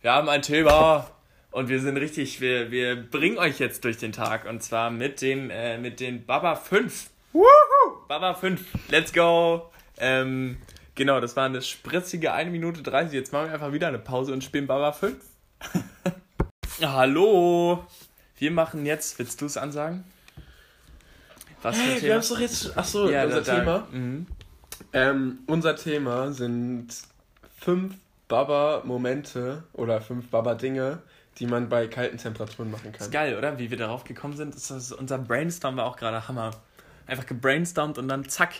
Wir 0.02 0.12
haben 0.12 0.28
ein 0.28 0.42
Thema. 0.42 1.10
Und 1.50 1.68
wir 1.68 1.80
sind 1.80 1.96
richtig, 1.96 2.40
wir, 2.40 2.70
wir 2.70 2.96
bringen 2.96 3.38
euch 3.38 3.58
jetzt 3.58 3.84
durch 3.84 3.98
den 3.98 4.12
Tag. 4.12 4.48
Und 4.48 4.62
zwar 4.62 4.90
mit 4.90 5.20
den, 5.20 5.50
äh, 5.50 5.78
mit 5.78 6.00
den 6.00 6.24
Baba 6.24 6.54
5. 6.54 7.10
Woohoo! 7.32 8.06
Baba 8.08 8.34
5. 8.34 8.62
Let's 8.88 9.12
go! 9.12 9.70
Ähm, 9.98 10.58
genau, 10.94 11.20
das 11.20 11.36
war 11.36 11.46
eine 11.46 11.62
spritzige 11.62 12.32
1 12.32 12.50
Minute 12.50 12.82
30. 12.82 13.12
Jetzt 13.12 13.32
machen 13.32 13.46
wir 13.46 13.54
einfach 13.54 13.72
wieder 13.72 13.88
eine 13.88 13.98
Pause 13.98 14.32
und 14.32 14.44
spielen 14.44 14.66
Baba 14.66 14.92
5. 14.92 15.16
Hallo! 16.82 17.84
Wir 18.40 18.50
machen 18.50 18.86
jetzt, 18.86 19.18
willst 19.18 19.40
du 19.42 19.46
es 19.46 19.56
ansagen? 19.56 20.02
Was 21.62 21.76
für 21.76 21.82
ein 21.82 21.88
Wir 21.90 22.00
Thema? 22.00 22.14
haben 22.14 22.28
doch 22.28 22.40
jetzt. 22.40 22.76
Achso, 22.78 23.08
Ja, 23.10 23.24
unser 23.24 23.42
da- 23.42 23.54
da- 23.54 23.58
Thema. 23.60 23.86
Mhm. 23.92 24.26
Ähm, 24.94 25.38
unser 25.46 25.76
Thema 25.76 26.32
sind 26.32 26.88
fünf 27.58 27.94
Baba-Momente 28.28 29.62
oder 29.74 30.00
fünf 30.00 30.30
Baba-Dinge, 30.30 31.00
die 31.38 31.46
man 31.46 31.68
bei 31.68 31.86
kalten 31.86 32.16
Temperaturen 32.16 32.70
machen 32.70 32.92
kann. 32.92 33.00
Ist 33.02 33.12
geil, 33.12 33.36
oder? 33.36 33.58
Wie 33.58 33.70
wir 33.70 33.76
darauf 33.76 34.04
gekommen 34.04 34.36
sind. 34.36 34.54
Das 34.54 34.70
ist, 34.70 34.92
unser 34.92 35.18
Brainstorm 35.18 35.76
war 35.76 35.84
auch 35.84 35.96
gerade 35.96 36.26
Hammer. 36.26 36.50
Einfach 37.06 37.26
gebrainstormt 37.26 37.98
und 37.98 38.08
dann 38.08 38.26
zack. 38.28 38.54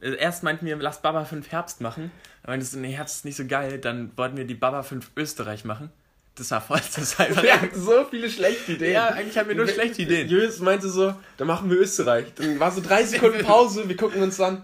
Äh, 0.00 0.14
Erst 0.16 0.42
meinten 0.42 0.64
wir, 0.64 0.76
lass 0.76 1.02
Baba 1.02 1.24
5 1.26 1.52
Herbst 1.52 1.82
machen. 1.82 2.10
Dann 2.42 2.52
meintest 2.52 2.74
du, 2.74 2.78
nee, 2.78 2.92
Herbst 2.92 3.16
ist 3.16 3.24
nicht 3.26 3.36
so 3.36 3.46
geil. 3.46 3.78
Dann 3.78 4.16
wollten 4.16 4.36
wir 4.38 4.46
die 4.46 4.54
Baba 4.54 4.82
5 4.82 5.10
Österreich 5.16 5.64
machen. 5.66 5.90
Das 6.38 6.50
war 6.50 6.60
voll, 6.60 6.80
das 6.94 7.18
war 7.18 7.26
einfach. 7.26 7.42
Wir 7.42 7.54
hatten 7.60 7.80
so 7.82 8.04
viele 8.10 8.28
schlechte 8.30 8.72
Ideen. 8.72 8.92
Ja, 8.92 9.06
eigentlich 9.08 9.38
haben 9.38 9.48
wir 9.48 9.54
nur 9.56 9.66
schlechte 9.66 10.02
Ideen. 10.02 10.28
Julius 10.28 10.58
meinte 10.60 10.88
so, 10.88 11.14
dann 11.38 11.46
machen 11.46 11.70
wir 11.70 11.78
Österreich. 11.78 12.26
Dann 12.34 12.60
war 12.60 12.70
so 12.70 12.80
drei 12.82 13.04
Sekunden 13.04 13.42
Pause, 13.44 13.88
wir 13.88 13.96
gucken 13.96 14.22
uns 14.22 14.36
dann. 14.36 14.62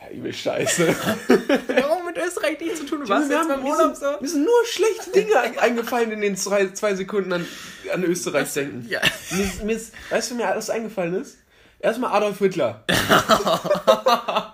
Ja, 0.00 0.16
übel 0.16 0.32
scheiße. 0.32 0.96
Warum 1.68 2.06
mit 2.06 2.16
Österreich 2.16 2.58
nichts 2.58 2.78
zu 2.78 2.86
tun? 2.86 3.00
Du 3.02 3.08
warst 3.10 3.28
wir, 3.28 3.36
jetzt 3.36 3.48
beim 3.48 3.62
Urlaub 3.66 3.94
so? 3.94 4.06
wir 4.18 4.28
sind 4.28 4.44
nur 4.44 4.64
schlechte 4.64 5.10
Dinge 5.10 5.38
ein- 5.38 5.58
eingefallen 5.58 6.10
in 6.10 6.22
den 6.22 6.36
zwei, 6.38 6.68
zwei 6.68 6.94
Sekunden 6.94 7.34
an, 7.34 7.46
an 7.92 8.02
Österreich 8.04 8.50
denken. 8.54 8.86
Ja. 8.88 9.00
Mir, 9.32 9.44
ist- 9.44 9.62
mir 9.62 9.76
ist, 9.76 9.92
weißt 10.08 10.30
du, 10.30 10.34
mir 10.36 10.48
alles 10.48 10.70
eingefallen 10.70 11.20
ist? 11.20 11.36
Erstmal 11.80 12.12
Adolf 12.12 12.38
Hitler. 12.38 12.82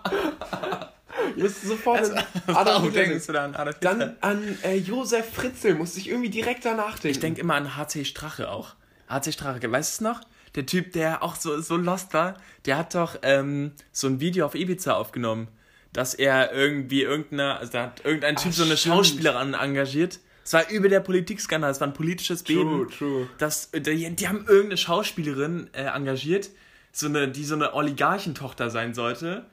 Mir 1.37 1.45
ist 1.45 1.63
sofort 1.63 2.11
an 2.11 2.25
Adolf 2.57 2.85
Hitler. 2.85 3.05
denkst 3.05 3.27
du 3.27 3.41
an 3.41 3.55
Adolf 3.55 3.77
Hitler? 3.77 3.95
Dann 3.95 4.17
an 4.21 4.59
äh, 4.63 4.77
Josef 4.77 5.33
Fritzl, 5.35 5.75
musste 5.75 6.01
ich 6.01 6.09
irgendwie 6.09 6.31
direkt 6.31 6.65
danach 6.65 6.99
denken. 6.99 7.09
Ich 7.09 7.21
denke 7.21 7.41
immer 7.41 7.55
an 7.55 7.77
HC 7.77 8.05
Strache 8.05 8.51
auch. 8.51 8.75
HC 9.09 9.33
Strache, 9.33 9.71
weißt 9.71 9.93
du 9.93 9.95
es 9.95 10.01
noch? 10.01 10.21
Der 10.55 10.65
Typ, 10.67 10.93
der 10.93 11.23
auch 11.23 11.37
so, 11.37 11.61
so 11.61 11.77
lost 11.77 12.15
war, 12.15 12.35
der 12.65 12.79
hat 12.79 12.95
doch 12.95 13.17
ähm, 13.23 13.73
so 13.93 14.07
ein 14.07 14.21
Video 14.21 14.47
auf 14.47 14.55
Ibiza 14.55 14.95
aufgenommen, 14.95 15.49
dass 15.93 16.15
er 16.15 16.53
irgendwie 16.53 17.03
irgendeine, 17.03 17.59
also 17.59 17.73
da 17.73 17.83
hat 17.85 18.05
irgendein 18.05 18.37
Typ 18.37 18.53
Ach, 18.53 18.57
so 18.57 18.65
eine 18.65 18.77
stimmt. 18.77 18.95
Schauspielerin 18.97 19.55
engagiert. 19.55 20.19
Es 20.45 20.53
war 20.55 20.71
über 20.71 20.89
der 20.89 21.01
Politikskandal, 21.01 21.71
es 21.71 21.81
war 21.81 21.89
ein 21.89 21.93
politisches 21.93 22.43
True, 22.45 22.65
Beben. 22.87 22.91
true. 22.91 23.29
Das, 23.39 23.71
die, 23.73 24.15
die 24.15 24.29
haben 24.29 24.47
irgendeine 24.47 24.77
Schauspielerin 24.77 25.69
äh, 25.73 25.83
engagiert, 25.85 26.51
so 26.93 27.07
eine, 27.09 27.29
die 27.29 27.45
so 27.45 27.55
eine 27.57 27.75
Oligarchentochter 27.75 28.71
sein 28.71 28.95
sollte. 28.95 29.45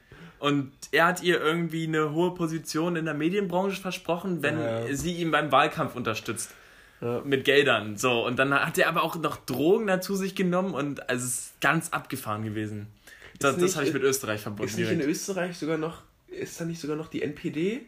Und 0.43 0.73
er 0.91 1.05
hat 1.05 1.23
ihr 1.23 1.39
irgendwie 1.39 1.87
eine 1.87 2.11
hohe 2.11 2.33
Position 2.33 2.97
in 2.97 3.05
der 3.05 3.13
Medienbranche 3.13 3.79
versprochen, 3.81 4.43
wenn 4.43 4.59
Ja. 4.59 4.93
sie 4.93 5.13
ihn 5.13 5.31
beim 5.31 5.53
Wahlkampf 5.53 5.95
unterstützt. 5.95 6.51
Ja. 6.99 7.21
Mit 7.23 7.45
Geldern. 7.45 7.95
So, 7.95 8.25
und 8.25 8.37
dann 8.39 8.53
hat 8.53 8.77
er 8.77 8.89
aber 8.89 9.03
auch 9.03 9.15
noch 9.15 9.37
Drogen 9.37 9.87
dazu 9.87 10.15
sich 10.17 10.35
genommen 10.35 10.73
und 10.73 11.09
also 11.09 11.25
es 11.25 11.33
ist 11.35 11.61
ganz 11.61 11.89
abgefahren 11.89 12.43
gewesen. 12.43 12.87
Das, 13.39 13.53
das 13.55 13.61
nicht- 13.63 13.75
habe 13.77 13.87
ich 13.87 13.93
mit 13.93 14.03
Österreich 14.03 14.41
verbunden. 14.41 14.69
Ist 14.69 14.77
nicht 14.77 14.89
in 14.91 14.97
direkt. 14.99 15.15
Österreich 15.15 15.57
sogar 15.57 15.77
noch, 15.77 16.01
ist 16.27 16.59
da 16.59 16.65
nicht 16.65 16.81
sogar 16.81 16.97
noch 16.97 17.07
die 17.07 17.21
NPD? 17.21 17.85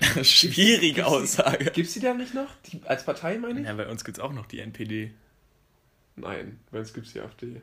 Schwierige 0.22 1.06
Aussage. 1.06 1.66
Gibt's 1.72 1.92
die 1.94 2.00
da 2.00 2.12
nicht 2.14 2.34
noch? 2.34 2.48
Die, 2.72 2.80
als 2.86 3.04
Partei 3.04 3.38
meine 3.38 3.60
ich? 3.60 3.66
Ja, 3.66 3.74
bei 3.74 3.86
uns 3.88 4.04
gibt 4.04 4.18
es 4.18 4.22
auch 4.24 4.32
noch 4.32 4.46
die 4.46 4.58
NPD. 4.60 5.12
Nein, 6.16 6.58
bei 6.72 6.80
uns 6.80 6.92
gibt's 6.92 7.12
die 7.12 7.20
AfD. 7.20 7.60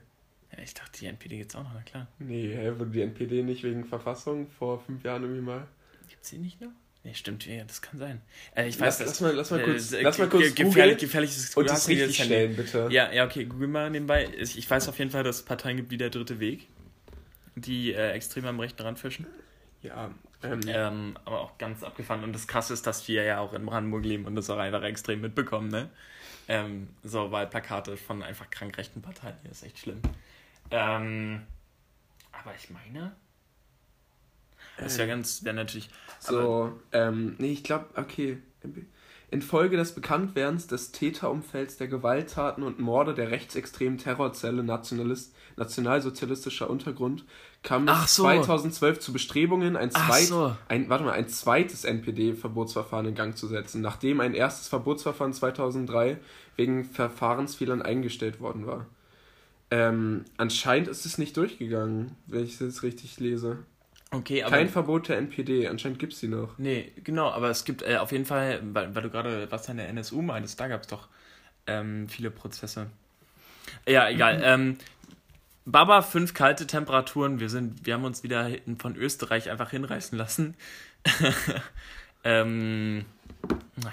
Ja, 0.56 0.64
ich 0.64 0.74
dachte, 0.74 1.00
die 1.00 1.08
NPD 1.08 1.38
gibt 1.38 1.52
es 1.52 1.56
auch 1.56 1.64
noch, 1.64 1.74
na 1.74 1.82
klar. 1.82 2.08
Nee, 2.20 2.48
hä, 2.56 2.72
wurde 2.78 2.92
die 2.92 3.02
NPD 3.02 3.44
nicht 3.44 3.64
wegen 3.64 3.84
Verfassung 3.86 4.48
vor 4.50 4.80
fünf 4.80 5.04
Jahren 5.04 5.24
irgendwie 5.24 5.42
mal? 5.42 5.68
Gibt 6.10 6.24
es 6.24 6.30
die 6.30 6.38
nicht 6.38 6.62
noch? 6.62 6.70
Nee, 7.04 7.14
stimmt, 7.14 7.46
ja, 7.46 7.64
das 7.64 7.82
kann 7.82 8.00
sein. 8.00 8.22
Äh, 8.56 8.68
ich 8.68 8.80
Lass- 8.80 9.00
weiß, 9.00 9.08
lass 9.08 9.22
mal- 9.22 9.34
lass 9.36 9.52
mal 9.52 9.64
kurz- 9.64 9.92
äh, 9.94 10.02
lass 10.02 10.18
mal 10.18 10.28
kurz 10.30 10.54
ge- 10.56 10.66
gefährlich, 10.66 10.98
gefährliches 10.98 11.56
Und 11.56 11.70
das 11.70 11.88
richtig 11.88 12.22
stellen, 12.24 12.56
bitte. 12.56 12.88
Ja, 12.92 13.12
ja, 13.14 13.26
okay, 13.26 13.46
google 13.46 13.68
mal 13.68 13.90
nebenbei. 13.90 14.30
Ich, 14.38 14.70
weiß 14.70 14.90
auf 14.90 14.98
jeden 15.00 15.12
Fall, 15.12 15.24
dass 15.24 15.38
es 15.38 15.44
Parteien 15.44 15.78
gibt 15.78 15.92
wie 15.92 15.98
der 15.98 16.10
Dritte 16.10 16.40
Weg, 16.40 16.68
die 17.56 17.94
äh, 17.94 18.12
extrem 18.12 18.46
am 18.46 18.60
rechten 18.60 18.82
Rand 18.82 19.00
fischen. 19.00 19.26
Ja, 19.84 20.12
ähm, 20.44 20.60
Ähm, 20.68 21.18
aber 21.24 21.42
auch 21.42 21.58
ganz 21.58 21.84
abgefahren. 21.84 22.24
Und 22.24 22.34
das 22.34 22.48
Krasse 22.48 22.74
ist, 22.74 22.86
dass 22.88 23.08
wir 23.08 23.24
ja 23.24 23.40
auch 23.40 23.54
in 23.54 23.66
Brandenburg 23.66 24.04
leben 24.04 24.26
und 24.26 24.36
das 24.36 24.50
auch 24.50 24.58
einfach 24.58 24.84
extrem 24.84 25.22
mitbekommen, 25.22 25.70
ne? 25.70 25.90
Ähm, 26.50 26.88
so 27.04 27.32
Wahlplakate 27.32 27.96
von 27.98 28.24
einfach 28.24 28.50
krank 28.50 28.78
rechten 28.78 29.02
Parteien 29.02 29.36
hier 29.44 29.52
ist 29.52 29.64
echt 29.64 29.80
schlimm. 29.80 30.02
Ähm, 30.72 31.42
aber 32.32 32.54
ich 32.56 32.70
meine, 32.70 33.16
das 34.78 34.98
wäre 34.98 35.08
ganz, 35.08 35.44
wäre 35.44 35.56
natürlich. 35.56 35.90
So, 36.20 36.80
ähm, 36.92 37.36
nee, 37.40 37.52
ich 37.52 37.64
glaube, 37.64 37.88
okay. 37.96 38.38
Infolge 39.30 39.76
des 39.76 39.94
Bekanntwerdens 39.94 40.68
des 40.68 40.94
Täterumfelds 40.94 41.76
der 41.76 41.90
Gewalttaten 41.90 42.64
und 42.64 42.80
Morde 42.80 43.14
der 43.14 43.30
rechtsextremen 43.30 43.98
Terrorzelle 43.98 44.64
Nationalist, 44.64 45.36
Nationalsozialistischer 45.58 46.70
Untergrund 46.70 47.26
kam 47.62 47.88
es 47.90 48.16
so. 48.16 48.24
2012 48.24 49.00
zu 49.00 49.12
Bestrebungen, 49.12 49.76
ein, 49.76 49.92
zweit, 49.92 50.28
so. 50.28 50.56
ein, 50.70 50.88
warte 50.90 51.04
mal, 51.04 51.12
ein 51.12 51.28
zweites 51.28 51.84
NPD-Verbotsverfahren 51.84 53.08
in 53.08 53.16
Gang 53.16 53.36
zu 53.36 53.48
setzen, 53.48 53.82
nachdem 53.82 54.22
ein 54.22 54.34
erstes 54.34 54.70
Verbotsverfahren 54.70 55.34
2003 55.34 56.18
wegen 56.56 56.86
Verfahrensfehlern 56.86 57.82
eingestellt 57.82 58.40
worden 58.40 58.66
war. 58.66 58.86
Ähm, 59.70 60.26
anscheinend 60.38 60.88
ist 60.88 61.06
es 61.06 61.18
nicht 61.18 61.36
durchgegangen, 61.36 62.16
wenn 62.28 62.44
ich 62.44 62.58
das 62.58 62.68
jetzt 62.68 62.84
richtig 62.84 63.20
lese. 63.20 63.60
okay, 64.12 64.44
aber. 64.44 64.56
Kein 64.56 64.70
Verbot 64.70 65.10
der 65.10 65.18
NPD, 65.18 65.68
anscheinend 65.68 66.00
gibt 66.00 66.14
es 66.14 66.20
die 66.20 66.30
noch. 66.30 66.58
Nee, 66.58 66.92
genau, 67.04 67.30
aber 67.30 67.50
es 67.50 67.66
gibt 67.66 67.82
äh, 67.82 67.98
auf 67.98 68.12
jeden 68.12 68.26
Fall, 68.26 68.62
weil, 68.74 68.96
weil 68.96 69.04
du 69.04 69.10
gerade 69.10 69.52
was 69.52 69.70
an 69.70 69.78
der 69.78 69.90
NSU 69.90 70.22
meintest, 70.22 70.60
da 70.60 70.68
gab 70.68 70.82
es 70.82 70.88
doch 70.88 71.10
ähm, 71.68 72.08
viele 72.08 72.32
Prozesse. 72.32 72.88
Ja, 73.86 74.10
egal. 74.10 74.42
ähm, 74.44 74.78
Baba, 75.66 76.02
fünf 76.02 76.34
kalte 76.34 76.66
Temperaturen. 76.66 77.42
Wir, 77.42 77.50
sind, 77.50 77.86
wir 77.86 77.94
haben 77.94 78.06
uns 78.06 78.24
wieder 78.24 78.50
von 78.80 78.96
Österreich 78.96 79.50
einfach 79.50 79.72
hinreißen 79.72 80.18
lassen. 80.18 80.56
ähm, 82.24 83.04
naja. 83.76 83.92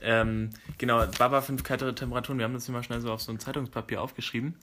Ähm, 0.00 0.50
genau, 0.78 1.04
Baba, 1.18 1.40
fünf 1.40 1.64
kalte 1.64 1.94
Temperaturen. 1.94 2.38
Wir 2.38 2.44
haben 2.44 2.54
das 2.54 2.66
hier 2.66 2.72
mal 2.74 2.82
schnell 2.82 3.00
so 3.00 3.12
auf 3.12 3.20
so 3.20 3.32
ein 3.32 3.38
Zeitungspapier 3.38 4.00
aufgeschrieben. 4.00 4.54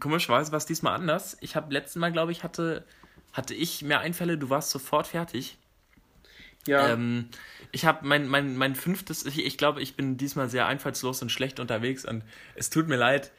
Komischerweise 0.00 0.52
war 0.52 0.58
es 0.58 0.66
diesmal 0.66 0.94
anders. 0.94 1.36
Ich 1.40 1.56
habe 1.56 1.72
letztes 1.72 1.96
Mal, 1.96 2.12
glaube 2.12 2.32
ich, 2.32 2.42
hatte, 2.42 2.84
hatte 3.32 3.54
ich 3.54 3.82
mehr 3.82 4.00
Einfälle. 4.00 4.38
Du 4.38 4.50
warst 4.50 4.70
sofort 4.70 5.06
fertig. 5.06 5.58
Ja, 6.66 6.88
Ähm, 6.90 7.28
ich 7.72 7.86
habe 7.86 8.06
mein, 8.06 8.28
mein, 8.28 8.56
mein 8.56 8.74
fünftes, 8.74 9.24
ich, 9.24 9.44
ich 9.44 9.56
glaube, 9.56 9.80
ich 9.80 9.96
bin 9.96 10.16
diesmal 10.18 10.50
sehr 10.50 10.66
einfallslos 10.66 11.22
und 11.22 11.30
schlecht 11.30 11.60
unterwegs 11.60 12.04
und 12.04 12.22
es 12.56 12.68
tut 12.68 12.88
mir 12.88 12.96
leid. 12.96 13.30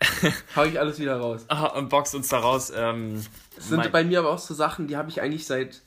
hau 0.54 0.64
ich 0.64 0.78
alles 0.78 1.00
wieder 1.00 1.16
raus. 1.16 1.44
Ah, 1.48 1.66
und 1.66 1.88
box 1.88 2.14
uns 2.14 2.28
da 2.28 2.38
raus. 2.38 2.72
Ähm, 2.74 3.24
Das 3.56 3.68
sind 3.68 3.90
bei 3.90 4.04
mir 4.04 4.20
aber 4.20 4.30
auch 4.30 4.38
so 4.38 4.54
Sachen, 4.54 4.86
die 4.86 4.96
habe 4.96 5.10
ich 5.10 5.20
eigentlich 5.20 5.46
seit 5.46 5.82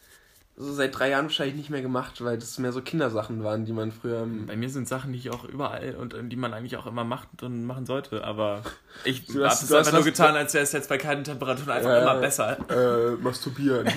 so 0.62 0.74
seit 0.74 0.97
drei 0.97 1.10
Jahren 1.10 1.26
wahrscheinlich 1.26 1.56
nicht 1.56 1.69
mehr 1.69 1.82
gemacht, 1.82 2.24
weil 2.24 2.38
das 2.38 2.58
mehr 2.60 2.71
so 2.71 2.82
Kindersachen 2.82 3.43
waren, 3.43 3.65
die 3.65 3.74
man 3.74 3.91
früher. 3.91 4.28
bei 4.45 4.56
mir 4.56 4.69
sind 4.69 4.88
Sachen, 4.88 5.12
die 5.12 5.19
ich 5.19 5.32
auch 5.32 5.43
überall 5.43 5.95
und 5.95 6.13
äh, 6.13 6.24
die 6.24 6.36
man 6.36 6.54
eigentlich 6.54 6.78
auch 6.78 6.86
immer 6.86 7.04
macht 7.04 7.41
und 7.41 7.65
machen 7.65 7.86
sollte, 7.86 8.24
aber 8.24 8.62
ich 9.04 9.21
habe 9.21 9.28
es 9.28 9.34
du 9.34 9.45
hast 9.45 9.74
einfach 9.74 9.93
nur 9.93 10.04
getan, 10.04 10.36
als 10.36 10.54
wäre 10.54 10.63
es 10.63 10.71
jetzt 10.71 10.89
bei 10.89 10.97
kalten 10.97 11.24
Temperaturen 11.24 11.71
einfach 11.71 11.89
Ja, 11.89 12.02
immer 12.02 12.21
besser. 12.21 12.58
Äh, 12.69 13.15
masturbieren. 13.21 13.88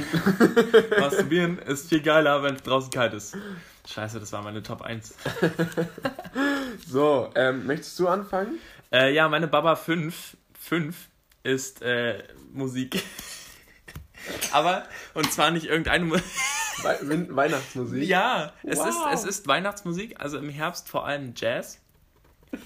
Masturbieren 0.99 1.59
ist 1.59 1.89
viel 1.89 2.01
geiler, 2.01 2.43
wenn 2.43 2.57
es 2.57 2.63
draußen 2.63 2.91
kalt 2.91 3.13
ist. 3.15 3.37
Scheiße, 3.87 4.19
das 4.19 4.33
war 4.33 4.43
meine 4.43 4.63
Top 4.63 4.81
1. 4.81 5.15
so, 6.89 7.31
ähm, 7.35 7.67
möchtest 7.67 7.99
du 7.99 8.09
anfangen? 8.09 8.59
Äh, 8.91 9.13
ja, 9.13 9.29
meine 9.29 9.49
Baba 9.49 9.77
5, 9.77 10.37
5 10.59 10.97
ist 11.43 11.83
äh, 11.83 12.23
Musik. 12.53 13.03
Aber, 14.53 14.85
und 15.15 15.33
zwar 15.33 15.51
nicht 15.51 15.67
irgendeine 15.67 16.05
Musik. 16.05 16.25
We 17.03 17.35
Weihnachtsmusik. 17.35 18.03
Ja, 18.05 18.53
es, 18.63 18.79
Wow. 18.79 18.89
ist, 19.13 19.25
es 19.25 19.25
ist 19.39 19.47
Weihnachtsmusik, 19.49 20.17
also 20.21 20.39
im 20.39 20.49
Herbst 20.49 20.89
vor 20.89 21.07
allem 21.07 21.33
Jazz. 21.37 21.79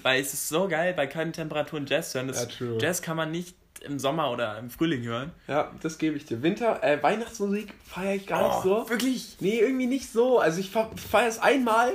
Weil 0.03 0.21
es 0.21 0.33
ist 0.33 0.49
so 0.49 0.67
geil, 0.67 0.93
bei 0.93 1.07
kalten 1.07 1.33
Temperaturen 1.33 1.85
Jazz 1.87 2.11
zu 2.11 2.19
hören. 2.19 2.27
Das 2.27 2.47
Ja. 2.59 2.67
Jazz 2.79 3.01
kann 3.01 3.17
man 3.17 3.31
nicht 3.31 3.55
im 3.81 3.97
Sommer 3.97 4.29
oder 4.31 4.57
im 4.59 4.69
Frühling 4.69 5.03
hören. 5.03 5.31
Ja, 5.47 5.71
das 5.81 5.97
gebe 5.97 6.17
ich 6.17 6.25
dir. 6.25 6.41
Winter, 6.43 6.83
äh, 6.83 7.01
Weihnachtsmusik 7.01 7.73
feiere 7.85 8.15
ich 8.15 8.27
gar 8.27 8.47
nicht 8.49 8.63
so. 8.63 8.81
Oh, 8.83 8.89
wirklich? 8.89 9.37
Nee, 9.39 9.59
irgendwie 9.59 9.87
nicht 9.87 10.11
so. 10.11 10.39
Also 10.39 10.59
ich 10.59 10.69
feiere 10.71 11.27
es 11.29 11.39
einmal, 11.39 11.93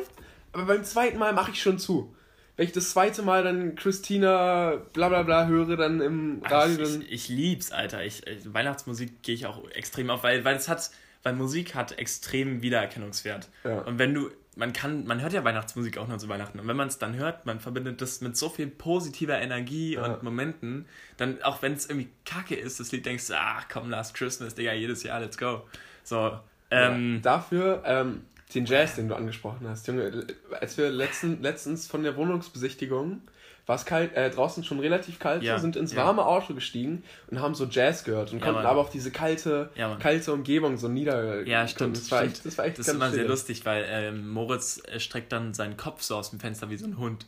aber 0.52 0.64
beim 0.64 0.84
zweiten 0.84 1.18
Mal 1.18 1.32
mache 1.34 1.50
ich 1.52 1.60
schon 1.62 1.78
zu. 1.78 2.14
Wenn 2.56 2.66
ich 2.66 2.72
das 2.72 2.90
zweite 2.90 3.22
Mal 3.22 3.42
dann 3.42 3.74
Christina 3.74 4.76
bla 4.92 5.08
bla 5.08 5.22
bla 5.22 5.46
höre, 5.46 5.76
dann 5.76 6.00
im 6.00 6.40
Radio, 6.44 6.84
Ich, 6.84 7.00
ich, 7.00 7.12
ich 7.12 7.28
lieb's, 7.28 7.72
Alter. 7.72 8.04
Ich, 8.04 8.26
äh, 8.26 8.36
Weihnachtsmusik 8.44 9.22
gehe 9.22 9.34
ich 9.34 9.46
auch 9.46 9.68
extrem 9.70 10.08
auf, 10.10 10.22
weil, 10.22 10.44
weil 10.44 10.56
es 10.56 10.68
hat, 10.68 10.90
weil 11.24 11.32
Musik 11.34 11.74
hat 11.74 11.98
extrem 11.98 12.62
Wiedererkennungswert. 12.62 13.48
Ja. 13.64 13.80
Und 13.80 13.98
wenn 13.98 14.14
du, 14.14 14.30
man 14.56 14.72
kann, 14.72 15.04
man 15.04 15.20
hört 15.20 15.32
ja 15.32 15.42
Weihnachtsmusik 15.42 15.98
auch 15.98 16.06
nur 16.06 16.18
zu 16.18 16.28
Weihnachten. 16.28 16.60
Und 16.60 16.68
wenn 16.68 16.76
man 16.76 16.86
es 16.86 16.98
dann 16.98 17.16
hört, 17.16 17.44
man 17.44 17.58
verbindet 17.58 18.00
das 18.00 18.20
mit 18.20 18.36
so 18.36 18.48
viel 18.48 18.68
positiver 18.68 19.40
Energie 19.40 19.94
Ja. 19.94 20.04
und 20.04 20.22
Momenten, 20.22 20.86
dann, 21.16 21.42
auch 21.42 21.60
wenn 21.60 21.72
es 21.72 21.86
irgendwie 21.90 22.08
kacke 22.24 22.54
ist, 22.54 22.78
das 22.78 22.92
Lied 22.92 23.04
denkst 23.04 23.26
du, 23.26 23.34
ach 23.36 23.66
komm, 23.68 23.90
Last 23.90 24.14
Christmas, 24.14 24.54
Digga, 24.54 24.72
jedes 24.74 25.02
Jahr, 25.02 25.18
let's 25.18 25.38
go. 25.38 25.62
So, 26.04 26.38
ähm, 26.70 27.14
ja, 27.16 27.20
dafür 27.20 27.82
ähm, 27.84 28.22
den 28.54 28.66
Jazz, 28.66 28.94
den 28.96 29.08
du 29.08 29.14
angesprochen 29.16 29.66
hast, 29.68 29.86
Junge, 29.86 30.26
als 30.60 30.78
wir 30.78 30.90
letzten, 30.90 31.42
letztens 31.42 31.86
von 31.86 32.02
der 32.02 32.16
Wohnungsbesichtigung 32.16 33.22
war 33.66 33.76
es 33.76 33.86
kalt, 33.86 34.14
äh, 34.14 34.28
draußen 34.30 34.62
schon 34.62 34.78
relativ 34.78 35.18
kalt, 35.18 35.42
Ja, 35.42 35.58
sind 35.58 35.76
ins 35.76 35.92
ja. 35.94 36.04
warme 36.04 36.26
Auto 36.26 36.52
gestiegen 36.52 37.02
und 37.30 37.40
haben 37.40 37.54
so 37.54 37.64
Jazz 37.64 38.04
gehört 38.04 38.30
und 38.32 38.40
Ja, 38.40 38.44
konnten 38.44 38.58
Mann. 38.60 38.66
aber 38.66 38.80
auf 38.82 38.90
diese 38.90 39.10
kalte, 39.10 39.70
kalte 40.00 40.32
Umgebung 40.34 40.76
so 40.76 40.88
nieder. 40.88 41.46
Ja, 41.46 41.66
stimmt. 41.66 41.96
Das 41.96 42.10
war 42.10 42.18
stimmt. 42.18 42.34
echt, 42.34 42.46
das 42.46 42.58
war 42.58 42.66
echt 42.66 42.78
das 42.78 42.88
ist 42.88 42.94
immer 42.94 43.10
sehr 43.10 43.20
schön. 43.20 43.28
lustig, 43.30 43.64
weil 43.64 43.86
ähm, 43.88 44.28
Moritz 44.28 44.82
äh, 44.86 45.00
streckt 45.00 45.32
dann 45.32 45.54
seinen 45.54 45.78
Kopf 45.78 46.02
so 46.02 46.16
aus 46.16 46.28
dem 46.30 46.40
Fenster 46.40 46.68
wie 46.68 46.76
so 46.76 46.84
ein 46.86 46.98
Hund. 46.98 47.26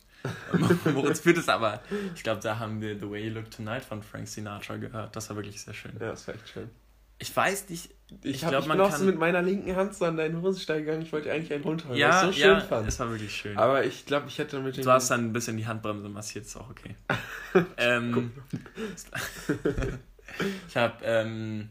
Und 0.52 0.86
Moritz 0.94 1.20
fühlt 1.20 1.38
es 1.38 1.48
aber. 1.48 1.80
Ich 2.14 2.22
glaube, 2.22 2.42
da 2.42 2.58
haben 2.58 2.82
wir 2.82 2.98
The 2.98 3.10
Way 3.10 3.28
You 3.28 3.34
Look 3.34 3.50
Tonight 3.50 3.84
von 3.84 4.02
Frank 4.02 4.28
Sinatra 4.28 4.76
gehört. 4.76 5.16
Das 5.16 5.30
war 5.30 5.36
wirklich 5.36 5.60
sehr 5.62 5.72
schön. 5.72 5.92
Ja, 6.00 6.10
das 6.10 6.26
war 6.28 6.34
echt 6.34 6.48
schön. 6.50 6.68
Ich 7.18 7.34
weiß 7.34 7.68
nicht. 7.70 7.90
Ich, 8.22 8.36
Ich 8.36 8.44
hab, 8.44 8.50
glaub, 8.50 8.62
ich 8.62 8.68
man 8.68 8.78
bin 8.78 8.86
auch 8.86 8.90
kann- 8.90 9.00
so 9.00 9.06
mit 9.06 9.18
meiner 9.18 9.42
linken 9.42 9.74
Hand 9.74 9.94
so 9.94 10.04
an 10.04 10.16
deinen 10.16 10.40
Hosenstall 10.42 10.80
gegangen. 10.80 11.02
Ich 11.02 11.12
wollte 11.12 11.32
eigentlich 11.32 11.52
einen 11.52 11.64
runterholen, 11.64 11.98
Ja, 11.98 12.22
weil 12.22 12.30
ich 12.30 12.36
es 12.36 12.36
so 12.36 12.42
schön 12.48 12.58
ja, 12.58 12.60
fand. 12.60 12.88
es 12.88 13.00
war 13.00 13.10
wirklich 13.10 13.34
schön. 13.34 13.56
Aber 13.56 13.84
ich 13.84 14.06
glaube, 14.06 14.28
ich 14.28 14.38
hätte 14.38 14.60
mit 14.60 14.76
dem. 14.76 14.84
du 14.84 14.90
hast 14.90 15.10
dann 15.10 15.24
ein 15.26 15.32
bisschen 15.32 15.56
die 15.56 15.66
Handbremse 15.66 16.08
massiert, 16.08 16.44
ist 16.44 16.56
auch 16.56 16.70
okay. 16.70 16.94
ähm, 17.78 18.32
ich 20.68 20.76
habe, 20.76 21.04
ähm, 21.04 21.68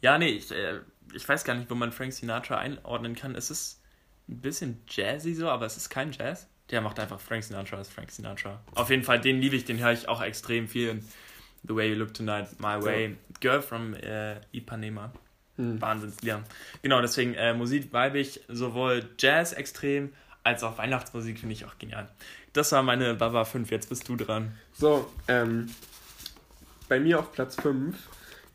ja, 0.00 0.18
nee, 0.18 0.28
ich, 0.30 0.50
äh, 0.50 0.80
ich 1.12 1.28
weiß 1.28 1.44
gar 1.44 1.54
nicht, 1.54 1.70
wo 1.70 1.74
man 1.74 1.92
Frank 1.92 2.12
Sinatra 2.12 2.58
einordnen 2.58 3.14
kann. 3.14 3.34
Es 3.34 3.50
ist 3.50 3.80
ein 4.28 4.40
bisschen 4.40 4.82
jazzy 4.88 5.34
so, 5.34 5.48
aber 5.48 5.66
es 5.66 5.76
ist 5.76 5.90
kein 5.90 6.12
Jazz. 6.12 6.48
Der 6.70 6.80
macht 6.80 7.00
einfach 7.00 7.20
Frank 7.20 7.42
Sinatra 7.42 7.78
als 7.78 7.88
Frank 7.88 8.10
Sinatra. 8.10 8.62
Auf 8.74 8.90
jeden 8.90 9.02
Fall, 9.02 9.20
den 9.20 9.40
liebe 9.40 9.56
ich, 9.56 9.64
den 9.64 9.78
höre 9.80 9.92
ich 9.92 10.08
auch 10.08 10.22
extrem 10.22 10.68
viel. 10.68 11.02
The 11.64 11.74
Way 11.74 11.90
You 11.90 11.96
Look 11.96 12.14
Tonight, 12.14 12.48
My 12.58 12.82
Way, 12.82 13.16
Girl 13.40 13.60
from 13.62 13.94
äh, 13.94 14.36
Ipanema. 14.52 15.12
Hm. 15.56 15.80
Wahnsinnslieder. 15.80 16.42
Genau, 16.82 17.00
deswegen 17.00 17.34
äh, 17.34 17.52
Musik 17.54 17.92
weibig, 17.92 18.40
sowohl 18.48 19.04
Jazz 19.18 19.52
extrem 19.52 20.12
als 20.42 20.62
auch 20.62 20.78
Weihnachtsmusik 20.78 21.38
finde 21.38 21.52
ich 21.52 21.64
auch 21.64 21.78
genial. 21.78 22.08
Das 22.52 22.72
war 22.72 22.82
meine 22.82 23.14
Baba 23.14 23.44
5, 23.44 23.70
jetzt 23.70 23.88
bist 23.88 24.08
du 24.08 24.16
dran. 24.16 24.56
So, 24.72 25.10
ähm, 25.28 25.68
bei 26.88 26.98
mir 26.98 27.18
auf 27.18 27.32
Platz 27.32 27.56
5 27.56 27.96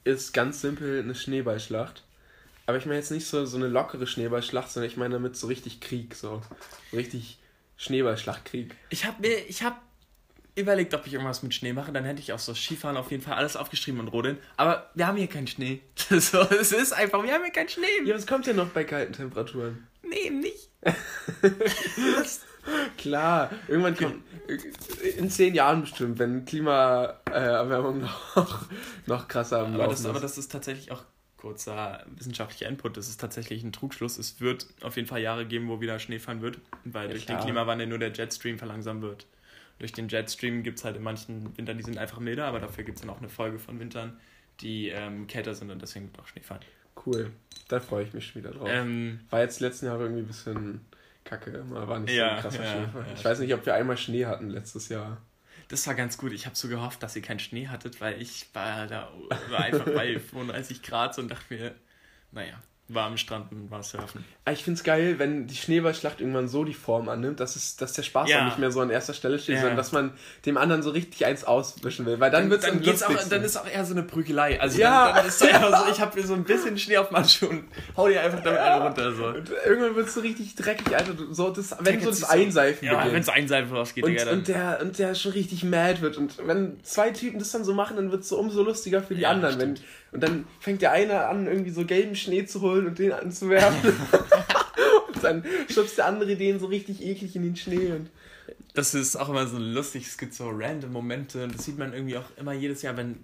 ist 0.04 0.34
ganz 0.34 0.62
simpel 0.62 1.02
eine 1.02 1.16
Schneeballschlacht. 1.16 2.04
Aber 2.66 2.78
ich 2.78 2.86
meine 2.86 2.98
jetzt 2.98 3.12
nicht 3.12 3.28
so, 3.28 3.46
so 3.46 3.58
eine 3.58 3.68
lockere 3.68 4.08
Schneeballschlacht, 4.08 4.72
sondern 4.72 4.90
ich 4.90 4.98
meine 4.98 5.14
damit 5.14 5.38
so 5.38 5.48
richtig 5.48 5.82
Krieg, 5.82 6.16
so. 6.16 6.42
So 6.92 6.98
richtig 6.98 7.38
Schneeballschlachtkrieg. 7.78 8.76
Ich 8.90 9.06
habe 9.06 9.22
mir, 9.22 9.38
ich 9.48 9.62
habe 9.62 9.76
überlegt, 10.56 10.94
ob 10.94 11.06
ich 11.06 11.14
irgendwas 11.14 11.44
mit 11.44 11.54
Schnee 11.54 11.74
mache, 11.74 11.92
dann 11.92 12.06
hätte 12.06 12.22
ich 12.22 12.32
auch 12.34 12.40
so 12.40 12.54
Skifahren 12.54 12.98
auf 12.98 13.12
jeden 13.12 13.22
Fall 13.24 13.34
alles 13.36 13.56
aufgeschrieben 13.58 14.00
und 14.00 14.08
rodeln. 14.08 14.38
Aber 14.58 14.90
wir 14.96 15.06
haben 15.08 15.18
hier 15.18 15.28
keinen 15.28 15.48
Schnee. 15.48 15.82
so, 16.10 16.42
es 16.42 16.72
ist 16.72 16.94
einfach, 16.94 17.24
wir 17.24 17.34
haben 17.34 17.44
hier 17.44 17.52
keinen 17.54 17.70
Schnee. 17.70 17.86
Ja, 18.06 18.16
was 18.16 18.26
kommt 18.26 18.48
denn 18.48 18.56
noch 18.56 18.70
bei 18.70 18.84
kalten 18.84 19.14
Temperaturen? 19.14 19.88
Nee, 20.04 20.28
eben 20.28 20.40
nicht. 20.40 20.70
Klar, 22.98 23.52
irgendwann 23.68 23.96
kommt, 23.96 24.24
in 25.18 25.30
zehn 25.30 25.54
Jahren 25.54 25.82
bestimmt, 25.82 26.18
wenn 26.18 26.46
Klimaerwärmung 26.46 28.02
noch, 28.36 28.66
noch 29.06 29.28
krasser 29.28 29.60
am 29.60 29.76
Aber 29.76 29.88
das, 29.88 30.00
ist. 30.00 30.06
aber 30.08 30.20
das 30.20 30.38
ist 30.38 30.52
tatsächlich 30.52 30.92
auch 30.92 31.04
kurzer 31.38 32.04
wissenschaftlicher 32.16 32.68
Input. 32.68 32.98
Das 32.98 33.08
ist 33.08 33.20
tatsächlich 33.22 33.64
ein 33.64 33.72
Trugschluss. 33.72 34.18
Es 34.18 34.42
wird 34.42 34.66
auf 34.82 34.96
jeden 34.96 35.08
Fall 35.08 35.22
Jahre 35.22 35.46
geben, 35.46 35.68
wo 35.70 35.80
wieder 35.80 36.00
Schnee 36.00 36.18
fallen 36.18 36.42
wird, 36.42 36.58
weil 36.86 37.06
Ja, 37.08 37.12
durch 37.12 37.26
klar. 37.28 37.38
den 37.40 37.44
Klimawandel 37.46 37.86
nur 37.88 38.00
der 38.00 38.12
Jetstream 38.12 38.58
verlangsamt 38.58 39.04
wird. 39.04 39.28
Durch 39.80 39.92
den 39.92 40.08
Jetstream 40.08 40.64
gibt 40.64 40.80
es 40.80 40.86
halt 40.86 40.96
in 40.96 41.04
manchen 41.04 41.56
Wintern, 41.58 41.78
die 41.78 41.84
sind 41.84 41.98
einfach 41.98 42.20
milder, 42.20 42.46
aber 42.46 42.60
dafür 42.60 42.84
gibt 42.84 42.98
es 42.98 43.02
dann 43.02 43.10
auch 43.10 43.20
eine 43.20 43.30
Folge 43.30 43.60
von 43.60 43.80
Wintern, 43.80 44.20
die 44.62 44.90
ähm, 44.90 45.28
kälter 45.28 45.54
sind 45.54 45.70
und 45.72 45.82
deswegen 45.82 46.08
wird 46.08 46.20
auch 46.20 46.28
Schnee 46.28 46.42
fallen. 46.42 46.62
Cool, 47.06 47.32
da 47.68 47.80
freue 47.82 48.04
ich 48.06 48.14
mich 48.14 48.26
schon 48.28 48.42
wieder 48.42 48.54
drauf. 48.54 48.70
Ähm, 48.72 49.20
War 49.30 49.42
jetzt 49.42 49.60
letzten 49.60 49.88
Jahre 49.88 50.04
irgendwie 50.04 50.22
ein 50.24 50.28
bisschen 50.28 50.82
kacke, 51.26 51.64
mal 51.66 51.88
war 51.88 52.00
nicht 52.00 52.12
so 52.12 52.18
Ja, 52.18 52.36
ein 52.36 52.42
krasser 52.42 52.64
ja, 52.64 52.72
Schneefall. 52.72 53.06
ja, 53.06 53.14
ich 53.16 53.26
weiß 53.26 53.40
nicht, 53.40 53.54
ob 53.54 53.66
wir 53.66 53.74
einmal 53.76 53.98
Schnee 53.98 54.26
hatten 54.26 54.50
letztes 54.50 54.88
Jahr. 54.90 55.22
das 55.68 55.86
war 55.88 55.96
ganz 55.96 56.18
gut. 56.18 56.32
Ich 56.32 56.46
habe 56.46 56.56
so 56.56 56.68
gehofft, 56.70 57.04
dass 57.04 57.16
ihr 57.16 57.22
keinen 57.22 57.40
Schnee 57.40 57.68
hattet, 57.68 58.00
weil 58.00 58.22
ich 58.22 58.48
war 58.54 58.88
da 58.88 59.12
war 59.50 59.60
einfach 59.60 59.86
bei 59.86 60.20
35 60.20 60.84
Grad 60.84 61.14
so 61.16 61.22
und 61.22 61.30
dachte 61.30 61.54
mir, 61.54 61.76
naja, 62.32 62.62
war 62.88 63.08
am 63.08 63.18
Strand 63.18 63.52
und 63.52 63.72
war 63.72 63.82
surfen. 63.82 64.24
Aber 64.44 64.54
Ich 64.54 64.64
finde 64.64 64.78
es 64.78 64.84
geil, 64.84 65.18
wenn 65.18 65.48
die 65.48 65.56
Schneeballschlacht 65.56 66.22
irgendwann 66.22 66.48
so 66.48 66.64
die 66.64 66.76
Form 66.76 67.10
annimmt, 67.10 67.40
dass, 67.40 67.56
es, 67.56 67.78
dass 67.78 67.94
der 67.94 68.04
Spaß 68.04 68.30
Ja. 68.30 68.42
auch 68.42 68.46
nicht 68.46 68.60
mehr 68.60 68.70
so 68.70 68.80
an 68.80 68.92
erster 68.92 69.14
Stelle 69.16 69.40
steht, 69.40 69.56
Ja. 69.56 69.62
sondern 69.62 69.78
dass 69.78 69.92
man 69.92 70.12
dem 70.46 70.56
anderen 70.58 70.84
so 70.84 70.92
richtig 70.92 71.26
eins 71.26 71.44
auswischen 71.46 72.06
will. 72.06 72.20
Weil 72.20 72.30
dann, 72.30 72.52
wird 72.52 72.64
es 72.64 72.70
dann, 72.70 72.82
geht's 72.82 73.02
auch, 73.02 73.12
dann 73.28 73.42
ist 73.44 73.58
auch 73.58 73.68
eher 73.68 73.84
so 73.86 73.94
eine 73.96 74.04
Prügelei. 74.04 74.62
Also 74.62 74.80
Ja. 74.80 75.08
dann, 75.08 75.16
dann 75.16 75.26
ist 75.26 75.42
einfach 75.44 75.86
so, 75.86 75.92
ich 75.92 76.00
habe 76.00 76.20
mir 76.20 76.28
so 76.28 76.36
ein 76.36 76.44
bisschen 76.44 76.78
Schnee 76.78 76.98
auf 76.98 77.10
meinen 77.10 77.28
Schuh 77.28 77.48
und 77.48 77.64
hau 77.98 78.08
dir 78.08 78.22
einfach 78.22 78.42
damit 78.44 78.60
einen 78.60 78.82
runter. 78.84 79.14
So. 79.14 79.26
Und 79.30 79.50
irgendwann 79.66 79.96
wird 79.96 80.08
es 80.08 80.14
so 80.14 80.20
richtig 80.22 80.54
dreckig, 80.54 80.96
Alter. 80.96 81.14
So 81.32 81.50
das, 81.50 81.76
wenn 81.80 82.00
so 82.02 82.10
das 82.12 82.24
Einseifen 82.24 82.86
Ja, 82.86 83.04
wenn 83.12 83.20
es 83.22 83.30
einseifen 83.30 83.76
rausgeht, 83.76 84.04
Und, 84.04 84.12
Digga, 84.12 84.26
dann. 84.26 84.38
und, 84.40 84.48
der, 84.48 84.80
und 84.84 85.00
der 85.00 85.16
schon 85.16 85.32
richtig 85.32 85.64
mad 85.64 86.02
wird. 86.02 86.18
Und 86.18 86.38
wenn 86.46 86.84
zwei 86.84 87.10
Typen 87.10 87.40
das 87.40 87.50
dann 87.52 87.64
so 87.64 87.74
machen, 87.74 87.96
dann 87.96 88.12
wird 88.12 88.22
es 88.22 88.30
so 88.30 88.38
umso 88.38 88.62
lustiger 88.62 89.02
für 89.02 89.16
die 89.16 89.22
Ja, 89.22 89.32
anderen. 89.32 89.60
Wenn, 89.60 89.76
stimmt. 89.78 89.90
Und 90.16 90.22
dann 90.22 90.48
fängt 90.62 90.82
der 90.82 90.94
eine 90.94 91.28
an, 91.28 91.46
irgendwie 91.46 91.72
so 91.72 91.86
gelben 91.86 92.16
Schnee 92.16 92.46
zu 92.46 92.62
holen 92.62 92.88
und 92.88 92.98
den 92.98 93.12
anzuwerfen. 93.12 93.92
und 95.14 95.22
dann 95.22 95.44
schubst 95.70 95.98
der 95.98 96.06
andere 96.06 96.38
den 96.38 96.58
so 96.58 96.68
richtig 96.68 97.04
eklig 97.04 97.36
in 97.36 97.44
den 97.44 97.58
Schnee. 97.58 97.92
Und 97.92 98.10
Das 98.74 98.94
ist 98.94 99.18
auch 99.18 99.28
immer 99.28 99.46
so 99.46 99.58
lustig, 99.58 100.08
es 100.08 100.18
gibt 100.18 100.34
so 100.34 100.50
random 100.50 100.94
Momente 100.94 101.44
und 101.44 101.54
das 101.54 101.66
sieht 101.66 101.78
man 101.78 101.92
irgendwie 101.94 102.16
auch 102.16 102.30
immer 102.38 102.54
jedes 102.54 102.82
Jahr, 102.82 102.96
wenn 102.96 103.18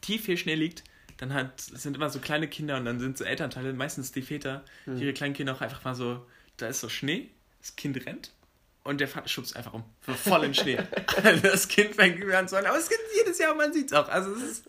tief 0.00 0.26
viel 0.26 0.36
Schnee 0.36 0.54
liegt, 0.54 0.84
dann 1.16 1.34
hat, 1.34 1.60
sind 1.60 1.96
immer 1.96 2.08
so 2.08 2.20
kleine 2.20 2.46
Kinder 2.46 2.76
und 2.76 2.84
dann 2.84 3.00
sind 3.00 3.18
so 3.18 3.24
Elternteile, 3.24 3.72
meistens 3.72 4.12
die 4.12 4.22
Väter, 4.22 4.64
die 4.86 5.02
ihre 5.02 5.12
kleinen 5.12 5.34
Kinder 5.34 5.54
auch 5.54 5.60
einfach 5.60 5.82
mal 5.82 5.96
so, 5.96 6.24
da 6.56 6.68
ist 6.68 6.78
so 6.78 6.88
Schnee, 6.88 7.30
das 7.60 7.74
Kind 7.74 8.06
rennt 8.06 8.32
und 8.88 9.02
der 9.02 9.08
schubst 9.26 9.54
einfach 9.54 9.74
um, 9.74 9.84
voll 10.00 10.44
in 10.44 10.54
Schnee. 10.54 10.78
das 11.42 11.68
Kind 11.68 11.94
fängt 11.94 12.18
über 12.18 12.38
an 12.38 12.48
zu 12.48 12.56
aber 12.56 12.78
es 12.78 12.88
gibt 12.88 13.02
jedes 13.14 13.38
Jahr, 13.38 13.54
man 13.54 13.70
sieht 13.70 13.88
es 13.88 13.92
auch. 13.92 14.08
Also 14.08 14.32
es 14.32 14.42
ist, 14.42 14.64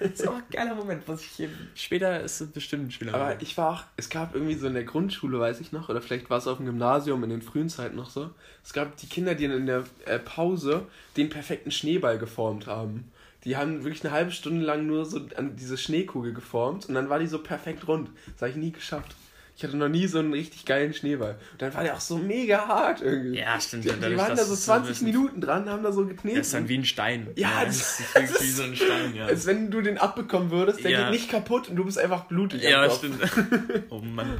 es 0.00 0.20
ist 0.20 0.26
auch 0.26 0.36
ein 0.36 0.44
geiler 0.50 0.74
Moment, 0.74 1.02
was 1.06 1.20
ich 1.20 1.28
hier, 1.28 1.50
später 1.74 2.20
ist 2.22 2.40
es 2.40 2.50
bestimmt 2.50 2.86
ein 2.86 2.90
schöner 2.90 3.12
Aber 3.12 3.24
Moment. 3.24 3.42
ich 3.42 3.58
war 3.58 3.74
auch, 3.74 3.84
es 3.98 4.08
gab 4.08 4.34
irgendwie 4.34 4.54
so 4.54 4.66
in 4.66 4.72
der 4.72 4.84
Grundschule, 4.84 5.38
weiß 5.38 5.60
ich 5.60 5.72
noch, 5.72 5.90
oder 5.90 6.00
vielleicht 6.00 6.30
war 6.30 6.38
es 6.38 6.46
auf 6.46 6.56
dem 6.56 6.64
Gymnasium 6.64 7.22
in 7.22 7.28
den 7.28 7.42
frühen 7.42 7.68
Zeiten 7.68 7.96
noch 7.96 8.08
so. 8.08 8.30
Es 8.64 8.72
gab 8.72 8.96
die 8.96 9.08
Kinder, 9.08 9.34
die 9.34 9.44
in 9.44 9.66
der 9.66 9.84
äh, 10.06 10.18
Pause 10.18 10.86
den 11.18 11.28
perfekten 11.28 11.70
Schneeball 11.70 12.18
geformt 12.18 12.66
haben. 12.66 13.12
Die 13.44 13.58
haben 13.58 13.84
wirklich 13.84 14.02
eine 14.04 14.14
halbe 14.14 14.32
Stunde 14.32 14.64
lang 14.64 14.86
nur 14.86 15.04
so 15.04 15.20
an 15.36 15.54
diese 15.54 15.76
Schneekugel 15.76 16.32
geformt 16.32 16.88
und 16.88 16.94
dann 16.94 17.10
war 17.10 17.18
die 17.18 17.26
so 17.26 17.40
perfekt 17.40 17.86
rund. 17.88 18.08
Das 18.32 18.40
habe 18.40 18.50
ich 18.52 18.56
nie 18.56 18.72
geschafft. 18.72 19.14
Ich 19.58 19.64
hatte 19.64 19.76
noch 19.76 19.88
nie 19.88 20.06
so 20.06 20.20
einen 20.20 20.32
richtig 20.32 20.64
geilen 20.66 20.94
Schneeball. 20.94 21.36
Und 21.50 21.60
dann 21.60 21.74
war 21.74 21.82
der 21.82 21.96
auch 21.96 22.00
so 22.00 22.16
mega 22.16 22.68
hart 22.68 23.02
irgendwie. 23.02 23.40
Ja, 23.40 23.60
stimmt. 23.60 23.84
Die, 23.86 23.88
die 23.88 24.16
waren 24.16 24.36
da 24.36 24.44
so 24.44 24.54
es 24.54 24.62
20 24.66 24.88
bisschen- 24.90 25.06
Minuten 25.08 25.40
dran, 25.40 25.68
haben 25.68 25.82
da 25.82 25.90
so 25.90 26.06
geknetet. 26.06 26.36
Der 26.36 26.40
ist 26.42 26.54
dann 26.54 26.68
wie 26.68 26.78
ein 26.78 26.84
Stein. 26.84 27.26
Ja, 27.34 27.64
das 27.64 28.00
das- 28.14 28.30
ist 28.30 28.40
wie 28.42 28.50
so 28.52 28.62
ein 28.62 28.76
Stein, 28.76 29.16
ja. 29.16 29.26
Als 29.26 29.46
wenn 29.46 29.72
du 29.72 29.80
den 29.80 29.98
abbekommen 29.98 30.52
würdest, 30.52 30.84
der 30.84 30.92
Ja. 30.92 31.02
geht 31.02 31.10
nicht 31.10 31.28
kaputt 31.28 31.68
und 31.68 31.74
du 31.74 31.84
bist 31.84 31.98
einfach 31.98 32.26
blutig. 32.26 32.64
am 32.64 32.70
Ja, 32.72 32.88
stimmt. 32.88 33.18
Oh 33.90 33.98
Mann. 34.00 34.38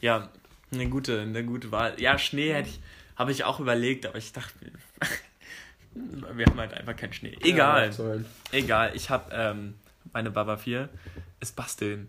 Ja, 0.00 0.28
eine 0.72 0.88
gute, 0.88 1.20
eine 1.20 1.44
gute 1.44 1.70
Wahl. 1.70 1.94
Ja, 2.00 2.18
Schnee 2.18 2.52
hätte 2.52 2.68
ich, 2.70 2.80
habe 3.14 3.30
ich 3.30 3.44
auch 3.44 3.60
überlegt, 3.60 4.06
aber 4.06 4.18
ich 4.18 4.32
dachte, 4.32 4.52
wir 6.34 6.46
haben 6.46 6.58
halt 6.58 6.74
einfach 6.74 6.96
keinen 6.96 7.12
Schnee. 7.12 7.36
Egal, 7.42 7.90
Ja, 7.96 8.16
egal. 8.50 8.90
Ich 8.94 9.08
habe 9.08 9.30
ähm, 9.32 9.74
meine 10.12 10.32
Baba 10.32 10.56
4 10.56 10.88
ist 11.40 11.54
basteln. 11.54 12.08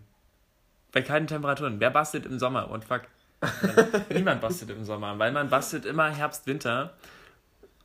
Bei 0.92 1.02
kalten 1.02 1.26
Temperaturen. 1.26 1.80
Wer 1.80 1.90
bastelt 1.90 2.26
im 2.26 2.38
Sommer? 2.38 2.68
What 2.70 2.84
fuck? 2.84 3.02
Niemand 4.14 4.40
bastelt 4.40 4.70
im 4.70 4.84
Sommer, 4.84 5.18
weil 5.18 5.32
man 5.32 5.48
bastelt 5.48 5.84
immer 5.86 6.10
Herbst, 6.10 6.46
Winter. 6.46 6.94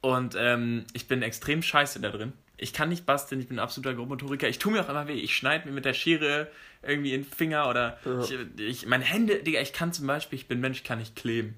Und 0.01 0.35
ähm, 0.37 0.85
ich 0.93 1.07
bin 1.07 1.21
extrem 1.21 1.61
scheiße 1.61 1.99
da 1.99 2.09
drin. 2.09 2.33
Ich 2.57 2.73
kann 2.73 2.89
nicht 2.89 3.05
basteln, 3.05 3.41
ich 3.41 3.47
bin 3.47 3.57
ein 3.57 3.63
absoluter 3.63 3.93
Grobmotoriker. 3.95 4.47
Ich 4.47 4.59
tue 4.59 4.71
mir 4.71 4.81
auch 4.81 4.89
immer 4.89 5.07
weh. 5.07 5.13
Ich 5.13 5.35
schneide 5.35 5.67
mir 5.67 5.73
mit 5.73 5.83
der 5.85 5.93
Schere 5.93 6.47
irgendwie 6.81 7.13
in 7.13 7.23
den 7.23 7.29
Finger 7.29 7.69
oder 7.69 7.97
Ja. 8.05 8.21
ich, 8.21 8.33
ich, 8.59 8.85
meine 8.85 9.03
Hände, 9.03 9.43
Digga, 9.43 9.59
ich 9.61 9.73
kann 9.73 9.91
zum 9.91 10.07
Beispiel, 10.07 10.39
ich 10.39 10.47
bin 10.47 10.59
Mensch, 10.61 10.83
kann 10.83 10.99
nicht 10.99 11.15
kleben. 11.15 11.55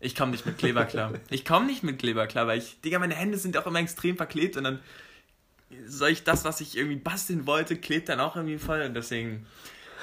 Ich 0.00 0.14
komme 0.14 0.32
nicht 0.32 0.44
mit 0.46 0.58
Kleber 0.58 0.84
klar. 0.84 1.12
Ich 1.30 1.44
komme 1.44 1.66
nicht 1.66 1.82
mit 1.82 1.98
Kleber 1.98 2.26
klar, 2.26 2.46
weil 2.46 2.58
ich, 2.58 2.80
Digga, 2.82 2.98
meine 2.98 3.14
Hände 3.14 3.38
sind 3.38 3.56
auch 3.56 3.66
immer 3.66 3.80
extrem 3.80 4.16
verklebt 4.16 4.56
und 4.56 4.64
dann 4.64 4.80
soll 5.86 6.10
ich 6.10 6.24
das, 6.24 6.44
was 6.44 6.60
ich 6.60 6.76
irgendwie 6.76 6.96
basteln 6.96 7.46
wollte, 7.46 7.76
klebt 7.76 8.08
dann 8.08 8.20
auch 8.20 8.36
irgendwie 8.36 8.58
voll 8.58 8.82
und 8.82 8.94
deswegen. 8.94 9.46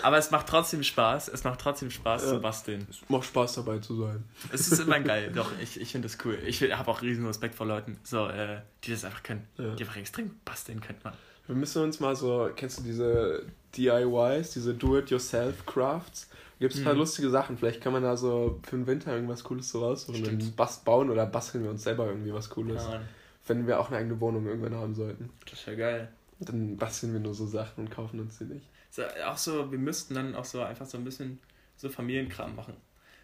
Aber 0.03 0.17
es 0.17 0.29
macht 0.31 0.47
trotzdem 0.47 0.83
Spaß. 0.83 1.29
Es 1.29 1.43
macht 1.43 1.59
trotzdem 1.61 1.89
Spaß 1.89 2.23
Ja. 2.23 2.29
zu 2.29 2.39
basteln. 2.41 2.85
Es 2.89 3.01
macht 3.09 3.25
Spaß 3.25 3.55
dabei 3.55 3.79
zu 3.79 3.95
sein. 4.01 4.23
Es 4.51 4.67
ist 4.71 4.79
immer 4.79 4.99
geil. 5.01 5.31
Doch, 5.33 5.51
ich, 5.61 5.79
ich 5.79 5.91
finde 5.91 6.07
das 6.07 6.17
cool. 6.25 6.37
Ich 6.45 6.61
habe 6.61 6.91
auch 6.91 7.01
riesen 7.01 7.25
Respekt 7.25 7.55
vor 7.55 7.65
Leuten, 7.67 7.97
so, 8.03 8.27
äh, 8.27 8.59
die 8.83 8.91
das 8.91 9.05
einfach 9.05 9.23
können. 9.23 9.47
Ja. 9.57 9.73
Die 9.75 9.83
einfach 9.83 9.97
extrem 9.97 10.31
basteln 10.45 10.81
können, 10.81 10.99
man. 11.03 11.13
Wir 11.47 11.55
müssen 11.55 11.83
uns 11.83 11.99
mal 11.99 12.15
so, 12.15 12.49
kennst 12.55 12.79
du 12.79 12.83
diese 12.83 13.43
DIYs, 13.77 14.51
diese 14.51 14.73
Do-it-yourself-Crafts? 14.73 16.29
Da 16.29 16.35
gibt 16.59 16.73
es 16.73 16.79
ein 16.79 16.85
paar 16.85 16.93
Mhm. 16.93 16.99
lustige 16.99 17.29
Sachen. 17.29 17.57
Vielleicht 17.57 17.81
kann 17.81 17.93
man 17.93 18.01
da 18.03 18.15
so 18.17 18.59
für 18.63 18.77
den 18.77 18.87
Winter 18.87 19.13
irgendwas 19.13 19.43
Cooles 19.43 19.69
so 19.69 19.81
raussuchen. 19.85 20.23
Stimmt. 20.23 20.41
Dann 20.41 20.55
bast 20.55 20.85
bauen 20.85 21.09
oder 21.09 21.25
basteln 21.25 21.63
wir 21.63 21.71
uns 21.71 21.83
selber 21.83 22.07
irgendwie 22.07 22.33
was 22.33 22.49
Cooles. 22.49 22.83
Ja. 22.83 23.01
Wenn 23.47 23.67
wir 23.67 23.79
auch 23.79 23.89
eine 23.89 23.97
eigene 23.97 24.19
Wohnung 24.19 24.47
irgendwann 24.47 24.73
haben 24.75 24.95
sollten. 24.95 25.29
Das 25.49 25.67
wäre 25.67 25.77
geil. 25.77 26.09
Dann 26.39 26.77
basteln 26.77 27.13
wir 27.13 27.19
nur 27.19 27.33
so 27.33 27.45
Sachen 27.45 27.85
und 27.85 27.91
kaufen 27.91 28.19
uns 28.19 28.37
die 28.37 28.45
nicht. 28.45 28.65
So, 28.95 29.01
auch 29.27 29.35
so, 29.37 29.69
wir 29.71 29.77
müssten 29.77 30.13
dann 30.15 30.35
auch 30.35 30.45
so 30.45 30.61
einfach 30.61 30.85
so 30.85 30.97
ein 30.97 31.03
bisschen 31.03 31.39
so 31.75 31.89
Familienkram 31.89 32.55
machen. 32.55 32.75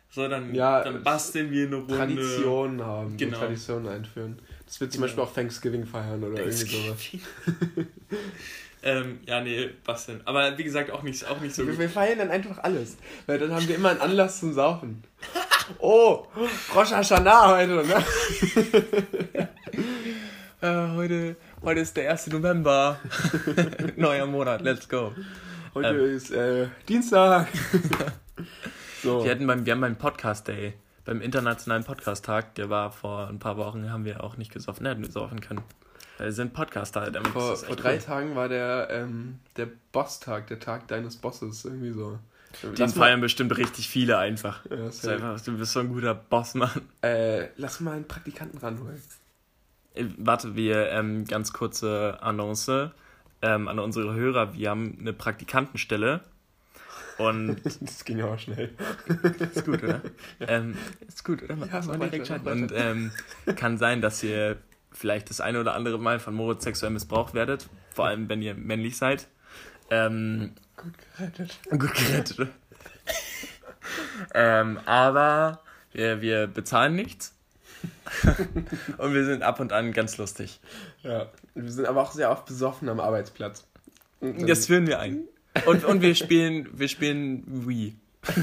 So, 0.10 0.28
dann, 0.28 0.54
Ja, 0.54 0.84
dann 0.84 1.02
basteln 1.02 1.50
wir 1.50 1.68
eine 1.68 1.78
Runde. 1.78 1.96
Traditionen 1.96 2.86
haben, 2.86 3.16
Genau. 3.16 3.38
Traditionen 3.38 3.88
einführen. 3.88 4.40
Das 4.66 4.82
wird 4.82 4.92
zum 4.92 5.00
Genau. 5.00 5.08
Beispiel 5.08 5.24
auch 5.24 5.34
Thanksgiving 5.34 5.86
feiern 5.86 6.22
oder 6.22 6.40
irgendwie 6.44 6.66
sowas. 6.66 6.98
ähm, 8.84 9.20
ja, 9.26 9.40
nee, 9.40 9.70
basteln. 9.86 10.20
Aber 10.26 10.58
wie 10.58 10.66
gesagt, 10.66 10.92
auch 10.92 11.04
nicht, 11.04 11.26
auch 11.26 11.40
nicht 11.40 11.56
so 11.56 11.62
Wir, 11.64 11.72
gut. 11.72 11.80
wir 11.80 11.90
feiern 11.90 12.18
dann 12.20 12.32
einfach 12.32 12.58
alles. 12.58 12.98
Weil 13.26 13.40
dann 13.40 13.54
haben 13.54 13.66
wir 13.66 13.76
immer 13.76 13.92
einen 13.92 14.02
Anlass 14.02 14.42
zum 14.42 14.52
Saufen. 14.54 15.04
Oh, 15.80 16.26
Rosh 16.76 16.92
Hashanah 16.92 17.56
heute, 17.56 17.86
ne? 17.88 18.04
Äh, 20.62 20.90
heute, 20.96 21.36
heute 21.64 21.80
ist 21.80 21.96
der 21.98 22.12
1. 22.12 22.28
November. 22.28 23.00
Neuer 23.96 24.26
Monat, 24.28 24.62
let's 24.62 24.88
go. 24.90 25.14
Heute 25.74 25.88
Ähm. 25.90 26.16
ist 26.16 26.32
äh, 26.32 26.68
Dienstag. 26.88 27.48
so. 29.04 29.24
Wir, 29.24 29.32
hatten 29.32 29.48
beim, 29.48 29.66
wir 29.66 29.74
haben 29.74 29.82
beim 29.82 29.96
Podcast 29.96 30.48
Day, 30.48 30.74
beim 31.06 31.22
internationalen 31.22 31.84
Podcast-Tag, 31.86 32.56
der 32.56 32.70
war 32.70 32.92
vor 32.92 33.28
ein 33.28 33.40
paar 33.40 33.58
Wochen, 33.58 33.90
haben 33.90 34.04
wir 34.04 34.24
auch 34.24 34.36
nicht 34.38 34.52
gesoffen, 34.52 34.86
hätten 34.86 35.02
wir 35.04 35.12
saufen 35.12 35.40
können. 35.40 35.62
Wir 36.18 36.34
sind 36.34 36.54
Podcaster, 36.54 37.10
damit 37.10 37.32
Vor, 37.32 37.56
vor 37.56 37.76
drei 37.76 37.94
cool. 37.96 38.00
Tagen 38.02 38.36
war 38.36 38.50
der, 38.50 38.90
ähm, 38.92 39.40
der 39.56 39.70
Boss-Tag, 39.92 40.48
der 40.48 40.60
Tag 40.60 40.88
deines 40.90 41.16
Bosses, 41.16 41.64
irgendwie 41.66 41.92
so. 41.92 42.20
Den 42.62 42.76
Lass 42.76 42.96
mal, 42.96 43.06
feiern 43.06 43.22
bestimmt 43.22 43.58
richtig 43.58 43.88
viele 43.88 44.18
einfach. 44.18 44.60
ja, 44.70 45.12
einfach, 45.14 45.40
du 45.42 45.58
bist 45.58 45.72
so 45.72 45.80
ein 45.80 45.88
guter 45.88 46.14
Boss, 46.14 46.54
Mann. 46.54 46.82
äh, 47.02 47.48
lass 47.56 47.80
mal 47.80 47.94
einen 47.94 48.08
Praktikanten 48.08 48.60
ranholen. 48.60 49.02
Äh, 49.96 50.06
Warte, 50.18 50.56
wir 50.56 50.90
ähm, 50.90 51.24
ganz 51.26 51.54
kurze 51.54 52.18
Annonce 52.22 52.92
ähm, 53.42 53.68
an 53.68 53.80
unsere 53.80 54.14
Hörer. 54.14 54.54
Wir 54.54 54.70
haben 54.70 54.98
eine 55.00 55.14
Praktikantenstelle. 55.14 56.22
Und 57.18 57.58
Das 57.82 58.04
ging 58.06 58.18
ja 58.20 58.26
auch 58.26 58.40
schnell. 58.40 58.72
ist 59.54 59.66
gut, 59.66 59.84
oder? 59.84 60.02
ähm, 60.40 60.76
ist 61.08 61.24
gut, 61.24 61.44
oder? 61.44 61.56
Ja, 61.56 61.82
mach 61.86 61.96
direkt 61.98 62.30
weiter, 62.30 62.46
weiter. 62.46 62.52
Und 62.52 62.72
ähm, 62.76 63.12
kann 63.56 63.78
sein, 63.78 64.02
dass 64.02 64.24
ihr 64.24 64.58
vielleicht 64.92 65.30
das 65.30 65.40
eine 65.42 65.60
oder 65.60 65.74
andere 65.76 66.00
Mal 66.00 66.20
von 66.20 66.34
Moritz 66.34 66.64
sexuell 66.64 66.92
missbraucht 66.92 67.34
werdet. 67.34 67.68
Vor 67.94 68.08
allem, 68.08 68.28
wenn 68.30 68.42
ihr 68.42 68.56
männlich 68.56 68.98
seid. 68.98 69.28
Ähm, 69.90 70.54
Gut 70.78 70.94
gerettet. 71.18 71.60
gut 71.70 71.94
gerettet. 71.94 72.48
ähm, 74.34 74.80
aber 74.86 75.62
wir, 75.92 76.22
wir 76.22 76.48
bezahlen 76.48 76.96
nichts. 76.96 77.36
Und 78.98 79.14
wir 79.14 79.26
sind 79.26 79.44
ab 79.44 79.60
und 79.60 79.74
an 79.74 79.94
ganz 79.94 80.18
lustig. 80.18 80.60
Ja. 81.04 81.30
Wir 81.56 81.72
sind 81.72 81.86
aber 81.86 82.02
auch 82.02 82.12
sehr 82.12 82.32
oft 82.32 82.46
besoffen 82.46 82.90
am 82.90 83.00
Arbeitsplatz. 83.00 83.66
Und 84.20 84.48
Das 84.50 84.68
führen 84.68 84.88
wir 84.88 85.00
ein. 85.00 85.24
Und, 85.66 85.84
und 85.84 86.02
wir 86.02 86.16
spielen, 86.16 86.70
wir 86.74 86.88
spielen 86.88 87.44
Wii. 87.68 87.96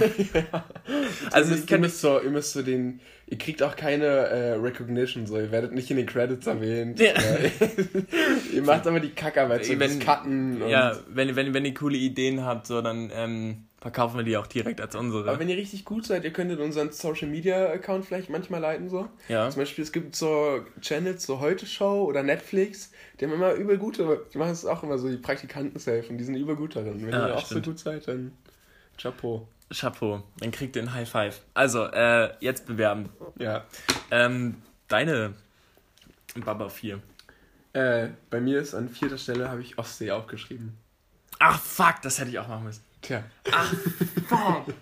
Also, 1.30 1.50
ihr, 1.50 1.56
müsst, 1.56 1.70
ihr, 1.70 1.78
müsst 1.78 2.00
so, 2.00 2.20
ihr 2.20 2.30
müsst 2.30 2.52
so 2.52 2.62
den. 2.62 3.00
Ihr 3.26 3.38
kriegt 3.38 3.62
auch 3.62 3.76
keine 3.76 4.06
äh, 4.06 4.52
Recognition, 4.54 5.26
so. 5.26 5.38
Ihr 5.38 5.52
werdet 5.52 5.72
nicht 5.72 5.90
in 5.90 5.98
den 5.98 6.06
Credits 6.06 6.46
erwähnt. 6.46 6.98
Ja. 6.98 7.12
ihr 8.52 8.62
macht 8.62 8.86
aber 8.86 9.00
die 9.00 9.10
Kackarbeit, 9.10 9.66
so 9.66 9.78
wenn, 9.78 9.98
Cutten. 10.00 10.66
ja, 10.66 10.96
wenn, 11.08 11.36
wenn, 11.36 11.52
wenn 11.52 11.64
ihr 11.64 11.74
coole 11.74 11.98
Ideen 11.98 12.44
habt, 12.44 12.66
so, 12.66 12.80
dann 12.80 13.10
ähm, 13.14 13.67
verkaufen 13.80 14.16
wir 14.16 14.24
die 14.24 14.36
auch 14.36 14.46
direkt 14.46 14.80
als 14.80 14.94
unsere. 14.96 15.28
Aber 15.28 15.38
wenn 15.38 15.48
ihr 15.48 15.56
richtig 15.56 15.84
gut 15.84 16.04
seid, 16.04 16.24
ihr 16.24 16.32
könntet 16.32 16.60
unseren 16.60 16.90
Social 16.90 17.28
Media 17.28 17.68
Account 17.70 18.04
vielleicht 18.04 18.28
manchmal 18.28 18.60
leiten, 18.60 18.88
so. 18.88 19.08
Ja. 19.28 19.48
Zum 19.50 19.62
Beispiel, 19.62 19.84
es 19.84 19.92
gibt 19.92 20.16
so 20.16 20.64
Channels, 20.80 21.24
so 21.24 21.40
Heute 21.40 21.66
Show 21.66 22.04
oder 22.04 22.22
Netflix, 22.22 22.92
die 23.18 23.24
haben 23.24 23.32
immer 23.32 23.52
übel 23.52 23.78
gute, 23.78 24.26
die 24.32 24.38
machen 24.38 24.50
es 24.50 24.64
auch 24.64 24.82
immer 24.82 24.98
so, 24.98 25.08
die 25.08 25.16
Praktikanten 25.16 25.76
und 26.08 26.18
die 26.18 26.24
sind 26.24 26.34
übel 26.34 26.56
gut 26.56 26.76
darin. 26.76 27.04
Wenn 27.04 27.12
ja, 27.12 27.28
ihr 27.28 27.36
auch 27.36 27.46
stimmt. 27.46 27.64
so 27.64 27.70
gut 27.70 27.78
seid, 27.78 28.08
dann 28.08 28.32
Chapeau. 29.00 29.46
Chapeau, 29.72 30.22
dann 30.40 30.50
kriegt 30.50 30.76
ihr 30.76 30.82
ein 30.82 30.92
High 30.92 31.08
Five. 31.08 31.42
Also, 31.54 31.84
äh, 31.84 32.30
jetzt 32.40 32.66
bewerben. 32.66 33.10
Ja. 33.38 33.64
Ähm, 34.10 34.56
deine 34.88 35.34
Baba 36.44 36.68
4. 36.68 37.00
Äh, 37.74 38.08
bei 38.30 38.40
mir 38.40 38.60
ist 38.60 38.74
an 38.74 38.88
vierter 38.88 39.18
Stelle 39.18 39.48
habe 39.50 39.60
ich 39.60 39.78
Ostsee 39.78 40.10
aufgeschrieben. 40.10 40.76
Ach 41.38 41.60
fuck, 41.60 41.96
das 42.02 42.18
hätte 42.18 42.30
ich 42.30 42.38
auch 42.38 42.48
machen 42.48 42.64
müssen. 42.64 42.87
Tja. 43.02 43.24
Ach 43.50 43.74
fuck. 44.28 44.74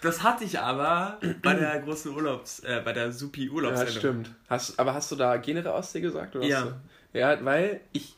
Das 0.00 0.22
hatte 0.22 0.44
ich 0.44 0.58
aber 0.58 1.20
bei 1.42 1.54
der 1.54 1.78
großen 1.84 2.12
Urlaubs, 2.12 2.60
äh, 2.60 2.82
bei 2.84 2.92
der 2.92 3.12
Supi 3.12 3.48
Urlaubssendung. 3.48 3.94
Ja, 3.94 3.98
stimmt. 4.00 4.30
Hast, 4.48 4.78
aber 4.78 4.94
hast 4.94 5.12
du 5.12 5.16
da 5.16 5.36
generell 5.36 5.72
Ostsee 5.72 6.00
gesagt? 6.00 6.34
Oder 6.34 6.46
ja. 6.46 6.80
Ja, 7.12 7.44
weil 7.44 7.80
ich, 7.92 8.16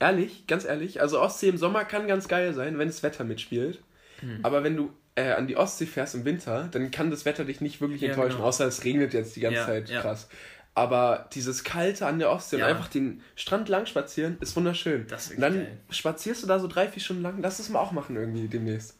ehrlich, 0.00 0.46
ganz 0.46 0.64
ehrlich, 0.64 1.00
also 1.00 1.20
Ostsee 1.20 1.48
im 1.48 1.58
Sommer 1.58 1.84
kann 1.84 2.06
ganz 2.06 2.28
geil 2.28 2.54
sein, 2.54 2.78
wenn 2.78 2.88
das 2.88 3.02
Wetter 3.02 3.24
mitspielt. 3.24 3.82
Hm. 4.20 4.40
Aber 4.42 4.64
wenn 4.64 4.76
du 4.76 4.92
äh, 5.14 5.32
an 5.32 5.46
die 5.46 5.56
Ostsee 5.56 5.86
fährst 5.86 6.14
im 6.14 6.24
Winter, 6.24 6.68
dann 6.70 6.90
kann 6.90 7.10
das 7.10 7.24
Wetter 7.24 7.44
dich 7.44 7.60
nicht 7.60 7.80
wirklich 7.80 8.02
enttäuschen, 8.02 8.30
ja, 8.30 8.36
genau. 8.36 8.48
außer 8.48 8.66
es 8.66 8.84
regnet 8.84 9.12
jetzt 9.14 9.36
die 9.36 9.40
ganze 9.40 9.58
ja, 9.58 9.66
Zeit 9.66 9.90
ja. 9.90 10.00
krass. 10.00 10.28
Aber 10.76 11.26
dieses 11.32 11.64
Kalte 11.64 12.06
an 12.06 12.18
der 12.18 12.30
Ostsee 12.30 12.56
und 12.56 12.62
einfach 12.62 12.88
den 12.88 13.22
Strand 13.34 13.70
lang 13.70 13.86
spazieren, 13.86 14.36
ist 14.40 14.54
wunderschön. 14.56 15.06
Das 15.08 15.28
ist 15.28 15.36
und 15.36 15.40
dann 15.40 15.54
geil. 15.54 15.78
spazierst 15.88 16.42
du 16.42 16.46
da 16.46 16.58
so 16.58 16.68
drei, 16.68 16.86
vier 16.86 17.02
Stunden 17.02 17.22
lang. 17.22 17.38
Lass 17.40 17.58
es 17.58 17.70
mal 17.70 17.80
auch 17.80 17.92
machen 17.92 18.14
irgendwie 18.14 18.46
demnächst. 18.46 18.98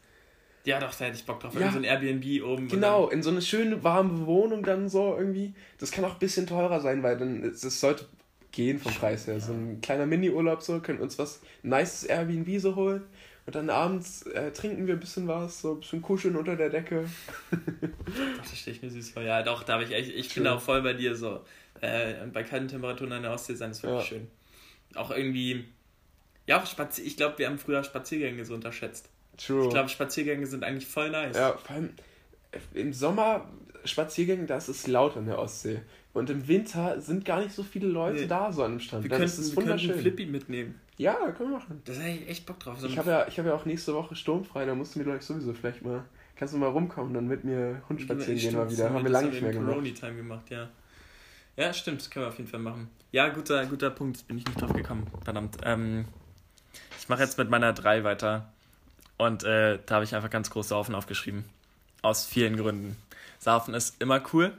Ja, 0.64 0.80
doch, 0.80 0.94
da 0.94 1.04
hätte 1.04 1.18
ich 1.18 1.26
Bock 1.26 1.38
drauf. 1.38 1.52
Ja. 1.52 1.66
In 1.66 1.72
so 1.72 1.78
ein 1.78 1.84
Airbnb 1.84 2.42
oben. 2.44 2.68
Genau, 2.68 3.08
in 3.08 3.22
so 3.22 3.28
eine 3.28 3.42
schöne, 3.42 3.84
warme 3.84 4.24
Wohnung 4.24 4.62
dann 4.62 4.88
so 4.88 5.16
irgendwie. 5.18 5.52
Das 5.76 5.90
kann 5.90 6.02
auch 6.06 6.14
ein 6.14 6.18
bisschen 6.18 6.46
teurer 6.46 6.80
sein, 6.80 7.02
weil 7.02 7.18
dann 7.18 7.44
es 7.44 7.60
sollte 7.78 8.06
gehen 8.52 8.78
vom 8.78 8.94
Preis 8.94 9.26
her. 9.26 9.38
So 9.38 9.52
ein 9.52 9.82
kleiner 9.82 10.06
Mini-Urlaub 10.06 10.62
so, 10.62 10.80
können 10.80 11.00
uns 11.00 11.18
was 11.18 11.42
nices 11.62 12.04
Airbnb 12.04 12.58
so 12.58 12.74
holen. 12.74 13.02
Und 13.44 13.54
dann 13.54 13.68
abends 13.68 14.22
äh, 14.22 14.50
trinken 14.50 14.86
wir 14.86 14.94
ein 14.94 15.00
bisschen 15.00 15.28
was, 15.28 15.60
so 15.60 15.74
ein 15.74 15.80
bisschen 15.80 16.02
kuscheln 16.02 16.36
unter 16.36 16.56
der 16.56 16.70
Decke. 16.70 17.04
das 18.38 18.58
stelle 18.58 18.76
ich 18.76 18.82
mir 18.82 18.90
süß 18.90 19.10
vor. 19.10 19.22
Ja, 19.22 19.42
doch, 19.42 19.62
da 19.62 19.74
habe 19.74 19.84
ich 19.84 19.92
echt, 19.92 20.10
ich 20.10 20.34
bin 20.34 20.46
auch 20.48 20.60
voll 20.60 20.82
bei 20.82 20.94
dir 20.94 21.14
so. 21.14 21.44
Äh, 21.80 22.26
bei 22.32 22.42
kalten 22.42 22.68
Temperaturen 22.68 23.12
an 23.12 23.22
der 23.22 23.32
Ostsee 23.32 23.54
sein 23.54 23.70
ist 23.70 23.82
wirklich 23.82 24.02
ja. 24.02 24.06
schön. 24.06 24.28
Auch 24.94 25.10
irgendwie, 25.10 25.64
ja, 26.46 26.60
auch 26.60 26.66
Spazier 26.66 27.04
ich 27.04 27.16
glaube, 27.16 27.38
wir 27.38 27.48
haben 27.48 27.58
früher 27.58 27.84
Spaziergänge 27.84 28.44
so 28.44 28.54
unterschätzt. 28.54 29.10
True. 29.36 29.64
Ich 29.64 29.70
glaube, 29.70 29.88
Spaziergänge 29.88 30.46
sind 30.46 30.64
eigentlich 30.64 30.86
voll 30.86 31.10
nice. 31.10 31.36
Ja, 31.36 31.56
vor 31.56 31.76
allem 31.76 31.90
äh, 32.52 32.80
im 32.80 32.92
Sommer 32.92 33.48
Spaziergänge, 33.84 34.46
da 34.46 34.56
ist 34.56 34.68
es 34.68 34.86
laut 34.86 35.16
an 35.16 35.26
der 35.26 35.38
Ostsee. 35.38 35.80
Und 36.12 36.30
im 36.30 36.48
Winter 36.48 37.00
sind 37.00 37.24
gar 37.24 37.40
nicht 37.40 37.52
so 37.54 37.62
viele 37.62 37.88
Leute 37.88 38.20
nee. 38.20 38.26
da 38.26 38.50
so 38.50 38.62
an 38.62 38.72
dem 38.72 38.80
Strand. 38.80 39.04
Wir, 39.04 39.10
könnten, 39.10 39.56
wir 39.56 39.64
könnten 39.64 40.00
Flippy 40.00 40.26
mitnehmen. 40.26 40.80
Ja, 40.96 41.14
können 41.32 41.50
wir 41.50 41.58
machen. 41.58 41.82
Da 41.84 41.92
hätte 41.92 42.22
ich 42.22 42.30
echt 42.30 42.46
Bock 42.46 42.58
drauf. 42.58 42.80
So 42.80 42.86
ich 42.86 42.96
habe 42.96 43.10
ja, 43.10 43.26
hab 43.26 43.46
ja 43.46 43.54
auch 43.54 43.66
nächste 43.66 43.92
Woche 43.94 44.16
sturmfrei, 44.16 44.64
da 44.64 44.74
musst 44.74 44.94
du 44.94 45.00
mir 45.00 45.04
gleich 45.04 45.22
sowieso 45.22 45.52
vielleicht 45.52 45.82
mal. 45.82 46.04
Kannst 46.36 46.54
du 46.54 46.58
mal 46.58 46.68
rumkommen, 46.68 47.12
dann 47.12 47.28
mit 47.28 47.44
mir 47.44 47.82
Hund 47.88 48.00
spazieren 48.00 48.38
gehen 48.38 48.54
mal 48.54 48.70
wieder. 48.70 48.90
Haben 48.90 49.04
wir 49.04 49.10
lange 49.10 49.28
nicht 49.28 49.42
mehr 49.42 49.52
gemacht. 49.52 49.94
Time 49.94 50.16
gemacht, 50.16 50.50
ja. 50.50 50.68
Ja, 51.56 51.72
stimmt, 51.72 52.00
das 52.00 52.10
können 52.10 52.24
wir 52.24 52.28
auf 52.28 52.38
jeden 52.38 52.50
Fall 52.50 52.60
machen. 52.60 52.90
Ja, 53.12 53.28
guter, 53.28 53.64
guter 53.66 53.90
Punkt, 53.90 54.26
bin 54.28 54.38
ich 54.38 54.46
nicht 54.46 54.60
drauf 54.60 54.74
gekommen. 54.74 55.06
Verdammt. 55.24 55.56
Ähm, 55.62 56.04
ich 56.98 57.08
mache 57.08 57.22
jetzt 57.22 57.38
mit 57.38 57.48
meiner 57.48 57.72
3 57.72 58.04
weiter. 58.04 58.52
Und 59.16 59.44
äh, 59.44 59.78
da 59.86 59.96
habe 59.96 60.04
ich 60.04 60.14
einfach 60.14 60.28
ganz 60.28 60.50
groß 60.50 60.68
Saufen 60.68 60.94
aufgeschrieben. 60.94 61.44
Aus 62.02 62.26
vielen 62.26 62.56
Gründen. 62.56 62.96
Saufen 63.38 63.72
ist 63.72 64.00
immer 64.02 64.20
cool. 64.32 64.52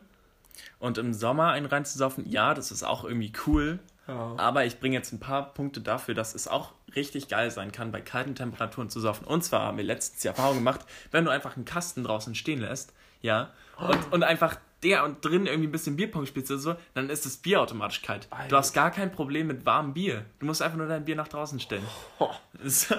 Und 0.80 0.98
im 0.98 1.14
Sommer 1.14 1.52
einen 1.52 1.68
reinzusaufen, 1.68 2.28
ja, 2.30 2.54
das 2.54 2.72
ist 2.72 2.84
auch 2.84 3.04
irgendwie 3.04 3.32
cool. 3.46 3.80
Ja. 4.08 4.34
Aber 4.38 4.66
ich 4.66 4.80
bringe 4.80 4.96
jetzt 4.96 5.12
ein 5.12 5.20
paar 5.20 5.54
Punkte 5.54 5.82
dafür, 5.82 6.16
dass 6.16 6.34
es 6.34 6.48
auch 6.48 6.74
richtig 6.96 7.28
geil 7.28 7.52
sein 7.52 7.72
kann, 7.72 7.92
bei 7.92 8.02
kalten 8.02 8.34
Temperaturen 8.36 8.90
zu 8.90 9.00
saufen. 9.00 9.26
Und 9.26 9.44
zwar 9.44 9.62
haben 9.62 9.78
wir 9.78 9.84
letztens 9.84 10.22
die 10.22 10.30
Erfahrung 10.30 10.58
gemacht, 10.58 10.82
wenn 11.12 11.26
du 11.26 11.32
einfach 11.32 11.56
einen 11.56 11.66
Kasten 11.66 12.04
draußen 12.04 12.34
stehen 12.34 12.62
lässt, 12.62 12.94
ja, 13.22 13.52
und, 13.78 14.14
und 14.14 14.24
einfach 14.24 14.58
der 14.84 15.04
und 15.04 15.24
drin 15.24 15.48
irgendwie 15.48 15.68
ein 15.68 15.72
bisschen 15.72 15.96
Bierpong 15.96 16.26
spielst 16.26 16.52
oder 16.52 16.60
so, 16.60 16.76
dann 16.94 17.10
ist 17.10 17.26
das 17.26 17.38
Bier 17.38 17.62
automatisch 17.62 18.02
kalt. 18.02 18.28
Alter. 18.30 18.48
Du 18.48 18.58
hast 18.58 18.74
gar 18.74 18.92
kein 18.92 19.12
Problem 19.12 19.48
mit 19.48 19.66
warmem 19.66 19.94
Bier. 19.94 20.26
Du 20.40 20.46
musst 20.46 20.62
einfach 20.62 20.78
nur 20.78 20.88
dein 20.88 21.06
Bier 21.06 21.16
nach 21.16 21.28
draußen 21.28 21.60
stellen. 21.60 21.86
Oh. 22.20 22.34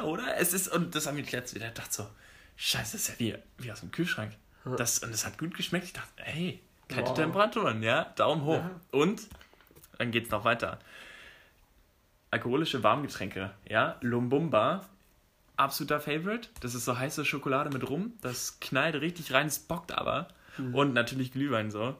oder? 0.04 0.36
Es 0.36 0.52
ist, 0.52 0.68
und 0.68 0.94
das 0.94 1.06
haben 1.06 1.16
wir 1.16 1.24
letztens 1.24 1.54
wieder 1.54 1.68
gedacht 1.68 1.92
so, 1.92 2.06
scheiße, 2.56 2.92
das 2.92 3.02
ist 3.02 3.08
ja 3.08 3.14
wie, 3.18 3.34
wie 3.58 3.72
aus 3.72 3.80
dem 3.80 3.90
Kühlschrank. 3.90 4.32
Das, 4.76 4.98
und 5.00 5.10
es 5.10 5.24
hat 5.24 5.38
gut 5.38 5.56
geschmeckt. 5.56 5.86
Ich 5.86 5.92
dachte, 5.92 6.10
hey, 6.18 6.60
kalte 6.88 7.10
wow. 7.10 7.16
Temperaturen, 7.16 7.82
ja, 7.82 8.04
Daumen 8.16 8.44
hoch. 8.44 8.62
Ja. 8.62 8.70
Und 8.92 9.22
dann 9.98 10.10
geht's 10.10 10.30
noch 10.30 10.44
weiter. 10.44 10.78
Alkoholische 12.30 12.82
Warmgetränke, 12.82 13.52
ja, 13.68 13.96
Lumbumba, 14.02 14.84
absoluter 15.56 16.00
Favorite. 16.00 16.48
Das 16.60 16.74
ist 16.74 16.84
so 16.84 16.98
heiße 16.98 17.24
Schokolade 17.24 17.70
mit 17.70 17.88
Rum. 17.88 18.12
Das 18.20 18.60
knallt 18.60 18.94
richtig 18.96 19.32
rein, 19.32 19.46
es 19.46 19.58
bockt 19.58 19.92
aber. 19.92 20.28
Mhm. 20.58 20.74
Und 20.74 20.94
natürlich 20.94 21.32
Glühwein 21.32 21.70
so. 21.70 21.96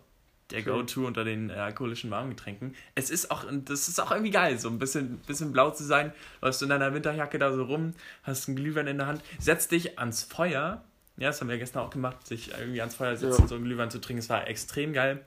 Der 0.51 0.63
Go-To 0.63 1.07
unter 1.07 1.25
den 1.25 1.51
äh, 1.51 1.55
alkoholischen 1.55 2.11
Warmgetränken. 2.11 2.75
Es 2.95 3.11
ist 3.11 3.31
auch, 3.31 3.45
das 3.51 3.87
ist 3.89 4.01
auch 4.01 4.11
irgendwie 4.11 4.31
geil, 4.31 4.59
so 4.59 4.71
ein 4.71 4.79
bisschen, 4.79 5.19
bisschen 5.27 5.53
blau 5.53 5.71
zu 5.71 5.85
sein. 5.85 6.13
Läufst 6.41 6.63
du 6.63 6.65
in 6.65 6.71
deiner 6.71 6.95
Winterjacke 6.95 7.39
da 7.39 7.53
so 7.53 7.65
rum, 7.65 7.93
hast 8.23 8.49
einen 8.49 8.57
Glühwein 8.57 8.87
in 8.87 8.97
der 8.97 9.07
Hand, 9.07 9.23
setzt 9.39 9.73
dich 9.73 9.99
ans 9.99 10.23
Feuer. 10.23 10.83
Ja, 11.19 11.27
das 11.27 11.43
haben 11.43 11.51
wir 11.51 11.59
gestern 11.59 11.83
auch 11.83 11.91
gemacht, 11.91 12.27
sich 12.27 12.53
irgendwie 12.59 12.81
ans 12.81 12.95
Feuer 12.95 13.15
setzen, 13.17 13.43
ja. 13.43 13.47
so 13.47 13.57
einen 13.57 13.65
Glühwein 13.65 13.91
zu 13.91 14.01
trinken. 14.01 14.21
Es 14.21 14.31
war 14.31 14.47
extrem 14.47 14.95
geil. 14.95 15.23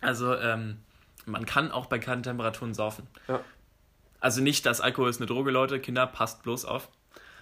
Also, 0.00 0.36
ähm, 0.36 0.76
man 1.26 1.44
kann 1.44 1.72
auch 1.72 1.86
bei 1.86 1.98
kalten 1.98 2.22
Temperaturen 2.22 2.72
saufen. 2.72 3.08
Ja. 3.26 3.40
Also 4.20 4.42
nicht, 4.42 4.64
dass 4.64 4.80
Alkohol 4.80 5.10
ist 5.10 5.18
eine 5.18 5.26
Droge, 5.26 5.50
Leute, 5.50 5.80
Kinder, 5.80 6.06
passt 6.06 6.42
bloß 6.44 6.66
auf. 6.66 6.88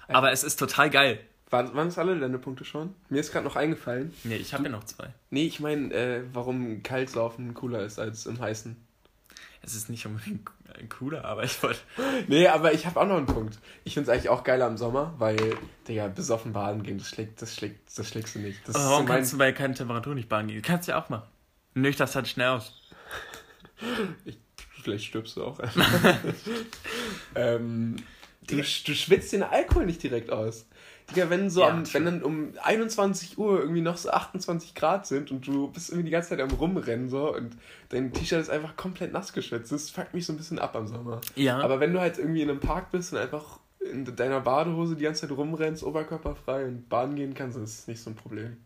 Aber 0.06 0.32
es 0.32 0.42
ist 0.42 0.58
total 0.58 0.88
geil. 0.88 1.20
Waren, 1.50 1.74
waren 1.74 1.88
es 1.88 1.98
alle 1.98 2.18
deine 2.18 2.38
Punkte 2.38 2.64
schon? 2.64 2.94
Mir 3.08 3.20
ist 3.20 3.32
gerade 3.32 3.46
noch 3.46 3.56
eingefallen. 3.56 4.12
Nee, 4.24 4.36
ich 4.36 4.52
habe 4.52 4.64
ja 4.64 4.70
noch 4.70 4.84
zwei. 4.84 5.08
Nee, 5.30 5.46
ich 5.46 5.60
meine, 5.60 5.92
äh, 5.94 6.22
warum 6.32 6.82
Kaltsaufen 6.82 7.54
cooler 7.54 7.82
ist 7.82 7.98
als 7.98 8.26
im 8.26 8.38
Heißen. 8.38 8.76
Es 9.62 9.74
ist 9.74 9.88
nicht 9.88 10.06
unbedingt 10.06 10.48
cooler, 10.90 11.24
aber 11.24 11.44
ich 11.44 11.62
wollte. 11.62 11.80
nee, 12.28 12.46
aber 12.46 12.72
ich 12.72 12.86
habe 12.86 13.00
auch 13.00 13.06
noch 13.06 13.16
einen 13.16 13.26
Punkt. 13.26 13.58
Ich 13.84 13.94
finde 13.94 14.10
es 14.10 14.14
eigentlich 14.14 14.28
auch 14.28 14.44
geiler 14.44 14.66
im 14.66 14.76
Sommer, 14.76 15.14
weil, 15.18 15.56
Digga, 15.86 16.08
besoffen 16.08 16.52
baden 16.52 16.82
gehen, 16.82 16.98
das 16.98 17.08
schlägt, 17.08 17.40
das 17.42 17.54
schlägt, 17.54 17.98
das 17.98 18.08
schlägst 18.08 18.34
du 18.34 18.40
nicht. 18.40 18.66
Das 18.66 18.76
aber 18.76 18.90
warum 18.90 19.06
so 19.06 19.12
kannst 19.12 19.32
du 19.32 19.38
bei 19.38 19.52
keiner 19.52 19.74
Temperatur 19.74 20.14
nicht 20.14 20.28
baden 20.28 20.48
gehen? 20.48 20.62
Du 20.62 20.66
kannst 20.66 20.86
ja 20.88 21.02
auch 21.02 21.08
machen. 21.08 21.28
Nüchtern 21.74 22.08
halt 22.14 22.28
schnell 22.28 22.48
aus. 22.48 22.72
ich, 24.24 24.38
vielleicht 24.82 25.06
stirbst 25.06 25.36
du 25.36 25.44
auch. 25.44 25.58
ähm, 27.34 27.96
du, 28.46 28.56
du 28.56 28.62
schwitzt 28.62 29.32
den 29.32 29.42
Alkohol 29.42 29.86
nicht 29.86 30.02
direkt 30.02 30.30
aus. 30.30 30.66
Digga, 31.10 31.30
wenn 31.30 31.48
so 31.48 31.60
ja, 31.60 31.68
am, 31.68 31.92
wenn 31.92 32.04
dann 32.04 32.22
um 32.22 32.52
21 32.62 33.38
Uhr 33.38 33.60
irgendwie 33.60 33.80
noch 33.80 33.96
so 33.96 34.10
28 34.10 34.74
Grad 34.74 35.06
sind 35.06 35.30
und 35.30 35.46
du 35.46 35.68
bist 35.68 35.88
irgendwie 35.88 36.06
die 36.06 36.10
ganze 36.10 36.30
Zeit 36.30 36.40
am 36.40 36.50
Rumrennen 36.50 37.08
so 37.08 37.34
und 37.34 37.56
dein 37.88 38.12
T-Shirt 38.12 38.40
ist 38.40 38.50
einfach 38.50 38.76
komplett 38.76 39.12
nass 39.12 39.32
geschwitzt, 39.32 39.72
das 39.72 39.90
fuckt 39.90 40.12
mich 40.12 40.26
so 40.26 40.34
ein 40.34 40.36
bisschen 40.36 40.58
ab 40.58 40.76
am 40.76 40.86
Sommer. 40.86 41.20
Ja. 41.34 41.60
Aber 41.60 41.80
wenn 41.80 41.92
du 41.92 42.00
halt 42.00 42.18
irgendwie 42.18 42.42
in 42.42 42.50
einem 42.50 42.60
Park 42.60 42.90
bist 42.90 43.12
und 43.12 43.18
einfach 43.18 43.58
in 43.80 44.04
deiner 44.16 44.40
Badehose 44.40 44.96
die 44.96 45.04
ganze 45.04 45.22
Zeit 45.26 45.36
rumrennst, 45.36 45.82
oberkörperfrei 45.82 46.66
und 46.66 46.88
baden 46.88 47.16
gehen 47.16 47.32
kannst, 47.32 47.56
das 47.56 47.70
ist 47.70 47.88
nicht 47.88 48.02
so 48.02 48.10
ein 48.10 48.16
Problem. 48.16 48.58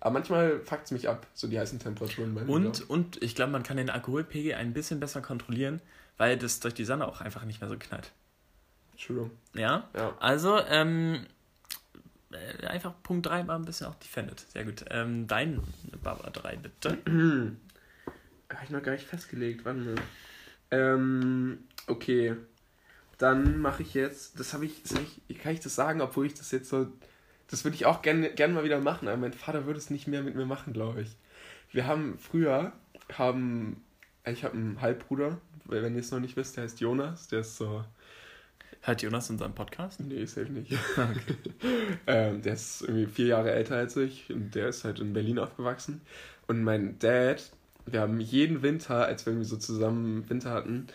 Aber 0.00 0.12
manchmal 0.12 0.60
fuckt 0.60 0.84
es 0.84 0.90
mich 0.92 1.08
ab, 1.08 1.26
so 1.34 1.48
die 1.48 1.58
heißen 1.58 1.78
Temperaturen. 1.78 2.34
Bei 2.34 2.42
und, 2.42 2.88
und 2.88 3.22
ich 3.22 3.34
glaube, 3.34 3.52
man 3.52 3.62
kann 3.62 3.76
den 3.76 3.90
Alkoholpegel 3.90 4.54
ein 4.54 4.72
bisschen 4.72 5.00
besser 5.00 5.20
kontrollieren, 5.20 5.80
weil 6.16 6.38
das 6.38 6.60
durch 6.60 6.74
die 6.74 6.84
Sonne 6.84 7.06
auch 7.06 7.20
einfach 7.20 7.44
nicht 7.44 7.60
mehr 7.60 7.68
so 7.68 7.76
knallt. 7.78 8.12
Entschuldigung. 8.92 9.30
Ja? 9.54 9.88
ja. 9.94 10.16
Also, 10.20 10.58
ähm, 10.68 11.14
äh, 11.14 11.39
einfach 12.66 12.94
Punkt 13.02 13.26
3 13.26 13.46
war 13.46 13.58
ein 13.58 13.64
bisschen 13.64 13.86
auch 13.86 13.94
defended. 13.96 14.40
Sehr 14.40 14.64
gut. 14.64 14.84
Ähm, 14.90 15.26
dein 15.26 15.60
Barbara 16.02 16.30
3, 16.30 16.56
bitte. 16.56 16.98
Habe 18.52 18.64
ich 18.64 18.70
noch 18.70 18.82
gar 18.82 18.92
nicht 18.92 19.06
festgelegt. 19.06 19.64
Wann? 19.64 19.96
Ähm, 20.70 21.58
okay. 21.86 22.36
Dann 23.18 23.58
mache 23.58 23.82
ich 23.82 23.92
jetzt, 23.92 24.40
das 24.40 24.54
habe 24.54 24.64
ich, 24.64 24.82
ich, 25.28 25.38
kann 25.38 25.52
ich 25.52 25.60
das 25.60 25.74
sagen, 25.74 26.00
obwohl 26.00 26.24
ich 26.24 26.32
das 26.32 26.52
jetzt 26.52 26.70
so, 26.70 26.90
das 27.48 27.64
würde 27.64 27.74
ich 27.74 27.84
auch 27.84 28.00
gerne 28.00 28.30
gern 28.30 28.54
mal 28.54 28.64
wieder 28.64 28.80
machen, 28.80 29.08
aber 29.08 29.18
mein 29.18 29.34
Vater 29.34 29.66
würde 29.66 29.78
es 29.78 29.90
nicht 29.90 30.08
mehr 30.08 30.22
mit 30.22 30.36
mir 30.36 30.46
machen, 30.46 30.72
glaube 30.72 31.02
ich. 31.02 31.16
Wir 31.70 31.86
haben 31.86 32.18
früher, 32.18 32.72
haben, 33.12 33.84
ich 34.24 34.42
habe 34.42 34.56
einen 34.56 34.80
Halbbruder, 34.80 35.38
wenn 35.66 35.94
ihr 35.94 36.00
es 36.00 36.10
noch 36.10 36.20
nicht 36.20 36.36
wisst, 36.36 36.56
der 36.56 36.64
heißt 36.64 36.80
Jonas, 36.80 37.28
der 37.28 37.40
ist 37.40 37.56
so 37.56 37.84
Hört 38.82 39.02
Jonas 39.02 39.28
unseren 39.30 39.54
Podcast? 39.54 40.00
Nee, 40.00 40.24
safe 40.24 40.50
nicht. 40.50 40.72
ähm, 42.06 42.42
der 42.42 42.54
ist 42.54 42.82
irgendwie 42.82 43.06
vier 43.06 43.26
Jahre 43.26 43.52
älter 43.52 43.76
als 43.76 43.96
ich 43.96 44.30
und 44.32 44.54
der 44.54 44.68
ist 44.68 44.84
halt 44.84 45.00
in 45.00 45.12
Berlin 45.12 45.38
aufgewachsen. 45.38 46.00
Und 46.46 46.62
mein 46.62 46.98
Dad, 46.98 47.50
wir 47.86 48.00
haben 48.00 48.20
jeden 48.20 48.62
Winter, 48.62 49.04
als 49.06 49.26
wir 49.26 49.32
irgendwie 49.32 49.48
so 49.48 49.56
zusammen 49.56 50.28
Winter 50.30 50.50
hatten, 50.50 50.86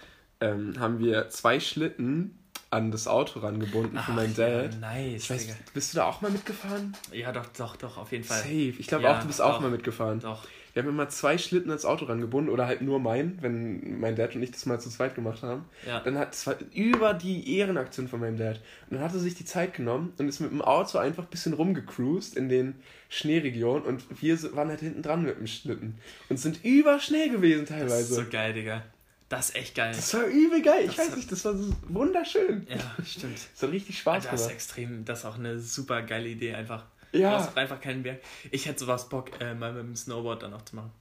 ähm, 0.42 0.80
haben 0.80 1.00
wir 1.00 1.30
zwei 1.30 1.60
Schlitten 1.60 2.38
an 2.72 2.92
das 2.92 3.08
Auto 3.08 3.40
rangebunden 3.40 3.98
für 4.00 4.12
meinen 4.12 4.36
Dad. 4.36 4.74
Ja, 4.74 4.80
nice. 4.80 5.24
Ich 5.24 5.30
weiß, 5.30 5.56
bist 5.74 5.94
du 5.94 5.98
da 5.98 6.06
auch 6.06 6.22
mal 6.22 6.32
mitgefahren? 6.32 6.96
Ja, 7.12 7.32
doch, 7.32 7.46
doch, 7.58 7.76
doch, 7.78 7.98
auf 7.98 8.12
jeden 8.12 8.24
Fall. 8.24 8.40
Safe. 8.40 8.74
Ich 8.78 8.88
glaube 8.88 9.04
Ja, 9.06 9.16
auch, 9.18 9.22
du 9.22 9.28
bist 9.28 9.42
auch 9.42 9.56
doch. 9.56 9.62
mal 9.62 9.70
mitgefahren. 9.72 10.20
Doch. 10.20 10.46
Wir 10.76 10.84
haben 10.84 10.90
immer 10.90 11.08
zwei 11.10 11.38
Schlitten 11.38 11.70
ans 11.72 11.86
Auto 11.86 12.04
rangebunden 12.06 12.52
oder 12.54 12.68
halt 12.68 12.82
nur 12.82 13.00
meinen, 13.00 13.38
wenn 13.42 13.98
mein 14.00 14.16
Dad 14.16 14.36
und 14.36 14.44
ich 14.44 14.52
das 14.52 14.66
mal 14.66 14.80
zu 14.80 14.90
zweit 14.90 15.16
gemacht 15.16 15.42
haben. 15.42 15.64
Ja. 15.88 16.02
Dann 16.02 16.18
hat 16.20 16.34
es 16.34 16.46
über 16.74 17.14
die 17.14 17.58
Ehrenaktion 17.58 18.08
von 18.10 18.20
meinem 18.20 18.38
Dad. 18.38 18.60
Und 18.90 18.98
dann 18.98 19.00
hat 19.06 19.14
er 19.14 19.20
sich 19.20 19.36
die 19.36 19.46
Zeit 19.46 19.74
genommen 19.74 20.12
und 20.18 20.28
ist 20.28 20.42
mit 20.42 20.52
dem 20.52 20.62
Auto 20.62 20.98
einfach 20.98 21.24
ein 21.24 21.30
bisschen 21.30 21.54
rumgecruised 21.54 22.36
in 22.36 22.50
den 22.50 22.76
Schneeregionen 23.08 23.84
und 23.84 24.04
wir 24.22 24.38
so- 24.38 24.54
waren 24.56 24.68
halt 24.68 24.82
hinten 24.82 25.02
dran 25.02 25.24
mit 25.24 25.40
dem 25.40 25.48
Schlitten 25.48 25.98
und 26.30 26.38
sind 26.38 26.64
überschnell 26.66 27.30
gewesen 27.30 27.62
Das 27.66 27.70
ist 27.72 27.78
teilweise. 27.80 28.14
so 28.14 28.24
geil, 28.30 28.54
Digga. 28.54 28.84
Das 29.30 29.50
ist 29.50 29.56
echt 29.56 29.76
geil. 29.76 29.94
Das 29.96 30.14
war 30.14 30.26
übel 30.26 30.62
geil. 30.62 30.82
Ich 30.82 30.88
Das 30.88 30.98
weiß 31.00 31.10
hat- 31.12 31.18
nicht, 31.18 31.32
das 31.32 31.46
war 31.46 31.56
so 31.58 31.74
wunderschön. 31.88 32.68
Ja, 32.70 33.04
stimmt. 33.04 33.40
Das 33.54 33.64
hat 33.64 33.72
richtig 33.72 33.98
Spaß 33.98 34.26
Das 34.30 34.42
ist 34.42 34.52
extrem, 34.52 35.04
das 35.06 35.20
ist 35.20 35.26
auch 35.26 35.38
eine 35.40 35.58
super 35.58 36.02
geile 36.04 36.28
Idee 36.28 36.54
einfach. 36.54 36.86
Ja. 37.12 37.32
Du 37.32 37.36
hast 37.38 37.58
einfach 37.58 37.80
keinen 37.80 38.04
Berg. 38.04 38.20
Ich 38.52 38.66
hätte 38.66 38.80
sowas 38.80 39.10
Bock, 39.10 39.30
äh, 39.40 39.54
mal 39.54 39.74
mit 39.74 39.84
dem 39.84 39.96
Snowboard 39.96 40.44
dann 40.44 40.54
auch 40.54 40.64
zu 40.64 40.76
machen. 40.76 40.92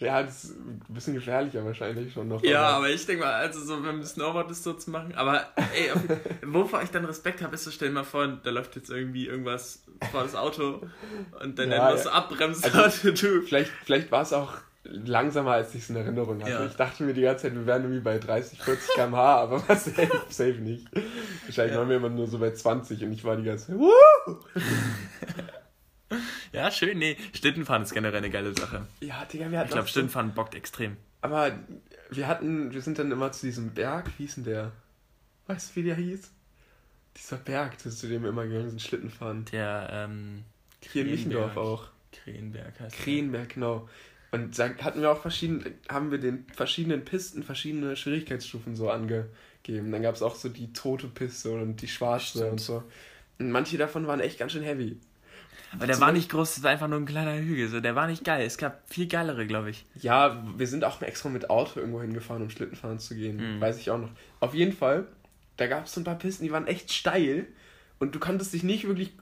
Ja, 0.00 0.22
das 0.22 0.44
ist 0.44 0.50
ein 0.56 0.80
bisschen 0.88 1.14
gefährlicher 1.14 1.64
wahrscheinlich 1.64 2.12
schon 2.12 2.28
noch. 2.28 2.42
Ja, 2.44 2.68
aber 2.68 2.88
ich 2.88 3.04
denke 3.04 3.24
mal, 3.24 3.32
also 3.32 3.58
so 3.60 3.78
mit 3.78 3.90
dem 3.90 4.04
Snowboard 4.04 4.48
das 4.48 4.62
so 4.62 4.72
zu 4.74 4.90
machen. 4.92 5.12
Aber 5.16 5.48
ey, 5.74 5.90
auf, 5.90 6.00
wovor 6.46 6.82
ich 6.82 6.90
dann 6.90 7.04
Respekt 7.04 7.42
habe, 7.42 7.54
ist 7.56 7.64
so, 7.64 7.72
stell 7.72 7.88
dir 7.88 7.94
mal 7.94 8.04
vor, 8.04 8.28
da 8.28 8.50
läuft 8.50 8.76
jetzt 8.76 8.90
irgendwie 8.90 9.26
irgendwas 9.26 9.82
vor 10.12 10.22
das 10.22 10.36
Auto 10.36 10.82
und 11.40 11.58
dann, 11.58 11.70
Ja, 11.70 11.78
dann 11.78 11.92
musst 11.94 12.04
ja. 12.04 12.12
abbremsen. 12.12 12.72
Also, 12.72 13.10
du. 13.10 13.42
Vielleicht, 13.42 13.72
vielleicht 13.84 14.12
war 14.12 14.22
es 14.22 14.32
auch 14.32 14.54
langsamer, 14.90 15.52
als 15.52 15.74
ich 15.74 15.82
es 15.82 15.90
in 15.90 15.96
Erinnerung 15.96 16.40
hatte. 16.40 16.50
Ja. 16.50 16.66
Ich 16.66 16.74
dachte 16.76 17.02
mir 17.04 17.14
die 17.14 17.22
ganze 17.22 17.42
Zeit, 17.42 17.54
wir 17.54 17.66
wären 17.66 17.82
irgendwie 17.82 18.00
bei 18.00 18.18
30, 18.18 18.60
40 18.62 18.88
km/h, 18.94 19.36
aber 19.42 19.68
war 19.68 19.76
safe, 19.76 20.10
safe 20.30 20.52
nicht. 20.54 20.86
Wahrscheinlich 21.44 21.74
Ja. 21.74 21.80
waren 21.80 21.88
wir 21.88 21.96
immer 21.96 22.08
nur 22.08 22.26
so 22.26 22.38
bei 22.38 22.50
20 22.52 23.02
und 23.04 23.12
ich 23.12 23.22
war 23.24 23.36
die 23.36 23.44
ganze 23.44 23.66
Zeit, 23.68 23.76
Woo! 23.78 23.92
Ja, 26.52 26.70
schön. 26.70 26.98
Nee, 26.98 27.16
Schlittenfahren 27.34 27.82
ist 27.82 27.92
generell 27.92 28.16
eine 28.18 28.30
geile 28.30 28.54
Sache. 28.56 28.86
Ja, 29.00 29.24
Digga, 29.26 29.50
wir 29.50 29.58
hatten 29.58 29.68
Ich 29.68 29.74
glaube, 29.74 29.88
Schlittenfahren 29.88 30.32
bockt 30.32 30.54
extrem. 30.54 30.96
Aber 31.20 31.52
wir 32.10 32.26
hatten, 32.26 32.72
wir 32.72 32.80
sind 32.80 32.98
dann 32.98 33.12
immer 33.12 33.30
zu 33.32 33.44
diesem 33.46 33.74
Berg, 33.74 34.06
wie 34.16 34.22
hieß 34.22 34.36
denn 34.36 34.44
der? 34.44 34.72
Weißt 35.46 35.70
du, 35.70 35.76
wie 35.80 35.84
der 35.84 35.96
hieß? 35.96 36.30
Dieser 37.16 37.36
Berg, 37.36 37.78
zu 37.80 38.06
dem 38.06 38.22
wir 38.22 38.30
immer 38.30 38.46
gegangen 38.46 38.70
sind, 38.70 38.80
Schlitten 38.80 39.10
fahren. 39.10 39.44
Der, 39.52 39.88
ähm. 39.92 40.44
Hier 40.92 41.02
in 41.02 41.10
Michendorf 41.10 41.56
auch. 41.56 41.88
Krenberg 42.12 42.80
heißt. 42.80 42.96
Krenberg, 42.96 43.48
genau. 43.50 43.88
Und 44.30 44.58
da 44.58 44.68
hatten 44.82 45.00
wir 45.00 45.10
auch 45.10 45.22
verschiedene, 45.22 45.72
haben 45.88 46.10
wir 46.10 46.18
den 46.18 46.44
verschiedenen 46.54 47.04
Pisten 47.04 47.42
verschiedene 47.42 47.96
Schwierigkeitsstufen 47.96 48.76
so 48.76 48.90
angegeben. 48.90 49.90
Dann 49.90 50.02
gab 50.02 50.14
es 50.14 50.22
auch 50.22 50.34
so 50.34 50.48
die 50.48 50.72
tote 50.72 51.06
Piste 51.06 51.52
und 51.52 51.80
die 51.80 51.88
schwarze 51.88 52.38
Stimmt. 52.38 52.50
und 52.50 52.60
so. 52.60 52.82
Und 53.38 53.50
manche 53.50 53.78
davon 53.78 54.06
waren 54.06 54.20
echt 54.20 54.38
ganz 54.38 54.52
schön 54.52 54.62
heavy. 54.62 54.98
Aber 55.72 55.86
der 55.86 56.00
war 56.00 56.12
nicht 56.12 56.30
groß, 56.30 56.56
das 56.56 56.64
war 56.64 56.70
einfach 56.70 56.88
nur 56.88 56.98
ein 56.98 57.06
kleiner 57.06 57.36
Hügel. 57.38 57.68
So. 57.68 57.80
Der 57.80 57.94
war 57.94 58.06
nicht 58.06 58.24
geil. 58.24 58.44
Es 58.44 58.56
gab 58.56 58.82
viel 58.92 59.06
geilere, 59.06 59.46
glaube 59.46 59.70
ich. 59.70 59.84
Ja, 60.00 60.42
wir 60.56 60.66
sind 60.66 60.84
auch 60.84 61.00
extra 61.02 61.28
mit 61.28 61.50
Auto 61.50 61.80
irgendwo 61.80 62.00
hingefahren, 62.00 62.42
um 62.42 62.50
Schlittenfahren 62.50 62.98
zu 62.98 63.14
gehen. 63.14 63.56
Mhm. 63.56 63.60
Weiß 63.60 63.78
ich 63.78 63.90
auch 63.90 63.98
noch. 63.98 64.10
Auf 64.40 64.54
jeden 64.54 64.72
Fall, 64.72 65.06
da 65.56 65.66
gab 65.66 65.86
es 65.86 65.92
so 65.92 66.00
ein 66.00 66.04
paar 66.04 66.18
Pisten, 66.18 66.44
die 66.44 66.52
waren 66.52 66.66
echt 66.66 66.92
steil. 66.92 67.46
Und 67.98 68.14
du 68.14 68.18
konntest 68.18 68.52
dich 68.54 68.62
nicht 68.62 68.86
wirklich. 68.86 69.12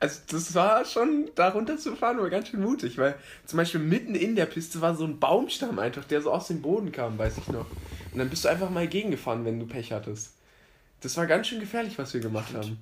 Also, 0.00 0.20
das 0.30 0.54
war 0.54 0.84
schon, 0.84 1.30
da 1.36 1.50
runter 1.50 1.78
zu 1.78 1.94
fahren, 1.94 2.18
war 2.18 2.28
ganz 2.28 2.48
schön 2.48 2.60
mutig, 2.60 2.98
weil 2.98 3.14
zum 3.46 3.58
Beispiel 3.58 3.80
mitten 3.80 4.16
in 4.16 4.34
der 4.34 4.46
Piste 4.46 4.80
war 4.80 4.96
so 4.96 5.04
ein 5.04 5.20
Baumstamm 5.20 5.78
einfach, 5.78 6.04
der 6.04 6.20
so 6.20 6.32
aus 6.32 6.48
dem 6.48 6.60
Boden 6.60 6.90
kam, 6.90 7.18
weiß 7.18 7.38
ich 7.38 7.48
noch. 7.48 7.66
Und 8.12 8.18
dann 8.18 8.28
bist 8.28 8.44
du 8.44 8.48
einfach 8.48 8.70
mal 8.70 8.88
gegengefahren, 8.88 9.44
wenn 9.44 9.60
du 9.60 9.66
Pech 9.66 9.92
hattest. 9.92 10.32
Das 11.00 11.16
war 11.16 11.26
ganz 11.26 11.46
schön 11.46 11.60
gefährlich, 11.60 11.98
was 11.98 12.12
wir 12.14 12.20
gemacht 12.20 12.48
Stimmt. 12.48 12.64
haben. 12.64 12.78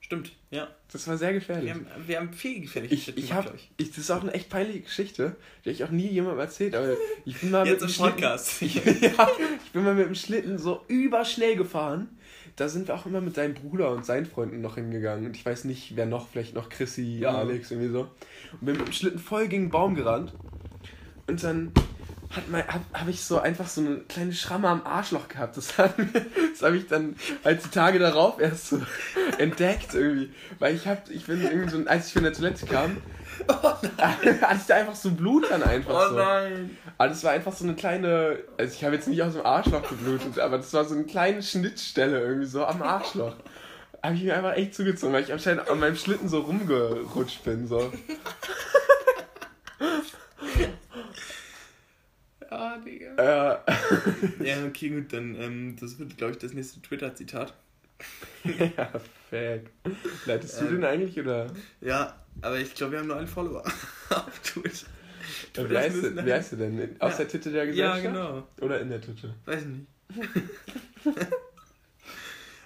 Stimmt, 0.00 0.32
ja. 0.50 0.68
Das 0.92 1.08
war 1.08 1.16
sehr 1.16 1.32
gefährlich. 1.32 1.64
Wir 1.64 1.74
haben, 1.74 1.86
wir 2.06 2.18
haben 2.18 2.32
viel 2.34 2.60
gefährliche 2.60 2.94
Ich, 2.94 3.08
ich 3.08 3.14
gemacht, 3.14 3.32
habe, 3.32 3.48
glaub 3.48 3.70
ich, 3.78 3.88
das 3.88 3.98
ist 3.98 4.10
auch 4.10 4.20
eine 4.20 4.32
echt 4.32 4.50
peinliche 4.50 4.80
Geschichte, 4.80 5.36
die 5.64 5.70
ich 5.70 5.82
auch 5.82 5.90
nie 5.90 6.08
jemandem 6.08 6.40
erzählt, 6.40 6.74
aber 6.74 6.94
ich 7.24 7.40
bin 7.40 7.50
mal 7.50 7.66
Jetzt 7.66 7.80
mit 7.80 7.90
dem 7.90 7.94
Schlitten, 7.94 8.12
Podcast. 8.12 8.60
ja, 8.60 9.30
ich 9.64 9.72
bin 9.72 9.82
mal 9.82 9.94
mit 9.94 10.06
dem 10.06 10.14
Schlitten 10.14 10.58
so 10.58 10.84
überschnell 10.88 11.56
gefahren. 11.56 12.18
Da 12.56 12.68
sind 12.68 12.86
wir 12.86 12.94
auch 12.94 13.06
immer 13.06 13.20
mit 13.20 13.36
deinem 13.36 13.54
Bruder 13.54 13.90
und 13.90 14.06
seinen 14.06 14.26
Freunden 14.26 14.60
noch 14.60 14.76
hingegangen. 14.76 15.26
Und 15.26 15.36
ich 15.36 15.44
weiß 15.44 15.64
nicht, 15.64 15.96
wer 15.96 16.06
noch, 16.06 16.28
vielleicht 16.28 16.54
noch 16.54 16.68
Chrissy, 16.68 17.18
Ja. 17.20 17.36
Alex, 17.38 17.70
irgendwie 17.70 17.90
so. 17.90 18.02
Und 18.52 18.60
bin 18.66 18.76
mit 18.76 18.86
dem 18.86 18.92
Schlitten 18.92 19.18
voll 19.18 19.48
gegen 19.48 19.64
den 19.64 19.70
Baum 19.70 19.94
gerannt. 19.94 20.32
Und 21.26 21.42
dann 21.42 21.72
hat 22.30 22.48
mein, 22.50 22.66
hab, 22.66 22.82
hab 22.92 23.08
ich 23.08 23.22
so 23.24 23.38
einfach 23.38 23.66
so 23.68 23.80
eine 23.80 23.96
kleine 24.08 24.32
Schramme 24.32 24.68
am 24.68 24.82
Arschloch 24.84 25.28
gehabt. 25.28 25.56
Das, 25.56 25.78
hat 25.78 25.94
das 25.98 26.62
habe 26.62 26.76
ich 26.76 26.86
dann 26.86 27.16
halt 27.44 27.64
die 27.64 27.70
Tage 27.70 27.98
darauf 27.98 28.40
erst 28.40 28.68
so 28.68 28.80
entdeckt 29.38 29.94
irgendwie. 29.94 30.30
Weil 30.58 30.74
ich 30.74 30.86
hab, 30.86 31.10
ich 31.10 31.26
bin 31.26 31.42
irgendwie 31.42 31.70
so, 31.70 31.84
als 31.86 32.08
ich 32.08 32.12
von 32.12 32.22
der 32.22 32.32
Toilette 32.32 32.66
kam, 32.66 32.98
hatte 33.98 34.56
ich 34.56 34.66
da 34.66 34.74
einfach 34.76 34.94
so 34.94 35.10
Blut 35.12 35.50
dann 35.50 35.62
einfach 35.62 35.94
Oh 35.94 36.08
so. 36.10 36.14
nein. 36.16 36.76
Aber 36.98 37.08
das 37.08 37.22
war 37.24 37.32
einfach 37.32 37.52
so 37.52 37.64
eine 37.64 37.74
kleine, 37.74 38.38
also 38.58 38.74
ich 38.74 38.84
habe 38.84 38.94
jetzt 38.94 39.08
nicht 39.08 39.22
aus 39.22 39.34
dem 39.34 39.44
Arschloch 39.44 39.88
geblutet, 39.88 40.38
aber 40.38 40.56
das 40.58 40.72
war 40.72 40.84
so 40.84 40.94
eine 40.94 41.04
kleine 41.04 41.42
Schnittstelle 41.42 42.20
irgendwie 42.20 42.46
so 42.46 42.64
am 42.64 42.82
Arschloch. 42.82 43.34
Habe 44.02 44.14
ich 44.16 44.22
mir 44.24 44.36
einfach 44.36 44.54
echt 44.54 44.74
zugezogen, 44.74 45.14
weil 45.14 45.24
ich 45.24 45.32
anscheinend 45.32 45.68
an 45.68 45.80
meinem 45.80 45.96
Schlitten 45.96 46.28
so 46.28 46.40
rumgerutscht 46.40 47.42
bin. 47.44 47.66
So. 47.66 47.90
Ja, 52.50 52.76
Digga. 52.78 53.14
Äh, 53.16 53.58
Ja, 54.44 54.64
okay, 54.66 54.88
gut, 54.90 55.12
dann, 55.12 55.34
ähm, 55.40 55.76
das 55.80 55.98
wird, 55.98 56.16
glaube 56.16 56.32
ich, 56.32 56.38
das 56.38 56.52
nächste 56.52 56.80
Twitter-Zitat. 56.82 57.54
ja, 58.44 58.88
fuck. 59.30 59.70
Leitest 60.26 60.60
du 60.60 60.64
Ähm. 60.66 60.72
den 60.76 60.84
eigentlich 60.84 61.18
oder? 61.18 61.46
Ja, 61.80 62.24
aber 62.42 62.58
ich 62.58 62.74
glaube, 62.74 62.92
wir 62.92 62.98
haben 63.00 63.06
nur 63.08 63.16
einen 63.16 63.26
Follower 63.28 63.64
auf 64.10 64.38
Twitter. 64.40 64.86
Ja, 65.56 65.70
wie, 65.70 65.76
heißt 65.78 66.02
der, 66.02 66.26
wie 66.26 66.32
heißt 66.32 66.52
der 66.52 66.58
denn? 66.58 66.78
In- 66.78 67.00
Aus 67.00 67.12
Ja. 67.12 67.18
der 67.18 67.28
Titte 67.28 67.50
der 67.52 67.64
Ja, 67.72 67.94
Gesellschaft? 67.96 68.02
genau. 68.02 68.48
Oder 68.60 68.80
in 68.80 68.90
der 68.90 69.00
Titte? 69.00 69.34
Weiß 69.46 69.62
ich 69.62 69.68
nicht. 69.68 69.86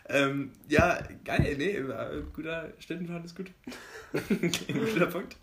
ähm, 0.09 0.53
ja, 0.69 0.99
geil, 1.25 1.55
nee, 1.59 1.81
guter 2.35 2.73
Stundenfahrt 2.79 3.25
ist 3.27 3.37
gut. 3.37 3.51
guter 4.93 5.07
Punkt. 5.07 5.37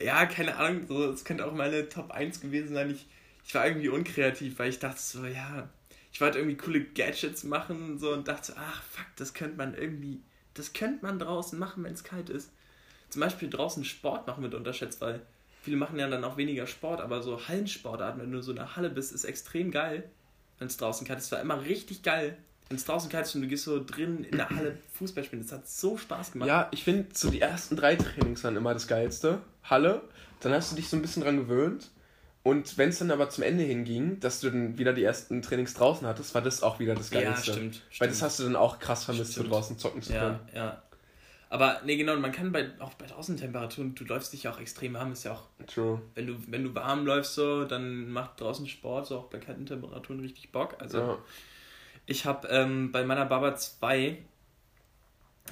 Ja, 0.00 0.26
keine 0.26 0.56
Ahnung, 0.56 0.86
so, 0.86 1.10
es 1.10 1.24
könnte 1.24 1.44
auch 1.46 1.52
meine 1.52 1.88
Top 1.88 2.10
1 2.12 2.40
gewesen 2.40 2.74
sein. 2.74 2.90
Ich, 2.90 3.06
ich 3.44 3.54
war 3.54 3.66
irgendwie 3.66 3.88
unkreativ, 3.88 4.58
weil 4.58 4.70
ich 4.70 4.78
dachte 4.78 5.00
so, 5.00 5.24
ja, 5.26 5.68
ich 6.12 6.20
wollte 6.20 6.38
irgendwie 6.38 6.56
coole 6.56 6.80
Gadgets 6.82 7.44
machen 7.44 7.98
so, 7.98 8.12
und 8.12 8.28
dachte 8.28 8.54
ach 8.56 8.82
fuck, 8.82 9.06
das 9.16 9.34
könnte 9.34 9.56
man 9.56 9.74
irgendwie, 9.74 10.20
das 10.54 10.72
könnte 10.72 11.04
man 11.04 11.18
draußen 11.18 11.58
machen, 11.58 11.84
wenn 11.84 11.94
es 11.94 12.04
kalt 12.04 12.30
ist. 12.30 12.50
Zum 13.08 13.20
Beispiel 13.20 13.50
draußen 13.50 13.84
Sport 13.84 14.26
machen 14.26 14.42
wird 14.42 14.54
unterschätzt, 14.54 15.00
weil 15.00 15.20
viele 15.62 15.76
machen 15.76 15.98
ja 15.98 16.08
dann 16.08 16.24
auch 16.24 16.36
weniger 16.36 16.66
Sport, 16.66 17.00
aber 17.00 17.22
so 17.22 17.48
Hallensportarten, 17.48 18.20
wenn 18.22 18.32
du 18.32 18.42
so 18.42 18.52
in 18.52 18.56
der 18.56 18.76
Halle 18.76 18.90
bist, 18.90 19.12
ist 19.12 19.24
extrem 19.24 19.70
geil, 19.70 20.08
wenn 20.58 20.68
es 20.68 20.76
draußen 20.76 21.06
kalt 21.06 21.18
ist. 21.18 21.26
Es 21.26 21.32
war 21.32 21.40
immer 21.40 21.62
richtig 21.64 22.02
geil, 22.02 22.36
wenn 22.68 22.76
es 22.76 22.84
draußen 22.84 23.10
kalt 23.10 23.26
ist 23.26 23.34
und 23.34 23.42
du 23.42 23.48
gehst 23.48 23.64
so 23.64 23.82
drin 23.84 24.24
in 24.24 24.36
der 24.36 24.50
Halle 24.50 24.78
Fußball 24.94 25.24
spielen. 25.24 25.42
Das 25.42 25.52
hat 25.52 25.68
so 25.68 25.96
Spaß 25.96 26.32
gemacht. 26.32 26.48
Ja, 26.48 26.68
ich 26.70 26.84
finde, 26.84 27.06
so 27.12 27.30
die 27.30 27.40
ersten 27.40 27.76
drei 27.76 27.96
Trainings 27.96 28.44
waren 28.44 28.56
immer 28.56 28.74
das 28.74 28.86
Geilste. 28.86 29.40
Halle, 29.64 30.02
dann 30.40 30.52
hast 30.52 30.72
du 30.72 30.76
dich 30.76 30.88
so 30.88 30.96
ein 30.96 31.02
bisschen 31.02 31.22
dran 31.22 31.36
gewöhnt. 31.36 31.90
Und 32.42 32.78
wenn 32.78 32.88
es 32.88 32.98
dann 32.98 33.10
aber 33.10 33.28
zum 33.28 33.44
Ende 33.44 33.64
hinging, 33.64 34.18
dass 34.20 34.40
du 34.40 34.48
dann 34.50 34.78
wieder 34.78 34.94
die 34.94 35.02
ersten 35.04 35.42
Trainings 35.42 35.74
draußen 35.74 36.06
hattest, 36.06 36.34
war 36.34 36.40
das 36.40 36.62
auch 36.62 36.78
wieder 36.78 36.94
das 36.94 37.10
Ja, 37.10 37.20
Geilste. 37.20 37.52
stimmt, 37.52 37.82
Weil 37.98 38.08
das 38.08 38.16
stimmt. 38.16 38.22
hast 38.30 38.38
du 38.38 38.42
dann 38.44 38.56
auch 38.56 38.78
krass 38.78 39.04
vermisst, 39.04 39.32
Stimmt. 39.32 39.48
so 39.48 39.52
draußen 39.52 39.78
zocken 39.78 40.00
zu 40.02 40.12
können. 40.12 40.40
Ja, 40.54 40.58
ja. 40.58 40.82
Aber 41.50 41.80
nee, 41.84 41.96
genau, 41.96 42.16
man 42.16 42.30
kann 42.32 42.52
bei, 42.52 42.70
auch 42.78 42.94
bei 42.94 43.12
Außentemperaturen, 43.12 43.94
du 43.94 44.04
läufst 44.04 44.32
dich 44.32 44.44
ja 44.44 44.52
auch 44.52 44.60
extrem 44.60 44.94
warm, 44.94 45.12
ist 45.12 45.24
ja 45.24 45.32
auch, 45.32 45.42
True. 45.66 46.00
wenn 46.14 46.28
du, 46.28 46.36
wenn 46.46 46.62
du 46.64 46.74
warm 46.74 47.04
läufst 47.04 47.34
so, 47.34 47.64
dann 47.64 48.08
macht 48.08 48.40
draußen 48.40 48.68
Sport 48.68 49.08
so 49.08 49.18
auch 49.18 49.24
bei 49.24 49.38
kalten 49.38 49.66
Temperaturen 49.66 50.20
richtig 50.20 50.52
Bock. 50.52 50.76
Also 50.78 50.98
Ja. 50.98 51.18
ich 52.06 52.24
habe 52.24 52.46
ähm, 52.48 52.92
bei 52.92 53.04
meiner 53.04 53.26
Baba 53.26 53.56
2 53.56 54.16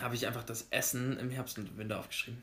habe 0.00 0.14
ich 0.14 0.26
einfach 0.26 0.44
das 0.44 0.68
Essen 0.70 1.18
im 1.18 1.30
Herbst 1.30 1.58
und 1.58 1.76
Winter 1.76 1.98
aufgeschrieben. 1.98 2.40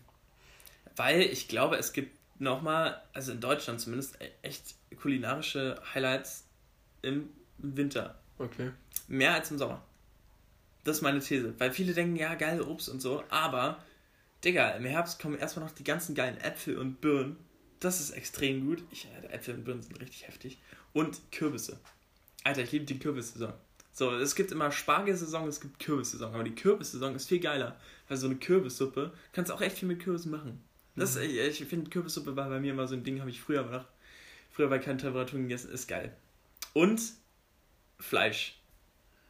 Weil 0.97 1.21
ich 1.21 1.47
glaube, 1.47 1.77
es 1.77 1.93
gibt 1.93 2.15
nochmal, 2.39 3.01
also 3.13 3.31
in 3.31 3.41
Deutschland 3.41 3.81
zumindest, 3.81 4.21
e- 4.21 4.31
echt 4.41 4.75
kulinarische 4.99 5.81
Highlights 5.93 6.45
im 7.01 7.29
Winter. 7.57 8.19
Okay. 8.38 8.71
Mehr 9.07 9.33
als 9.33 9.51
im 9.51 9.57
Sommer. 9.57 9.81
Das 10.83 10.97
ist 10.97 11.01
meine 11.01 11.19
These. 11.19 11.53
Weil 11.57 11.71
viele 11.71 11.93
denken, 11.93 12.15
ja, 12.15 12.36
geil 12.36 12.61
Obst 12.61 12.89
und 12.89 13.01
so, 13.01 13.23
aber, 13.29 13.83
Digga, 14.43 14.71
im 14.71 14.86
Herbst 14.86 15.19
kommen 15.19 15.38
erstmal 15.38 15.65
noch 15.65 15.73
die 15.73 15.83
ganzen 15.83 16.15
geilen 16.15 16.38
Äpfel 16.38 16.77
und 16.77 17.01
Birnen. 17.01 17.38
Das 17.79 17.99
ist 17.99 18.11
extrem 18.11 18.65
gut. 18.65 18.83
Ich, 18.91 19.07
äh, 19.07 19.27
Äpfel 19.27 19.55
und 19.55 19.63
Birnen 19.63 19.81
sind 19.81 19.99
richtig 19.99 20.27
heftig. 20.27 20.59
Und 20.93 21.31
Kürbisse. 21.31 21.79
Alter, 22.43 22.61
ich 22.61 22.71
liebe 22.71 22.86
die 22.86 22.99
Kürbissaison. 22.99 23.53
So, 23.91 24.11
es 24.11 24.36
gibt 24.36 24.51
immer 24.51 24.71
Spargelsaison, 24.71 25.47
es 25.47 25.61
gibt 25.61 25.79
Kürbissaison, 25.79 26.33
aber 26.33 26.43
die 26.43 26.53
Kürbissaison 26.53 27.15
ist 27.15 27.29
viel 27.29 27.39
geiler, 27.39 27.79
weil 28.07 28.17
so 28.17 28.27
eine 28.27 28.36
Kürbissuppe 28.36 29.13
kannst 29.31 29.49
du 29.49 29.55
auch 29.55 29.61
echt 29.61 29.77
viel 29.77 29.88
mit 29.88 30.01
Kürbis 30.01 30.25
machen. 30.25 30.61
Das, 30.95 31.15
ich, 31.17 31.37
ich 31.37 31.65
finde, 31.65 31.89
Kürbissuppe 31.89 32.35
war 32.35 32.49
bei 32.49 32.59
mir 32.59 32.71
immer 32.71 32.87
so 32.87 32.95
ein 32.95 33.03
Ding, 33.03 33.19
habe 33.19 33.29
ich 33.29 33.41
früher 33.41 33.63
gemacht. 33.63 33.87
Früher 34.49 34.69
bei 34.69 34.79
keinen 34.79 34.97
Temperaturen 34.97 35.43
gegessen, 35.43 35.71
ist 35.71 35.87
geil. 35.87 36.15
Und 36.73 37.01
Fleisch. 37.99 38.59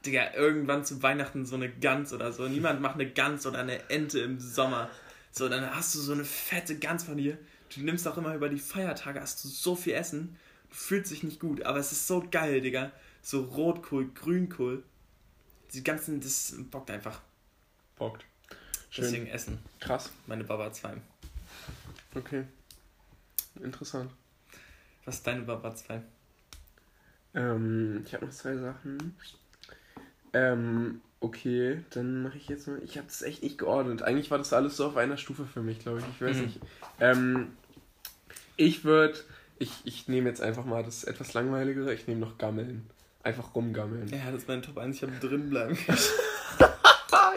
Digga, 0.05 0.33
irgendwann 0.35 0.85
zu 0.85 1.01
Weihnachten 1.01 1.45
so 1.45 1.55
eine 1.55 1.69
Gans 1.69 2.13
oder 2.13 2.31
so. 2.31 2.47
Niemand 2.47 2.81
macht 2.81 2.95
eine 2.95 3.09
Gans 3.09 3.45
oder 3.47 3.59
eine 3.59 3.89
Ente 3.89 4.19
im 4.19 4.39
Sommer. 4.39 4.89
So, 5.31 5.49
dann 5.49 5.75
hast 5.75 5.95
du 5.95 5.99
so 5.99 6.13
eine 6.13 6.25
fette 6.25 6.77
Gans 6.77 7.03
von 7.03 7.17
dir. 7.17 7.37
Du 7.73 7.81
nimmst 7.81 8.07
auch 8.07 8.17
immer 8.17 8.35
über 8.35 8.49
die 8.49 8.59
Feiertage, 8.59 9.19
hast 9.19 9.43
du 9.43 9.47
so 9.47 9.75
viel 9.75 9.93
Essen. 9.93 10.37
Du 10.69 10.75
fühlst 10.75 11.11
dich 11.11 11.23
nicht 11.23 11.39
gut, 11.39 11.63
aber 11.63 11.79
es 11.79 11.91
ist 11.91 12.07
so 12.07 12.23
geil, 12.29 12.61
Digga. 12.61 12.91
So 13.21 13.41
Rotkohl, 13.41 14.11
Grünkohl. 14.13 14.83
Die 15.73 15.83
ganzen, 15.83 16.21
das 16.21 16.55
bockt 16.69 16.91
einfach. 16.91 17.21
Bockt. 17.95 18.23
Schön. 18.91 19.05
Deswegen 19.05 19.27
Essen. 19.27 19.59
Krass. 19.79 20.11
Meine 20.27 20.43
Baba 20.43 20.71
2. 20.71 21.01
Okay. 22.15 22.43
Interessant. 23.61 24.11
Was 25.05 25.15
ist 25.15 25.27
deine 25.27 25.41
Baba 25.43 25.75
2? 25.75 26.01
Ähm, 27.35 28.03
ich 28.05 28.13
habe 28.13 28.25
noch 28.25 28.33
zwei 28.33 28.55
Sachen. 28.55 29.15
Ähm, 30.33 31.01
okay, 31.19 31.81
dann 31.91 32.23
mache 32.23 32.37
ich 32.37 32.47
jetzt 32.47 32.67
mal. 32.67 32.81
Ich 32.83 32.97
habe 32.97 33.07
das 33.07 33.21
echt 33.21 33.43
nicht 33.43 33.57
geordnet. 33.57 34.01
Eigentlich 34.01 34.31
war 34.31 34.37
das 34.37 34.53
alles 34.53 34.77
so 34.77 34.87
auf 34.87 34.97
einer 34.97 35.17
Stufe 35.17 35.45
für 35.45 35.61
mich, 35.61 35.79
glaube 35.79 35.99
ich. 35.99 36.05
Ich 36.15 36.21
weiß 36.21 36.37
Mhm. 36.37 36.43
nicht. 36.43 36.59
Ähm, 36.99 37.51
ich 38.57 38.83
würde. 38.83 39.19
Ich, 39.57 39.71
ich 39.85 40.07
nehme 40.09 40.27
jetzt 40.27 40.41
einfach 40.41 40.65
mal 40.65 40.83
das 40.83 41.05
etwas 41.05 41.33
langweiligere. 41.33 41.93
Ich 41.93 42.07
nehme 42.07 42.19
noch 42.19 42.37
Gammeln. 42.37 42.89
Einfach 43.23 43.55
rumgammeln. 43.55 44.07
Ja, 44.09 44.31
das 44.31 44.41
ist 44.43 44.47
mein 44.47 44.61
Top 44.61 44.77
1. 44.77 44.97
Ich 44.97 45.03
habe 45.03 45.13
drin 45.19 45.49
bleiben. 45.49 45.77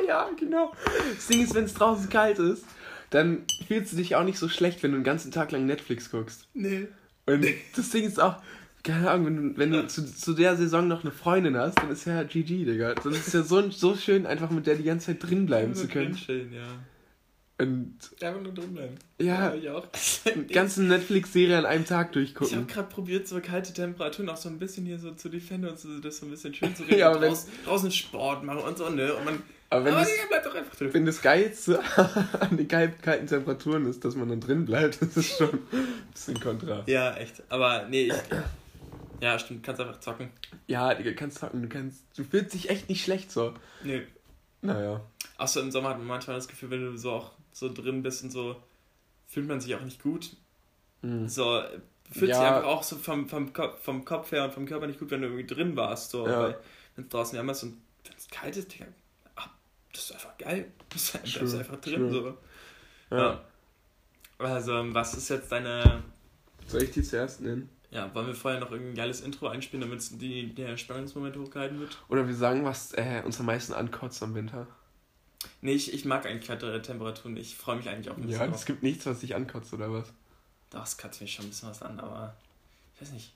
Ja, 0.06 0.30
genau. 0.38 0.72
Das 1.14 1.26
Ding 1.26 1.42
ist, 1.42 1.54
wenn 1.54 1.64
es 1.64 1.74
draußen 1.74 2.08
kalt 2.08 2.38
ist, 2.38 2.64
dann 3.10 3.44
fühlst 3.66 3.92
du 3.92 3.96
dich 3.96 4.16
auch 4.16 4.24
nicht 4.24 4.38
so 4.38 4.48
schlecht, 4.48 4.82
wenn 4.82 4.92
du 4.92 4.98
den 4.98 5.04
ganzen 5.04 5.30
Tag 5.30 5.50
lang 5.52 5.66
Netflix 5.66 6.10
guckst. 6.10 6.46
nee. 6.54 6.86
Und 7.26 7.44
das 7.76 7.90
Ding 7.90 8.04
ist 8.04 8.18
auch, 8.18 8.36
keine 8.82 9.10
Ahnung, 9.10 9.26
wenn 9.26 9.36
du, 9.52 9.58
wenn 9.58 9.70
du 9.72 9.86
zu, 9.86 10.02
zu 10.06 10.32
der 10.32 10.56
Saison 10.56 10.88
noch 10.88 11.02
eine 11.02 11.10
Freundin 11.10 11.56
hast, 11.58 11.76
dann 11.78 11.90
ist 11.90 12.06
ja 12.06 12.22
GG, 12.22 12.64
Digga. 12.64 12.94
Dann 12.94 13.12
ist 13.12 13.26
es 13.26 13.32
ja 13.34 13.42
so, 13.42 13.68
so 13.70 13.94
schön, 13.96 14.24
einfach 14.24 14.48
mit 14.50 14.66
der 14.66 14.76
die 14.76 14.84
ganze 14.84 15.08
Zeit 15.08 15.22
drin 15.28 15.44
bleiben 15.44 15.74
zu 15.74 15.88
können. 15.88 16.14
Chillen, 16.14 16.52
ja. 16.54 16.62
Und 17.60 17.96
Einfach 18.22 18.40
nur 18.40 18.54
drin 18.54 18.72
bleiben. 18.72 18.94
ja, 19.20 19.52
ich 19.52 19.68
auch. 19.68 19.86
die 20.48 20.54
ganze 20.54 20.84
Netflix-Serie 20.84 21.58
an 21.58 21.66
einem 21.66 21.84
Tag 21.84 22.14
Ich 22.16 22.34
habe 22.34 22.34
durchgucken. 22.34 22.66
gerade 22.68 22.88
probiert, 22.88 23.26
so 23.28 23.40
kalte 23.40 23.72
Temperaturen 23.72 24.28
auch 24.30 24.36
so 24.36 24.48
ein 24.48 24.58
bisschen 24.60 24.86
hier 24.86 24.98
so 25.00 25.10
zu 25.10 25.28
defenden 25.28 25.68
und 25.70 25.78
so, 25.78 25.98
das 25.98 26.18
so 26.18 26.26
ein 26.26 26.30
bisschen 26.30 26.54
schön 26.54 26.74
zu 26.74 26.82
reden. 26.84 27.00
Ja, 27.00 27.10
aber 27.10 27.26
draußen, 27.26 27.50
draußen 27.66 27.90
Sport 27.90 28.44
machen 28.44 28.60
und 28.60 28.78
so, 28.78 28.88
ne? 28.88 29.12
Und 29.12 29.24
man, 29.24 29.42
Aber 29.70 29.84
wenn 29.84 29.92
aber 29.92 30.00
das, 30.02 30.10
Digga, 30.12 30.24
bleib 30.28 30.44
doch 30.44 30.54
einfach 30.54 30.74
drin. 30.76 30.94
wenn 30.94 31.06
das 31.06 31.20
Geilste 31.20 31.80
an 32.40 32.56
den 32.56 32.68
kalten, 32.68 33.26
Temperaturen 33.26 33.86
ist, 33.86 34.04
dass 34.04 34.16
man 34.16 34.28
dann 34.30 34.40
drin 34.40 34.64
bleibt, 34.64 35.02
das 35.02 35.16
ist 35.16 35.36
schon 35.36 35.50
ein 35.72 36.08
bisschen 36.12 36.40
kontra. 36.40 36.82
Ja, 36.86 37.14
echt. 37.16 37.42
Aber 37.50 37.86
nee, 37.88 38.04
ich. 38.06 38.14
Ja, 39.20 39.38
stimmt, 39.38 39.64
kannst 39.64 39.80
einfach 39.80 40.00
zocken. 40.00 40.30
Ja, 40.68 40.94
Digga, 40.94 41.12
kannst 41.12 41.38
zocken, 41.38 41.60
du 41.62 41.68
kannst, 41.68 42.02
du 42.16 42.24
fühlst 42.24 42.54
dich 42.54 42.70
echt 42.70 42.88
nicht 42.88 43.02
schlecht 43.04 43.30
so. 43.32 43.52
Nee. 43.82 44.02
Naja. 44.62 45.00
Außer 45.36 45.60
im 45.60 45.70
Sommer 45.70 45.90
hat 45.90 45.98
man 45.98 46.06
manchmal 46.06 46.36
das 46.36 46.48
Gefühl, 46.48 46.70
wenn 46.70 46.84
du 46.84 46.96
so 46.96 47.12
auch 47.12 47.32
so 47.52 47.72
drin 47.72 48.02
bist 48.02 48.22
und 48.24 48.30
so, 48.30 48.56
fühlt 49.26 49.46
man 49.48 49.60
sich 49.60 49.74
auch 49.74 49.82
nicht 49.82 50.02
gut. 50.02 50.30
Mhm. 51.02 51.28
So, 51.28 51.60
fühlt 52.10 52.32
sich 52.32 52.40
Ja. 52.40 52.56
einfach 52.56 52.68
auch 52.68 52.82
so 52.82 52.96
vom, 52.96 53.28
vom, 53.28 53.52
Kopf, 53.52 53.82
vom 53.82 54.04
Kopf 54.04 54.32
her 54.32 54.44
und 54.44 54.54
vom 54.54 54.66
Körper 54.66 54.86
nicht 54.86 54.98
gut, 54.98 55.10
wenn 55.10 55.20
du 55.20 55.26
irgendwie 55.28 55.46
drin 55.46 55.76
warst. 55.76 56.10
So, 56.10 56.26
Ja. 56.26 56.54
wenn 56.96 57.04
es 57.04 57.10
draußen 57.10 57.36
wärmer 57.36 57.52
ist 57.52 57.62
und 57.64 57.76
wenn 58.04 58.16
es 58.16 58.28
kalt 58.28 58.56
ist, 58.56 58.72
Digga, 58.72 58.86
das 59.92 60.04
ist 60.04 60.12
einfach 60.12 60.36
geil. 60.38 60.70
Das 60.90 61.02
ist, 61.02 61.14
das 61.22 61.32
True, 61.32 61.44
ist 61.44 61.54
einfach 61.54 61.80
drin. 61.80 62.10
true. 62.10 62.36
So. 63.10 63.16
Ja. 63.16 63.44
Also, 64.38 64.94
was 64.94 65.14
ist 65.14 65.28
jetzt 65.28 65.52
deine. 65.52 66.02
Soll 66.66 66.82
ich 66.82 66.90
die 66.92 67.02
zuerst 67.02 67.40
nennen? 67.42 67.68
Ja, 67.90 68.14
wollen 68.14 68.26
wir 68.26 68.34
vorher 68.34 68.60
noch 68.60 68.70
irgendein 68.70 68.94
geiles 68.94 69.20
Intro 69.22 69.48
einspielen, 69.48 69.82
damit 69.82 70.00
es 70.00 70.16
die, 70.18 70.54
der 70.54 70.76
Spannungsmoment 70.76 71.36
hochgehalten 71.36 71.80
wird? 71.80 71.98
Oder 72.08 72.26
wir 72.26 72.34
sagen, 72.34 72.64
was 72.64 72.92
äh, 72.92 73.22
uns 73.24 73.40
am 73.40 73.46
meisten 73.46 73.72
ankotzt 73.72 74.22
am 74.22 74.34
Winter. 74.34 74.66
Nee, 75.62 75.72
ich, 75.72 75.92
ich 75.94 76.04
mag 76.04 76.26
eigentlich 76.26 76.46
kältere 76.46 76.82
Temperaturen. 76.82 77.36
Ich 77.36 77.56
freue 77.56 77.76
mich 77.76 77.88
eigentlich 77.88 78.10
auch 78.10 78.16
ein 78.16 78.22
bisschen 78.22 78.40
Ja, 78.40 78.54
es 78.54 78.66
gibt 78.66 78.82
nichts, 78.82 79.06
was 79.06 79.20
dich 79.20 79.34
ankotzt, 79.34 79.72
oder 79.72 79.92
was? 79.92 80.12
Das 80.70 80.98
kratzt 80.98 81.20
mich 81.20 81.32
schon 81.32 81.46
ein 81.46 81.48
bisschen 81.48 81.70
was 81.70 81.82
an, 81.82 81.98
aber 82.00 82.36
ich 82.94 83.02
weiß 83.02 83.12
nicht. 83.12 83.32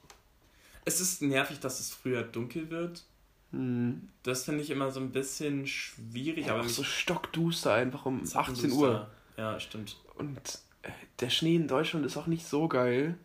Es 0.84 1.00
ist 1.00 1.22
nervig, 1.22 1.60
dass 1.60 1.80
es 1.80 1.90
früher 1.90 2.22
dunkel 2.22 2.68
wird. 2.70 3.04
Hm. 3.52 4.08
Das 4.22 4.44
finde 4.44 4.62
ich 4.62 4.70
immer 4.70 4.90
so 4.90 5.00
ein 5.00 5.10
bisschen 5.12 5.66
schwierig, 5.66 6.44
Aber 6.50 6.58
aber 6.60 6.64
auch 6.66 6.70
so 6.70 6.82
stockduster, 6.82 7.74
einfach 7.74 8.06
um 8.06 8.16
18 8.22 8.26
Zappenduster. 8.26 8.76
Uhr. 8.78 9.10
Ja, 9.36 9.60
stimmt. 9.60 9.96
Und 10.16 10.38
äh, 10.82 10.90
der 11.20 11.30
Schnee 11.30 11.56
in 11.56 11.68
Deutschland 11.68 12.04
ist 12.06 12.16
auch 12.16 12.26
nicht 12.26 12.46
so 12.46 12.68
geil. 12.68 13.16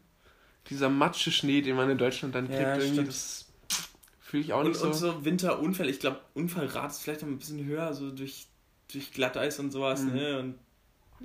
Dieser 0.69 0.89
Matsche-Schnee, 0.89 1.61
den 1.61 1.75
man 1.75 1.89
in 1.89 1.97
Deutschland 1.97 2.36
dann 2.36 2.47
kriegt, 2.47 2.59
Ja, 2.61 2.73
irgendwie, 2.75 2.93
stimmt. 2.93 3.07
das 3.07 3.45
fühle 4.19 4.43
ich 4.43 4.53
auch 4.53 4.59
Und, 4.61 4.67
nicht 4.69 4.80
so. 4.80 4.88
und 4.88 4.93
so 4.93 5.23
Winterunfälle, 5.25 5.89
ich 5.89 5.99
glaube, 5.99 6.19
Unfallrate 6.34 6.88
ist 6.91 7.01
vielleicht 7.01 7.21
noch 7.21 7.30
ein 7.30 7.38
bisschen 7.38 7.63
höher, 7.65 7.93
so 7.93 8.11
durch, 8.11 8.47
durch 8.91 9.11
Glatteis 9.13 9.59
und 9.59 9.71
sowas, 9.71 10.03
Mhm. 10.03 10.13
ne? 10.13 10.39
Und 10.39 10.55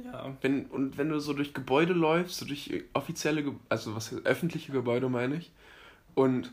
ja. 0.05 0.37
Wenn, 0.41 0.67
und 0.67 0.97
wenn 0.97 1.09
du 1.11 1.19
so 1.19 1.33
durch 1.35 1.53
Gebäude 1.53 1.93
läufst, 1.93 2.39
so 2.39 2.47
durch 2.47 2.71
offizielle, 2.95 3.43
Ge 3.43 3.53
also 3.69 3.95
was 3.95 4.11
heißt, 4.13 4.25
öffentliche 4.25 4.73
Gebäude 4.73 5.09
meine 5.09 5.37
ich, 5.37 5.51
und 6.15 6.53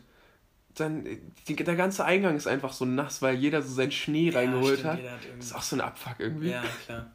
dann 0.74 1.06
äh, 1.06 1.18
die, 1.48 1.56
der 1.56 1.76
ganze 1.76 2.04
Eingang 2.04 2.36
ist 2.36 2.46
einfach 2.46 2.72
so 2.72 2.84
nass, 2.84 3.22
weil 3.22 3.36
jeder 3.36 3.62
so 3.62 3.72
seinen 3.72 3.92
Schnee 3.92 4.30
reingeholt 4.30 4.80
stimmt, 4.80 4.92
hat. 4.92 4.98
hat 4.98 5.20
Das 5.38 5.46
ist 5.46 5.54
auch 5.54 5.62
so 5.62 5.76
ein 5.76 5.80
Abfuck 5.80 6.16
irgendwie. 6.18 6.50
Ja, 6.50 6.62
klar. 6.84 7.10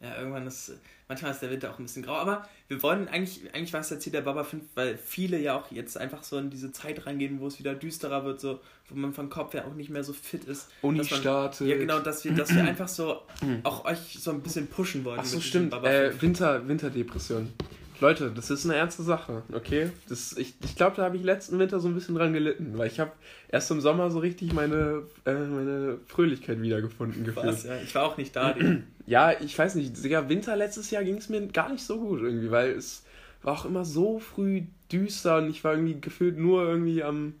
Ja, 0.00 0.16
irgendwann 0.16 0.46
ist. 0.46 0.72
Manchmal 1.08 1.32
ist 1.32 1.42
der 1.42 1.50
Winter 1.50 1.72
auch 1.72 1.78
ein 1.80 1.82
bisschen 1.82 2.04
grau, 2.04 2.14
aber 2.14 2.48
wir 2.68 2.80
wollen 2.84 3.08
eigentlich, 3.08 3.52
eigentlich 3.52 3.72
war 3.72 3.80
es 3.80 3.90
jetzt 3.90 4.04
hier 4.04 4.12
der 4.12 4.20
Baba 4.20 4.44
5, 4.44 4.62
weil 4.76 4.96
viele 4.96 5.40
ja 5.40 5.58
auch 5.58 5.72
jetzt 5.72 5.98
einfach 5.98 6.22
so 6.22 6.38
in 6.38 6.50
diese 6.50 6.70
Zeit 6.70 7.04
reingehen, 7.04 7.40
wo 7.40 7.48
es 7.48 7.58
wieder 7.58 7.74
düsterer 7.74 8.24
wird, 8.24 8.40
so, 8.40 8.60
wo 8.88 8.94
man 8.94 9.12
vom 9.12 9.28
Kopf 9.28 9.52
her 9.54 9.66
auch 9.66 9.74
nicht 9.74 9.90
mehr 9.90 10.04
so 10.04 10.12
fit 10.12 10.44
ist. 10.44 10.70
Uni 10.82 11.04
startet. 11.04 11.66
Ja, 11.66 11.76
genau, 11.76 11.98
dass 11.98 12.24
wir, 12.24 12.32
dass 12.32 12.54
wir 12.54 12.62
einfach 12.62 12.86
so 12.86 13.22
auch 13.64 13.84
euch 13.86 14.18
so 14.20 14.30
ein 14.30 14.40
bisschen 14.40 14.68
pushen 14.68 15.04
wollen. 15.04 15.18
Ach 15.20 15.24
so, 15.24 15.40
stimmt. 15.40 15.70
Baba 15.70 15.90
Äh, 15.90 16.10
5. 16.10 16.22
Winter, 16.22 16.68
Winterdepression. 16.68 17.52
Leute, 18.00 18.30
das 18.34 18.50
ist 18.50 18.64
eine 18.64 18.76
ernste 18.76 19.02
Sache, 19.02 19.42
okay? 19.52 19.90
Das, 20.08 20.32
ich 20.36 20.54
ich 20.64 20.74
glaube, 20.76 20.96
da 20.96 21.04
habe 21.04 21.16
ich 21.16 21.22
letzten 21.22 21.58
Winter 21.58 21.80
so 21.80 21.88
ein 21.88 21.94
bisschen 21.94 22.14
dran 22.14 22.32
gelitten, 22.32 22.78
weil 22.78 22.86
ich 22.86 22.98
habe 22.98 23.12
erst 23.48 23.70
im 23.70 23.80
Sommer 23.80 24.10
so 24.10 24.20
richtig 24.20 24.52
meine, 24.52 25.02
äh, 25.26 25.34
meine 25.34 25.98
Fröhlichkeit 26.06 26.62
wiedergefunden 26.62 27.24
gefühlt. 27.24 27.46
Was, 27.46 27.64
ja. 27.64 27.76
Ich 27.76 27.94
war 27.94 28.04
auch 28.04 28.16
nicht 28.16 28.34
da. 28.34 28.54
Ja, 29.06 29.32
ich 29.40 29.58
weiß 29.58 29.74
nicht, 29.74 30.04
Digga, 30.04 30.28
Winter 30.28 30.54
letztes 30.54 30.92
Jahr 30.92 31.02
ging 31.02 31.16
es 31.16 31.28
mir 31.28 31.44
gar 31.48 31.68
nicht 31.68 31.82
so 31.82 31.98
gut 31.98 32.20
irgendwie, 32.20 32.52
weil 32.52 32.70
es 32.70 33.02
war 33.42 33.54
auch 33.54 33.64
immer 33.64 33.84
so 33.84 34.20
früh 34.20 34.62
düster 34.92 35.38
und 35.38 35.50
ich 35.50 35.64
war 35.64 35.72
irgendwie 35.72 36.00
gefühlt 36.00 36.38
nur 36.38 36.62
irgendwie 36.62 37.02
am 37.02 37.34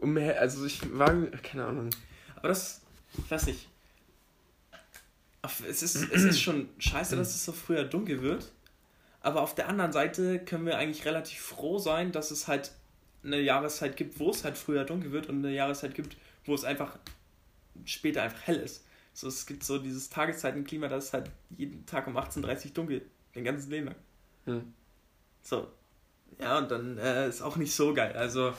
umher, 0.00 0.40
also 0.40 0.64
ich 0.66 0.80
war, 0.98 1.14
keine 1.42 1.66
Ahnung. 1.66 1.90
aber 2.34 2.48
das, 2.48 2.80
ich 3.16 3.30
weiß 3.30 3.46
nicht. 3.46 3.68
Es 5.68 5.82
ist, 5.82 5.94
es 6.12 6.24
ist 6.24 6.40
schon 6.40 6.68
scheiße, 6.78 7.14
dass 7.14 7.36
es 7.36 7.44
so 7.44 7.52
früher 7.52 7.84
dunkel 7.84 8.22
wird. 8.22 8.50
Aber 9.20 9.42
auf 9.42 9.54
der 9.54 9.68
anderen 9.68 9.92
Seite 9.92 10.38
können 10.38 10.66
wir 10.66 10.78
eigentlich 10.78 11.04
relativ 11.04 11.40
froh 11.40 11.78
sein, 11.78 12.12
dass 12.12 12.30
es 12.30 12.48
halt 12.48 12.72
eine 13.22 13.38
Jahreszeit 13.38 13.96
gibt, 13.96 14.18
wo 14.18 14.30
es 14.30 14.44
halt 14.44 14.56
früher 14.56 14.84
dunkel 14.84 15.12
wird 15.12 15.28
und 15.28 15.44
eine 15.44 15.54
Jahreszeit 15.54 15.94
gibt, 15.94 16.16
wo 16.46 16.54
es 16.54 16.64
einfach 16.64 16.98
später 17.84 18.22
einfach 18.22 18.46
hell 18.46 18.56
ist. 18.56 18.84
So, 19.12 19.28
es 19.28 19.44
gibt 19.46 19.64
so 19.64 19.78
dieses 19.78 20.08
Tageszeitenklima, 20.08 20.88
das 20.88 21.06
ist 21.06 21.12
halt 21.12 21.30
jeden 21.50 21.84
Tag 21.84 22.06
um 22.06 22.16
18.30 22.16 22.66
Uhr 22.66 22.70
dunkel, 22.72 23.02
den 23.34 23.44
ganzen 23.44 23.70
Leben 23.70 23.86
lang. 23.86 23.96
Hm. 24.46 24.74
So. 25.42 25.68
Ja, 26.38 26.58
und 26.58 26.70
dann 26.70 26.96
äh, 26.96 27.28
ist 27.28 27.42
auch 27.42 27.56
nicht 27.56 27.74
so 27.74 27.92
geil. 27.92 28.14
Also, 28.16 28.54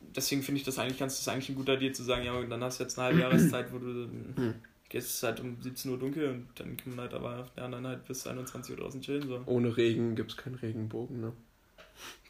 deswegen 0.00 0.42
finde 0.42 0.60
ich 0.60 0.64
das 0.64 0.78
eigentlich 0.78 0.98
ganz, 0.98 1.18
das 1.18 1.28
eigentlich 1.28 1.50
ein 1.50 1.56
guter 1.56 1.76
Deal 1.76 1.92
zu 1.92 2.04
sagen, 2.04 2.24
ja, 2.24 2.32
und 2.32 2.48
dann 2.48 2.62
hast 2.64 2.78
du 2.78 2.84
jetzt 2.84 2.98
eine 2.98 3.08
halbe 3.08 3.20
Jahreszeit, 3.20 3.72
wo 3.72 3.78
du 3.78 4.08
Hm. 4.36 4.54
Gehst 4.88 5.10
es 5.10 5.22
halt 5.22 5.40
um 5.40 5.60
17 5.60 5.90
Uhr 5.90 5.98
dunkel 5.98 6.30
und 6.30 6.48
dann 6.56 6.76
kann 6.76 6.94
man 6.94 7.00
halt 7.02 7.14
aber 7.14 7.40
auf 7.40 7.50
der 7.54 7.64
anderen 7.64 7.86
halt 7.86 8.04
bis 8.06 8.26
21 8.26 8.74
Uhr 8.74 8.82
draußen 8.82 9.00
chillen. 9.00 9.28
So. 9.28 9.42
Ohne 9.46 9.76
Regen 9.76 10.16
gibt 10.16 10.32
es 10.32 10.36
keinen 10.36 10.56
Regenbogen, 10.56 11.20
ne? 11.20 11.32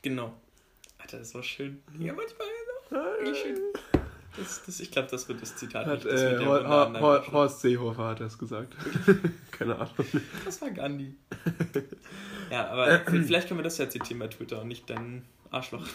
Genau. 0.02 0.34
Alter, 0.98 1.18
das 1.18 1.34
war 1.34 1.42
schön. 1.42 1.82
Ja, 1.98 2.12
manchmal 2.12 2.48
wirklich 2.90 3.38
schön. 3.38 3.58
Das, 4.36 4.62
das, 4.64 4.80
ich 4.80 4.90
glaube, 4.90 5.08
das 5.10 5.28
wird 5.28 5.42
das 5.42 5.56
Zitat. 5.56 5.86
Hat, 5.86 6.04
nicht. 6.04 6.06
Das 6.06 6.20
äh, 6.20 6.44
Hor 6.44 6.66
Hor 6.66 7.00
Hor. 7.00 7.32
Horst 7.32 7.60
Seehofer 7.60 8.08
hat 8.08 8.20
das 8.20 8.38
gesagt. 8.38 8.74
keine 9.50 9.76
Ahnung. 9.76 9.94
Das 10.44 10.60
war 10.60 10.70
Gandhi. 10.70 11.14
ja, 12.50 12.68
aber 12.68 13.00
vielleicht 13.06 13.48
können 13.48 13.58
wir 13.58 13.64
das 13.64 13.78
ja 13.78 13.88
zitieren 13.88 14.20
bei 14.20 14.28
Twitter 14.28 14.62
und 14.62 14.68
nicht 14.68 14.88
dein 14.88 15.24
Arschloch. 15.50 15.86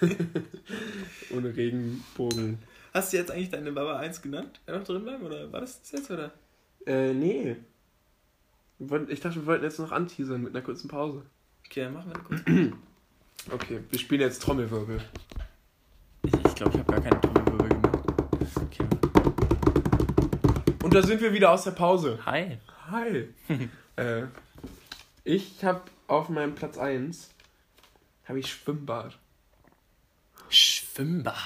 Ohne 1.34 1.56
Regenbogen. 1.56 2.58
Hast 2.98 3.12
du 3.12 3.16
jetzt 3.16 3.30
eigentlich 3.30 3.50
deine 3.50 3.70
Baba 3.70 3.96
1 4.00 4.22
genannt? 4.22 4.58
Einfach 4.66 4.82
drin 4.82 5.04
bleiben 5.04 5.24
oder 5.24 5.52
war 5.52 5.60
das 5.60 5.80
das 5.82 5.92
jetzt 5.92 6.10
oder? 6.10 6.32
Äh, 6.84 7.14
nee. 7.14 7.54
Ich 9.06 9.20
dachte, 9.20 9.36
wir 9.36 9.46
wollten 9.46 9.62
jetzt 9.62 9.78
noch 9.78 9.92
anteasern 9.92 10.42
mit 10.42 10.52
einer 10.52 10.64
kurzen 10.64 10.88
Pause. 10.88 11.22
Okay, 11.64 11.84
dann 11.84 11.92
machen 11.92 12.10
wir 12.10 12.16
eine 12.16 12.24
kurze. 12.24 12.72
Okay, 13.52 13.78
wir 13.88 13.98
spielen 14.00 14.20
jetzt 14.20 14.42
Trommelwirbel. 14.42 15.00
Ich 16.24 16.32
glaube, 16.32 16.48
ich, 16.48 16.54
glaub, 16.56 16.74
ich 16.74 16.80
habe 16.80 16.92
gar 16.92 17.00
keine 17.00 17.20
Trommelwirbel 17.20 17.68
gemacht. 17.68 18.08
Und 20.82 20.92
da 20.92 21.00
sind 21.00 21.20
wir 21.20 21.32
wieder 21.32 21.52
aus 21.52 21.62
der 21.62 21.70
Pause. 21.70 22.18
Hi. 22.26 22.58
Hi. 22.90 23.28
äh, 23.96 24.24
ich 25.22 25.64
habe 25.64 25.82
auf 26.08 26.30
meinem 26.30 26.56
Platz 26.56 26.76
1 26.76 27.30
habe 28.24 28.40
ich 28.40 28.52
Schwimmbad. 28.52 29.16
Schwimmbad. 30.48 31.36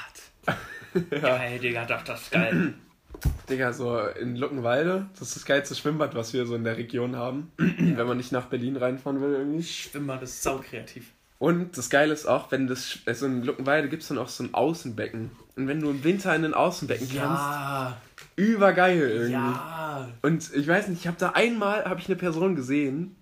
Geil, 1.10 1.58
Digga, 1.58 1.84
doch, 1.86 2.02
das 2.02 2.22
ist 2.22 2.30
geil. 2.32 2.74
Digga, 3.48 3.72
so 3.72 3.98
in 4.20 4.36
Luckenwalde, 4.36 5.06
das 5.18 5.28
ist 5.28 5.36
das 5.36 5.44
geilste 5.44 5.74
Schwimmbad, 5.74 6.14
was 6.14 6.32
wir 6.32 6.44
so 6.46 6.54
in 6.56 6.64
der 6.64 6.76
Region 6.76 7.14
haben, 7.16 7.52
wenn 7.56 8.06
man 8.06 8.16
nicht 8.16 8.32
nach 8.32 8.46
Berlin 8.46 8.76
reinfahren 8.76 9.20
will 9.20 9.32
irgendwie. 9.34 9.62
Schwimmbad 9.62 10.22
ist 10.22 10.42
saukreativ. 10.42 11.12
Und 11.38 11.76
das 11.76 11.90
Geile 11.90 12.12
ist 12.12 12.26
auch, 12.26 12.52
wenn 12.52 12.68
das, 12.68 12.98
also 13.04 13.26
in 13.26 13.42
Luckenwalde 13.42 13.88
gibt 13.88 14.02
es 14.02 14.08
dann 14.08 14.18
auch 14.18 14.28
so 14.28 14.44
ein 14.44 14.54
Außenbecken. 14.54 15.30
Und 15.56 15.66
wenn 15.68 15.80
du 15.80 15.90
im 15.90 16.04
Winter 16.04 16.34
in 16.36 16.44
ein 16.44 16.54
Außenbecken 16.54 17.08
kannst, 17.08 17.16
Ja, 17.42 17.96
übergeil 18.36 18.98
irgendwie. 19.00 19.32
ja. 19.32 20.08
Und 20.22 20.54
ich 20.54 20.66
weiß 20.68 20.88
nicht, 20.88 21.00
ich 21.00 21.06
habe 21.08 21.16
da 21.18 21.30
einmal, 21.30 21.84
habe 21.84 21.98
ich 22.00 22.06
eine 22.06 22.14
Person 22.16 22.54
gesehen, 22.54 23.16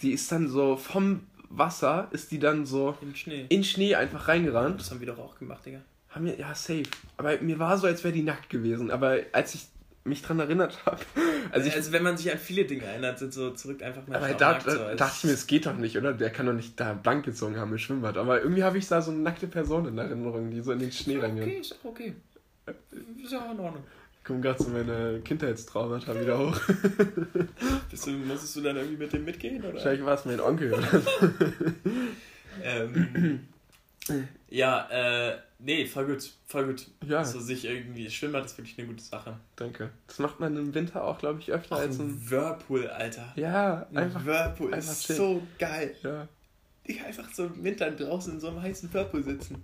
die 0.00 0.12
ist 0.12 0.30
dann 0.30 0.48
so 0.48 0.76
vom 0.76 1.20
Wasser, 1.48 2.08
ist 2.12 2.30
die 2.30 2.38
dann 2.38 2.66
so 2.66 2.96
Im 3.00 3.14
Schnee. 3.14 3.46
in 3.48 3.64
Schnee 3.64 3.94
einfach 3.94 4.28
reingerannt. 4.28 4.78
Das 4.80 4.90
haben 4.90 5.00
wir 5.00 5.06
doch 5.06 5.18
auch 5.18 5.38
gemacht, 5.38 5.64
Digga. 5.64 5.80
Haben 6.14 6.26
wir, 6.26 6.38
ja, 6.38 6.54
safe. 6.54 6.82
Aber 7.16 7.38
mir 7.40 7.58
war 7.58 7.78
so, 7.78 7.86
als 7.86 8.04
wäre 8.04 8.12
die 8.12 8.22
nackt 8.22 8.50
gewesen. 8.50 8.90
Aber 8.90 9.18
als 9.32 9.54
ich 9.54 9.66
mich 10.04 10.22
dran 10.22 10.40
erinnert 10.40 10.84
habe, 10.84 10.98
also 11.52 11.68
ich, 11.68 11.74
Also, 11.74 11.92
wenn 11.92 12.02
man 12.02 12.16
sich 12.16 12.30
an 12.30 12.38
viele 12.38 12.64
Dinge 12.64 12.84
erinnert, 12.84 13.18
sind 13.18 13.32
so 13.32 13.50
zurück 13.52 13.82
einfach 13.82 14.06
mal 14.06 14.16
aber 14.16 14.34
da, 14.34 14.58
da 14.58 14.94
dachte 14.94 15.14
ich 15.18 15.24
mir, 15.24 15.32
es 15.32 15.46
geht 15.46 15.66
doch 15.66 15.76
nicht, 15.76 15.96
oder? 15.96 16.12
Der 16.12 16.30
kann 16.30 16.46
doch 16.46 16.52
nicht 16.52 16.78
da 16.78 16.92
blank 16.92 17.24
gezogen 17.24 17.56
haben 17.56 17.72
im 17.72 17.78
Schwimmbad. 17.78 18.16
Aber 18.16 18.42
irgendwie 18.42 18.64
habe 18.64 18.78
ich 18.78 18.88
da 18.88 19.00
so 19.00 19.10
eine 19.10 19.20
nackte 19.20 19.46
Person 19.46 19.86
in 19.86 19.96
Erinnerung, 19.96 20.50
die 20.50 20.60
so 20.60 20.72
in 20.72 20.80
den 20.80 20.92
Schnee 20.92 21.18
reingeht. 21.18 21.44
Okay, 21.44 21.58
ist 21.60 21.72
auch 21.72 21.84
okay. 21.90 22.14
Ist 23.22 23.34
auch 23.34 23.52
in 23.52 23.60
Ordnung. 23.60 23.84
Kommen 24.24 24.42
gerade 24.42 24.62
so 24.62 24.70
meine 24.70 25.20
Kindheitstraumata 25.24 26.20
wieder 26.20 26.38
hoch. 26.38 26.60
Bist 27.90 28.06
du, 28.06 28.10
musstest 28.10 28.54
du 28.54 28.60
dann 28.60 28.76
irgendwie 28.76 28.96
mit 28.96 29.12
dem 29.12 29.24
mitgehen, 29.24 29.64
oder? 29.64 29.74
Wahrscheinlich 29.74 30.04
war 30.04 30.14
es 30.14 30.24
mein 30.24 30.40
Onkel. 30.40 30.74
Ähm, 32.62 33.48
ja, 34.50 34.88
äh, 34.90 35.38
nee, 35.64 35.86
voll 35.86 36.06
gut, 36.06 36.30
voll 36.46 36.66
gut. 36.66 36.86
Ja, 37.06 37.24
So 37.24 37.40
sich 37.40 37.64
irgendwie, 37.64 38.10
Schwimmbad 38.10 38.44
ist 38.44 38.58
wirklich 38.58 38.78
eine 38.78 38.88
gute 38.88 39.02
Sache. 39.02 39.36
danke. 39.56 39.90
Das 40.06 40.18
macht 40.18 40.40
man 40.40 40.56
im 40.56 40.74
Winter 40.74 41.04
auch, 41.04 41.18
glaube 41.18 41.40
ich, 41.40 41.50
öfter 41.52 41.76
Auch 41.76 41.80
als 41.80 41.98
im. 41.98 42.08
ein 42.08 42.30
Whirlpool, 42.30 42.88
Alter. 42.88 43.32
Ja, 43.36 43.86
Ein 43.90 43.96
einfach. 43.96 44.24
Whirlpool 44.24 44.74
einfach 44.74 44.92
ist 44.92 45.06
chill. 45.06 45.16
so 45.16 45.42
geil. 45.58 45.94
Ja. 46.02 46.28
Ich 46.84 47.00
einfach 47.02 47.32
so 47.32 47.46
im 47.46 47.62
Winter 47.62 47.90
draußen 47.90 48.34
in 48.34 48.40
so 48.40 48.48
einem 48.48 48.60
heißen 48.62 48.92
Whirlpool 48.92 49.22
sitzen. 49.22 49.62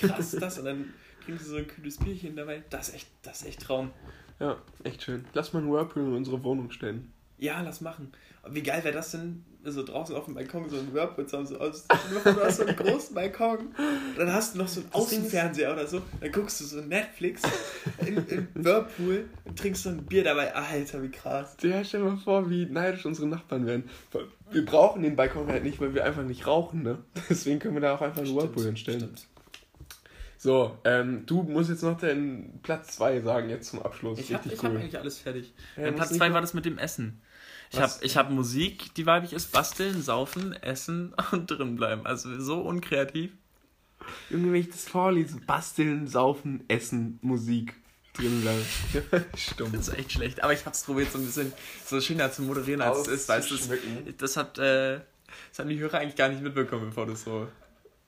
Krass, 0.00 0.32
das 0.40 0.58
und 0.58 0.64
dann 0.64 0.92
trinkst 1.24 1.46
du 1.46 1.50
so 1.50 1.56
ein 1.56 1.66
kühles 1.68 1.98
Bierchen 1.98 2.34
dabei. 2.36 2.62
Das 2.70 2.88
ist 2.88 2.94
echt, 2.96 3.08
das 3.22 3.42
ist 3.42 3.46
echt 3.48 3.62
Traum. 3.62 3.92
ja, 4.40 4.56
echt 4.84 5.02
schön. 5.04 5.24
Lass 5.34 5.52
mal 5.52 5.60
einen 5.60 5.70
Whirlpool 5.72 6.02
in 6.02 6.14
unsere 6.14 6.42
Wohnung 6.42 6.70
stellen. 6.70 7.12
Ja, 7.38 7.60
lass 7.62 7.80
machen. 7.80 8.10
Wie 8.50 8.62
geil 8.62 8.82
wäre 8.82 8.94
das 8.94 9.12
denn, 9.12 9.44
so 9.70 9.82
draußen 9.82 10.14
auf 10.14 10.24
dem 10.26 10.34
Balkon 10.34 10.68
so 10.68 10.76
ein 10.76 10.92
Whirlpool 10.92 11.26
haben, 11.32 11.46
so 11.46 11.58
aus, 11.58 11.86
du 11.88 12.44
hast 12.44 12.56
so 12.58 12.64
einen 12.64 12.76
großen 12.76 13.14
Balkon, 13.14 13.74
dann 14.16 14.32
hast 14.32 14.54
du 14.54 14.58
noch 14.58 14.68
so 14.68 14.80
einen 14.80 14.92
Außenfernseher 14.92 15.72
oder 15.72 15.86
so, 15.86 16.02
dann 16.20 16.32
guckst 16.32 16.60
du 16.60 16.64
so 16.64 16.80
Netflix 16.80 17.42
im, 18.06 18.24
im 18.28 18.48
Whirlpool 18.54 19.28
und 19.44 19.58
trinkst 19.58 19.82
so 19.82 19.90
ein 19.90 20.04
Bier 20.04 20.24
dabei. 20.24 20.54
Alter, 20.54 21.02
wie 21.02 21.10
krass. 21.10 21.56
Ja, 21.62 21.82
stell 21.84 22.00
dir 22.02 22.10
mal 22.10 22.16
vor, 22.16 22.50
wie 22.50 22.66
neidisch 22.66 23.06
unsere 23.06 23.26
Nachbarn 23.28 23.66
werden. 23.66 23.88
Wir 24.50 24.64
brauchen 24.64 25.02
den 25.02 25.16
Balkon 25.16 25.48
halt 25.48 25.64
nicht, 25.64 25.80
weil 25.80 25.94
wir 25.94 26.04
einfach 26.04 26.22
nicht 26.22 26.46
rauchen, 26.46 26.82
ne? 26.82 26.98
Deswegen 27.28 27.58
können 27.58 27.74
wir 27.74 27.80
da 27.80 27.94
auch 27.94 28.00
einfach 28.00 28.22
einen 28.22 28.34
Whirlpool 28.34 28.64
hinstellen. 28.64 29.00
Stimmt. 29.00 29.26
So, 30.40 30.78
ähm, 30.84 31.24
du 31.26 31.42
musst 31.42 31.68
jetzt 31.68 31.82
noch 31.82 31.98
deinen 31.98 32.60
Platz 32.62 32.94
2 32.96 33.22
sagen, 33.22 33.50
jetzt 33.50 33.70
zum 33.70 33.82
Abschluss. 33.82 34.20
Ich 34.20 34.32
habe 34.32 34.48
ich 34.48 34.62
hab 34.62 34.70
cool. 34.70 34.78
eigentlich 34.78 34.96
alles 34.96 35.18
fertig. 35.18 35.52
Ja, 35.76 35.90
Platz 35.90 36.10
nicht 36.10 36.18
2 36.18 36.28
noch- 36.28 36.34
war 36.34 36.40
das 36.40 36.54
mit 36.54 36.64
dem 36.64 36.78
Essen. 36.78 37.20
Ich 37.70 37.80
habe 37.80 37.92
ich 38.00 38.16
hab 38.16 38.30
Musik, 38.30 38.94
die 38.94 39.04
weibig 39.06 39.32
ist, 39.32 39.52
basteln, 39.52 40.00
saufen, 40.02 40.54
essen 40.62 41.14
und 41.32 41.46
drin 41.50 41.76
bleiben. 41.76 42.06
Also 42.06 42.38
so 42.40 42.60
unkreativ. 42.60 43.32
Junge, 44.30 44.52
wenn 44.52 44.60
ich 44.60 44.70
das 44.70 44.88
vorlese, 44.88 45.38
basteln, 45.46 46.06
saufen, 46.06 46.64
essen, 46.68 47.18
Musik, 47.20 47.74
drin 48.14 48.40
bleiben. 48.40 48.64
Stumm. 49.36 49.72
Das 49.72 49.88
ist 49.88 49.94
echt 49.98 50.12
schlecht. 50.12 50.42
Aber 50.42 50.52
ich 50.54 50.64
hab's 50.64 50.82
probiert, 50.84 51.12
so 51.12 51.18
ein 51.18 51.26
bisschen 51.26 51.52
so 51.84 52.00
schöner 52.00 52.32
zu 52.32 52.42
moderieren, 52.42 52.80
als 52.80 53.00
es 53.00 53.08
ist. 53.08 53.28
Weißt 53.28 53.50
du, 53.50 53.54
Auszuschmücken. 53.56 54.14
das 54.16 54.36
hat, 54.38 54.58
äh, 54.58 55.00
das 55.50 55.58
haben 55.58 55.68
die 55.68 55.78
Hörer 55.78 55.98
eigentlich 55.98 56.16
gar 56.16 56.28
nicht 56.30 56.42
mitbekommen, 56.42 56.86
bevor 56.86 57.04
du 57.06 57.14
so, 57.14 57.48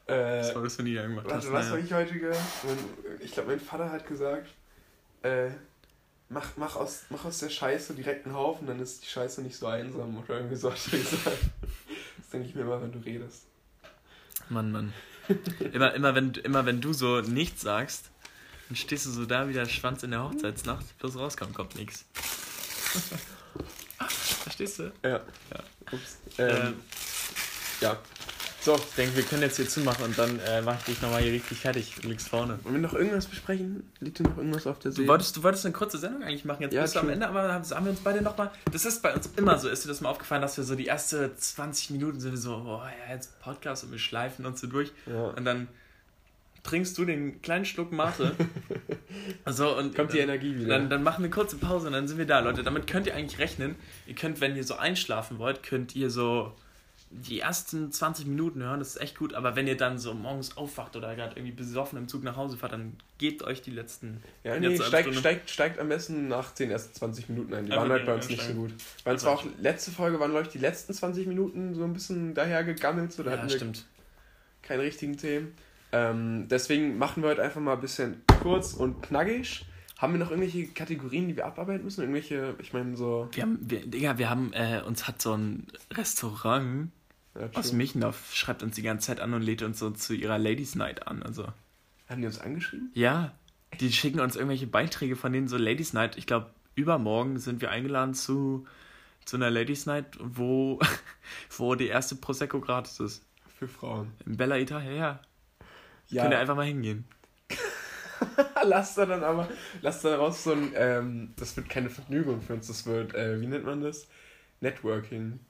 Äh, 0.07 0.41
bevor 0.47 0.63
du 0.63 0.71
so 0.71 0.83
niedergemacht 0.83 1.27
hast. 1.27 1.33
Warte, 1.35 1.53
was 1.53 1.65
Naja. 1.67 1.71
habe 1.73 1.81
ich 1.81 1.93
heute 1.93 2.19
gehört? 2.19 2.39
Ich 3.21 3.33
glaube, 3.33 3.51
mein 3.51 3.61
Vater 3.61 3.91
hat 3.93 4.07
gesagt, 4.07 4.49
äh, 5.23 5.51
mach, 6.31 6.57
mach, 6.57 6.77
aus, 6.77 7.03
mach 7.11 7.25
aus 7.27 7.39
der 7.41 7.51
Scheiße 7.51 7.95
direkt 7.95 8.25
einen 8.25 8.35
Haufen, 8.35 8.67
dann 8.67 8.81
ist 8.81 9.03
die 9.03 9.09
Scheiße 9.09 9.43
nicht 9.43 9.57
so 9.57 9.67
einsam 9.67 10.17
oder 10.17 10.37
irgendwie 10.37 10.57
so 10.57 10.73
hat 10.73 10.81
er 10.93 10.99
gesagt. 10.99 11.39
Das 12.17 12.31
denke 12.33 12.49
ich 12.49 12.55
mir 12.55 12.63
immer, 12.63 12.81
wenn 12.81 12.93
du 12.93 13.01
redest. 13.01 13.45
Mann, 14.49 14.73
Mann. 14.73 14.93
Immer, 15.73 15.95
immer, 15.95 16.15
wenn, 16.15 16.33
immer 16.35 16.67
wenn 16.67 16.81
du 16.81 16.93
so 16.93 17.21
nichts 17.21 17.61
sagst, 17.61 18.11
dann 18.69 18.77
stehst 18.77 19.07
du 19.07 19.11
so 19.11 19.27
da 19.27 19.49
wie 19.49 19.53
der 19.53 19.67
Schwanz 19.67 20.03
in 20.03 20.11
der 20.13 20.25
Hochzeitsnacht, 20.25 20.99
bloß 20.99 21.17
rauskommt, 21.17 21.55
kommt 21.55 21.77
nichts. 21.77 22.05
Verstehst 24.09 24.79
du? 24.79 24.93
Ja. 25.03 25.11
Ja. 25.11 25.23
Ups. 25.93 26.19
Ähm, 26.39 26.49
Ähm, 26.49 26.75
ja. 27.81 27.99
So, 28.63 28.77
ich 28.77 28.95
denke, 28.95 29.17
wir 29.17 29.23
können 29.23 29.41
jetzt 29.41 29.57
hier 29.57 29.67
zumachen 29.67 30.05
und 30.05 30.19
dann 30.19 30.39
äh, 30.41 30.61
mach 30.61 30.79
ich 30.81 30.85
dich 30.85 31.01
nochmal 31.01 31.23
hier 31.23 31.33
richtig 31.33 31.59
fertig. 31.61 31.95
Du 32.03 32.09
liegst 32.09 32.29
vorne. 32.29 32.59
wollen 32.63 32.75
wir 32.75 32.83
noch 32.83 32.93
irgendwas 32.93 33.25
besprechen? 33.25 33.91
Liegt 34.01 34.19
dir 34.19 34.25
noch 34.25 34.37
irgendwas 34.37 34.67
auf 34.67 34.79
der 34.79 34.91
Du 34.91 34.97
Seele? 34.97 35.09
wolltest, 35.09 35.35
du 35.39 35.43
wolltest 35.43 35.65
eine 35.65 35.73
kurze 35.73 35.97
Sendung 35.97 36.23
eigentlich 36.23 36.45
machen, 36.45 36.63
jetzt 36.65 36.75
Ja, 36.75 36.83
bist 36.83 36.95
du 36.95 36.99
am. 37.01 37.09
Ende, 37.09 37.27
aber 37.27 37.51
haben 37.51 37.65
haben 37.65 37.85
wir 37.87 37.91
uns 37.91 38.01
beide 38.01 38.21
nochmal. 38.21 38.51
Das 38.71 38.85
ist 38.85 39.03
bei 39.03 39.15
uns 39.15 39.31
immer 39.37 39.59
so. 39.59 39.71
Ist 39.71 39.85
dir 39.85 39.89
das 39.89 40.03
mal 40.03 40.11
aufgefallen, 40.11 40.43
dass 40.43 40.59
wir 40.59 40.65
so 40.65 40.75
die 40.75 40.85
erste 40.85 41.35
20 41.35 41.89
Minuten 41.91 42.21
sind 42.21 42.33
wir 42.33 42.39
so, 42.39 42.59
boah, 42.63 42.91
ja, 43.09 43.15
jetzt 43.15 43.41
Podcast 43.41 43.85
und 43.85 43.93
wir 43.93 43.99
schleifen 43.99 44.45
uns 44.45 44.61
so 44.61 44.67
durch. 44.67 44.93
Ja. 45.07 45.29
Und 45.29 45.45
dann 45.47 45.67
trinkst 46.63 46.99
du 46.99 47.07
den 47.07 47.41
kleinen 47.41 47.65
Schluck 47.65 47.93
Mate. 47.93 48.35
so, 49.47 49.75
und 49.75 49.97
Kommt 49.97 50.13
die 50.13 50.19
Energie 50.19 50.55
wieder. 50.59 50.69
dann, 50.69 50.91
dann 50.91 51.03
machen 51.03 51.25
wir 51.25 51.31
kurze 51.31 51.57
Pause 51.57 51.87
und 51.87 51.95
dann 51.95 52.07
sind 52.09 52.19
wir 52.19 52.27
da, 52.27 52.41
Leute. 52.41 52.63
Damit 52.63 52.87
könnt 52.87 53.07
ihr 53.07 53.15
eigentlich 53.15 53.39
rechnen. 53.39 53.77
Ihr 54.07 54.15
könnt, 54.15 54.43
wenn 54.43 54.55
ihr 54.55 54.65
so 54.65 54.75
einschlafen 54.77 55.39
wollt, 55.39 55.63
könnt 55.63 55.97
ihr 55.97 56.11
so 56.11 56.53
die 57.13 57.41
ersten 57.41 57.91
20 57.91 58.27
Minuten 58.27 58.63
hören. 58.63 58.79
Das 58.79 58.91
ist 58.95 59.01
echt 59.03 59.19
gut. 59.19 59.35
Aber 59.35 59.57
wenn 59.57 59.67
ihr 59.67 59.77
dann 59.77 59.99
so 59.99 60.15
morgens 60.15 60.57
aufwacht 60.57 60.95
oder 60.95 61.15
gerade 61.17 61.35
irgendwie 61.37 61.53
besoffen 61.53 61.99
im 61.99 62.07
Zug 62.07 62.23
nach 62.23 62.37
Hause 62.37 62.57
fahrt, 62.57 62.73
dann 62.73 62.97
gebt 63.19 63.43
euch 63.43 63.63
die 63.63 63.73
letzten. 63.73 64.23
Ja, 64.45 64.59
nee, 64.59 64.77
steigt, 64.77 65.13
steigt, 65.15 65.51
steigt 65.51 65.79
am 65.81 65.89
besten 65.89 66.29
nach 66.29 66.53
den 66.53 66.71
ersten 66.71 66.95
20 66.95 67.29
Minuten 67.29 67.53
ein. 67.55 67.67
Die 67.67 67.73
Einfach 67.73 67.83
waren 67.83 67.93
halt 67.93 68.07
bei 68.07 68.15
uns 68.15 68.29
nicht 68.29 68.43
so 68.43 68.53
gut. 68.55 68.73
Weil 69.03 69.19
zwar 69.19 69.33
auch 69.33 69.45
letzte 69.61 69.91
Folge 69.91 70.21
waren, 70.21 70.31
glaube 70.31 70.47
ich, 70.47 70.53
die 70.53 70.59
letzten 70.59 70.95
20 70.95 71.27
Minuten 71.27 71.75
so 71.75 71.83
ein 71.83 71.93
bisschen 71.93 72.33
dahergegammelt. 72.35 73.13
So, 73.13 73.25
da 73.25 73.33
Ja, 73.33 73.39
hatten 73.39 73.51
wir 73.51 73.57
stimmt. 73.57 73.87
keine 74.63 74.83
richtigen 74.85 75.17
Themen. 75.17 75.53
Ähm, 75.93 76.47
deswegen 76.49 76.97
machen 76.97 77.25
wir 77.25 77.31
heute 77.31 77.43
einfach 77.43 77.61
mal 77.61 77.73
ein 77.75 77.81
bisschen 77.81 78.23
kurz 78.41 78.73
und 78.75 79.03
knackig. 79.03 79.67
Haben 79.99 80.15
wir 80.15 80.21
noch 80.21 80.31
irgendwelche 80.31 80.69
Kategorien, 80.69 81.27
die 81.27 81.37
wir 81.37 81.45
abarbeiten 81.45 81.85
müssen? 81.85 82.01
Irgendwelche, 82.03 82.55
ich 82.61 82.73
meine, 82.73 82.97
so. 82.97 83.29
Wir 83.33 83.43
haben, 83.43 83.59
wir, 83.61 83.85
Digga, 83.85 84.17
wir 84.17 84.31
haben, 84.31 84.53
äh, 84.53 84.81
uns 84.87 85.09
hat 85.09 85.21
so 85.21 85.35
ein 85.35 85.67
Restaurant 85.93 86.91
Ja, 87.35 87.49
aus. 87.55 87.73
Michendorf, 87.73 88.35
schreibt 88.35 88.63
uns 88.63 88.75
die 88.75 88.83
ganze 88.83 89.07
Zeit 89.07 89.21
an 89.21 89.35
und 89.35 89.43
lädt 89.43 89.63
uns 89.63 89.79
so 89.79 89.91
zu 89.91 90.15
ihrer 90.15 90.39
Ladies 90.39 90.75
Night 90.75 91.07
an. 91.07 91.23
Also, 91.23 91.47
Haben 92.09 92.21
die 92.21 92.27
uns 92.27 92.41
angeschrieben? 92.41 92.91
ja, 92.95 93.33
die 93.79 93.93
schicken 93.93 94.21
uns 94.21 94.35
irgendwelche 94.35 94.67
Beiträge 94.67 95.15
von 95.15 95.33
denen 95.33 95.47
so 95.49 95.57
Ladies 95.57 95.93
Night. 95.93 96.17
Ich 96.19 96.27
glaube, 96.27 96.51
übermorgen 96.75 97.39
sind 97.39 97.61
wir 97.61 97.71
eingeladen 97.71 98.15
zu, 98.15 98.67
zu 99.25 99.37
einer 99.37 99.51
Ladies 99.51 99.87
Night, 99.87 100.19
wo, 100.21 100.81
wo 101.57 101.75
die 101.77 101.87
erste 101.87 102.17
Prosecco 102.17 102.61
gratis 102.61 102.99
ist. 103.01 103.25
Für 103.59 103.69
Frauen. 103.69 104.11
In 104.27 104.37
Bella 104.37 104.59
Italia, 104.59 104.91
ja. 104.91 105.21
Ja, 106.09 106.23
Könnt 106.23 106.35
ihr 106.35 106.41
einfach 106.41 106.57
mal 106.57 106.67
hingehen. 106.67 107.05
lass 108.65 108.95
da 108.95 109.07
dann 109.07 109.23
aber, 109.23 109.49
lass 109.83 110.03
da 110.03 110.17
raus 110.17 110.45
so 110.45 110.53
ein, 110.53 110.73
ähm, 110.75 111.33
das 111.37 111.57
wird 111.57 111.69
keine 111.69 111.91
Vergnügung 111.91 112.43
für 112.43 112.55
uns, 112.55 112.67
das 112.67 112.87
wird, 112.87 113.15
äh, 113.15 113.41
wie 113.41 113.47
nennt 113.47 113.65
man 113.65 113.81
das? 113.81 114.09
Networking. 114.61 115.41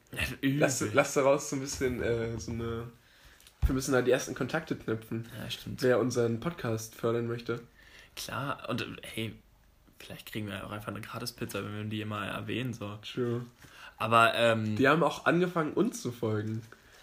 Lass, 0.43 0.85
lass 0.93 1.15
daraus 1.15 1.51
so 1.51 1.57
ein 1.57 1.61
bisschen 1.61 2.03
äh, 2.03 2.39
so 2.39 2.53
eine. 2.53 2.85
Wir 3.67 3.75
müssen 3.75 3.93
da 3.93 4.03
die 4.03 4.11
ersten 4.11 4.35
Kontakte 4.35 4.75
knüpfen, 4.75 5.29
Ja, 5.39 5.51
stimmt. 5.51 5.83
wer 5.83 6.01
unseren 6.01 6.41
Podcast 6.41 6.95
fördern 6.95 7.27
möchte. 7.27 7.61
Klar, 8.17 8.67
und 8.69 8.85
hey, 9.03 9.35
vielleicht 9.99 10.33
kriegen 10.33 10.47
wir 10.49 10.67
auch 10.67 10.71
einfach 10.73 10.89
eine 10.89 11.01
Gratis-Pizza, 11.03 11.63
wenn 11.65 11.77
wir 11.77 11.85
die 11.85 12.01
immer 12.01 12.27
erwähnen, 12.27 12.73
so. 12.73 12.99
True. 13.03 13.45
Aber, 13.99 14.35
ähm, 14.35 14.77
Die 14.77 14.89
haben 14.89 15.03
auch 15.03 15.27
angefangen, 15.27 15.75
uns 15.75 16.01
zu 16.01 16.11
folgen. 16.11 16.63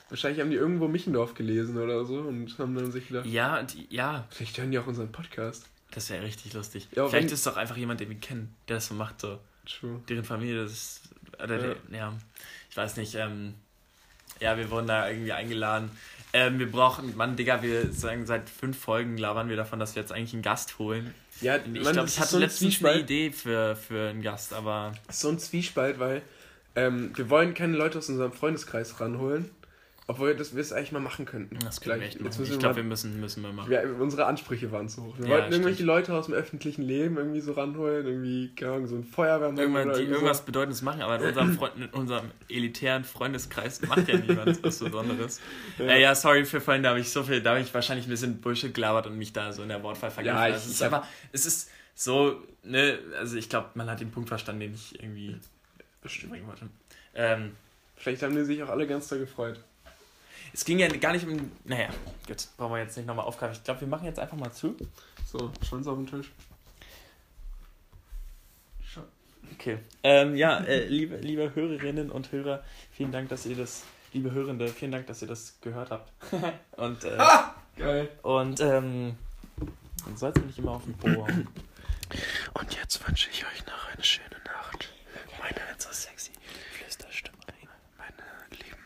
Wahrscheinlich 0.10 0.42
haben 0.42 0.50
die 0.50 0.56
irgendwo 0.58 0.88
Michendorf 0.88 1.36
gelesen 1.36 1.78
oder 1.78 2.06
so 2.06 2.20
und 2.22 2.58
haben 2.58 2.74
dann 2.76 2.92
sich 2.92 3.08
gedacht, 3.10 3.26
ja, 3.28 3.62
die, 3.64 3.86
ja, 3.90 4.26
vielleicht 4.32 4.58
hören 4.58 4.72
die 4.72 4.80
auch 4.80 4.88
unseren 4.88 5.12
Podcast. 5.12 5.68
das 5.92 6.10
wäre 6.10 6.24
richtig 6.24 6.54
lustig. 6.54 6.88
Ja, 6.96 7.08
vielleicht 7.08 7.28
wenn- 7.28 7.34
ist 7.34 7.46
doch 7.46 7.56
einfach 7.58 7.78
jemand, 7.78 8.00
den 8.00 8.10
wir 8.10 8.18
kennen, 8.18 8.54
der 8.68 8.78
das 8.78 8.88
so 8.88 8.96
macht, 8.96 9.22
so. 9.22 9.40
True. 9.66 10.02
Deren 10.10 10.24
Familie, 10.24 10.64
das 10.64 10.72
ist, 10.72 11.02
oder 11.44 11.60
Ja. 11.60 11.68
ja. 11.68 11.98
ja, 11.98 12.14
ich 12.78 12.84
weiß 12.84 12.98
nicht, 12.98 13.16
ähm, 13.16 13.56
ja, 14.40 14.56
wir 14.56 14.70
wurden 14.70 14.86
da 14.86 15.10
irgendwie 15.10 15.32
eingeladen. 15.32 15.90
Ähm, 16.32 16.60
wir 16.60 16.72
brauchen, 16.72 17.18
Mann, 17.18 17.36
Digga, 17.36 17.64
wir 17.64 17.92
sagen 17.92 18.28
seit 18.28 18.52
fünf 18.52 18.78
Folgen 18.78 19.18
labern 19.18 19.50
wir 19.50 19.56
davon, 19.56 19.80
dass 19.80 19.96
wir 19.96 20.04
jetzt 20.04 20.12
eigentlich 20.12 20.34
einen 20.34 20.44
Gast 20.44 20.78
holen. 20.78 21.12
Ja, 21.42 21.56
Ich 21.56 21.82
glaube, 21.82 22.08
ich 22.08 22.20
hatte 22.20 22.30
so 22.30 22.38
letztens 22.38 22.62
eine 22.62 22.70
Zwiespalt. 22.70 23.02
Idee 23.02 23.32
für, 23.32 23.76
für 23.76 24.10
einen 24.10 24.22
Gast, 24.22 24.54
aber 24.54 24.92
so 25.10 25.30
ein 25.30 25.40
Zwiespalt, 25.40 25.98
weil 25.98 26.22
ähm, 26.76 27.14
wir 27.16 27.32
wollen 27.32 27.56
keine 27.56 27.76
Leute 27.76 27.98
aus 27.98 28.10
unserem 28.10 28.32
Freundeskreis 28.32 29.00
ranholen, 29.00 29.50
obwohl 30.10 30.36
das 30.36 30.56
wir 30.56 30.62
es 30.62 30.72
eigentlich 30.72 30.94
mal 30.94 31.00
machen 31.02 31.26
könnten. 31.26 31.60
das 31.60 31.82
können 31.82 32.00
wir 32.00 32.08
echt 32.08 32.22
machen. 32.22 32.42
Ich 32.44 32.60
glaube, 32.60 32.78
wir 32.78 32.84
müssen, 32.84 33.20
müssen 33.20 33.44
wir 33.44 33.52
machen. 33.52 33.70
Ja, 33.72 33.82
unsere 34.00 34.26
Ansprüche 34.26 34.72
waren 34.72 34.88
zu 34.88 35.04
hoch. 35.04 35.18
Wir 35.18 35.26
Ja, 35.26 35.32
wollten 35.32 35.52
irgendwelche 35.52 35.76
stimmt. 35.76 35.88
Leute 35.88 36.14
aus 36.14 36.28
dem 36.28 36.34
öffentlichen 36.36 36.82
Leben 36.82 37.18
irgendwie 37.18 37.42
so 37.42 37.52
ranholen, 37.52 38.06
irgendwie, 38.08 38.50
keine 38.56 38.72
Ahnung, 38.72 38.88
so 38.88 38.96
ein 38.96 39.04
Feuerwehrmann 39.04 39.58
Irgendwann, 39.58 39.90
oder 39.90 39.98
die 40.00 40.06
irgendwas 40.06 40.46
Bedeutendes 40.46 40.82
machen, 40.82 41.02
aber 41.02 41.18
in 41.18 41.24
unserem, 41.24 41.54
Freund, 41.54 41.74
in 41.76 41.90
unserem 41.90 42.32
elitären 42.50 43.04
Freundeskreis 43.04 43.82
macht 43.82 44.08
ja 44.08 44.18
niemand 44.18 44.48
was 44.64 44.80
Besonderes. 44.80 45.42
Ja, 45.78 45.86
äh, 45.86 46.02
ja 46.02 46.16
sorry 46.16 46.46
für 46.46 46.62
vorhin, 46.62 46.84
da 46.84 46.90
habe 46.90 47.00
ich 47.02 47.10
so 47.10 47.24
viel, 47.24 47.42
da 47.42 47.50
habe 47.52 47.60
ich 47.62 47.74
wahrscheinlich 47.74 48.08
ein 48.08 48.12
bisschen 48.12 48.40
Bullshit 48.40 48.74
gelabert 48.74 49.08
und 49.08 49.18
mich 49.18 49.34
da 49.34 49.52
so 49.52 49.62
in 49.64 49.70
der 49.70 49.84
Wortwahl 49.84 50.10
vergriffen. 50.12 50.38
Ja, 50.38 50.48
ich- 50.48 50.54
also 50.54 50.68
es 50.68 50.74
ist 50.76 50.82
aber, 50.84 51.06
es 51.34 51.46
ist 51.46 51.70
so, 51.96 52.42
ne, 52.64 53.00
also 53.20 53.36
ich 53.36 53.50
glaube, 53.50 53.72
man 53.74 53.90
hat 53.90 54.00
den 54.00 54.12
Punkt 54.12 54.30
verstanden, 54.30 54.62
den 54.62 54.74
ich 54.74 54.96
irgendwie 55.04 55.36
Bestimmt. 56.02 56.32
bringen 56.32 56.48
wollte. 56.48 56.68
Ähm, 57.14 57.50
so. 57.50 58.02
Vielleicht 58.04 58.22
haben 58.24 58.36
die 58.36 58.44
sich 58.46 58.62
auch 58.64 58.70
alle 58.70 58.86
ganz 58.88 59.08
da 59.08 59.18
gefreut. 59.18 59.60
Es 60.54 60.66
ging 60.66 60.80
ja 60.80 60.88
gar 60.88 61.14
nicht 61.14 61.26
um, 61.28 61.52
naja, 61.66 61.90
gut, 62.28 62.48
brauchen 62.58 62.74
wir 62.74 62.80
jetzt 62.80 62.98
nicht 62.98 63.06
nochmal 63.06 63.26
aufgreifen. 63.26 63.56
Ich 63.56 63.64
glaube, 63.64 63.82
wir 63.82 63.88
machen 63.88 64.06
jetzt 64.06 64.20
einfach 64.20 64.38
mal 64.38 64.52
zu. 64.52 64.76
So, 65.26 65.52
Schwanz 65.68 65.88
auf 65.88 65.98
den 65.98 66.08
Tisch. 66.08 66.32
Okay. 69.54 69.80
Ähm, 70.04 70.36
ja, 70.36 70.60
äh, 70.60 70.86
liebe, 70.86 71.18
liebe 71.18 71.56
Hörerinnen 71.56 72.12
und 72.12 72.32
Hörer, 72.32 72.64
vielen 72.92 73.12
Dank, 73.12 73.30
dass 73.30 73.46
ihr 73.46 73.56
das, 73.56 73.84
liebe 74.14 74.32
Hörende, 74.32 74.68
vielen 74.68 74.92
Dank, 74.92 75.08
dass 75.08 75.22
ihr 75.22 75.28
das 75.28 75.58
gehört 75.62 75.90
habt. 75.90 76.12
und 76.78 77.04
äh, 77.04 77.18
Geil. 77.78 78.10
und 78.24 78.60
ähm, 78.60 79.16
man 80.06 80.18
soll 80.18 80.32
es 80.36 80.44
nicht 80.44 80.60
immer 80.60 80.72
auf 80.72 80.84
den 80.84 80.94
Po. 80.96 81.08
Und 82.54 82.76
jetzt 82.76 83.06
wünsche 83.08 83.30
ich 83.30 83.46
euch 83.46 83.66
noch 83.66 83.94
eine 83.94 84.04
schöne 84.04 84.38
Nacht. 84.46 84.90
Meine, 85.40 85.60
so 85.78 85.90
sexy 85.92 86.32
Flüsterstimme. 86.72 87.38
meine 87.98 88.64
lieben, 88.64 88.78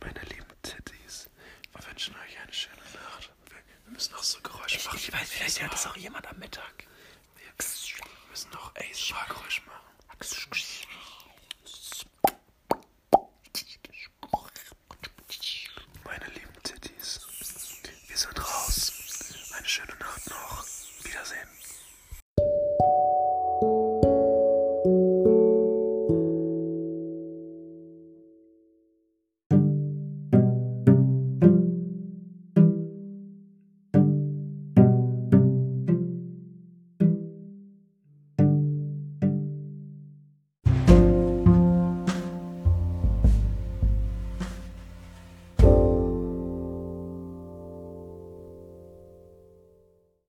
meine 0.00 0.20
lieben 0.28 0.46
Titties. 0.62 1.30
Wir 1.72 1.86
wünschen 1.88 2.14
euch 2.14 2.36
eine 2.42 2.52
schöne 2.52 2.76
Nacht. 2.76 3.30
Wir, 3.48 3.58
wir 3.92 3.92
müssen 4.04 4.14
auch 4.16 4.22
so 4.22 4.38
Geräusche 4.42 4.78
machen. 4.84 4.98
Ich 4.98 5.12
weiß, 5.12 5.30
vielleicht 5.30 5.62
hört 5.62 5.72
das 5.72 5.86
auch 5.86 5.96
jemand 5.96 6.26
am 6.26 6.38
Mittag. 6.38 6.84
Wir 7.36 7.52
müssen 8.30 8.50
noch 8.50 8.74
ASMR-Geräusche 8.74 9.62
machen. 9.62 9.80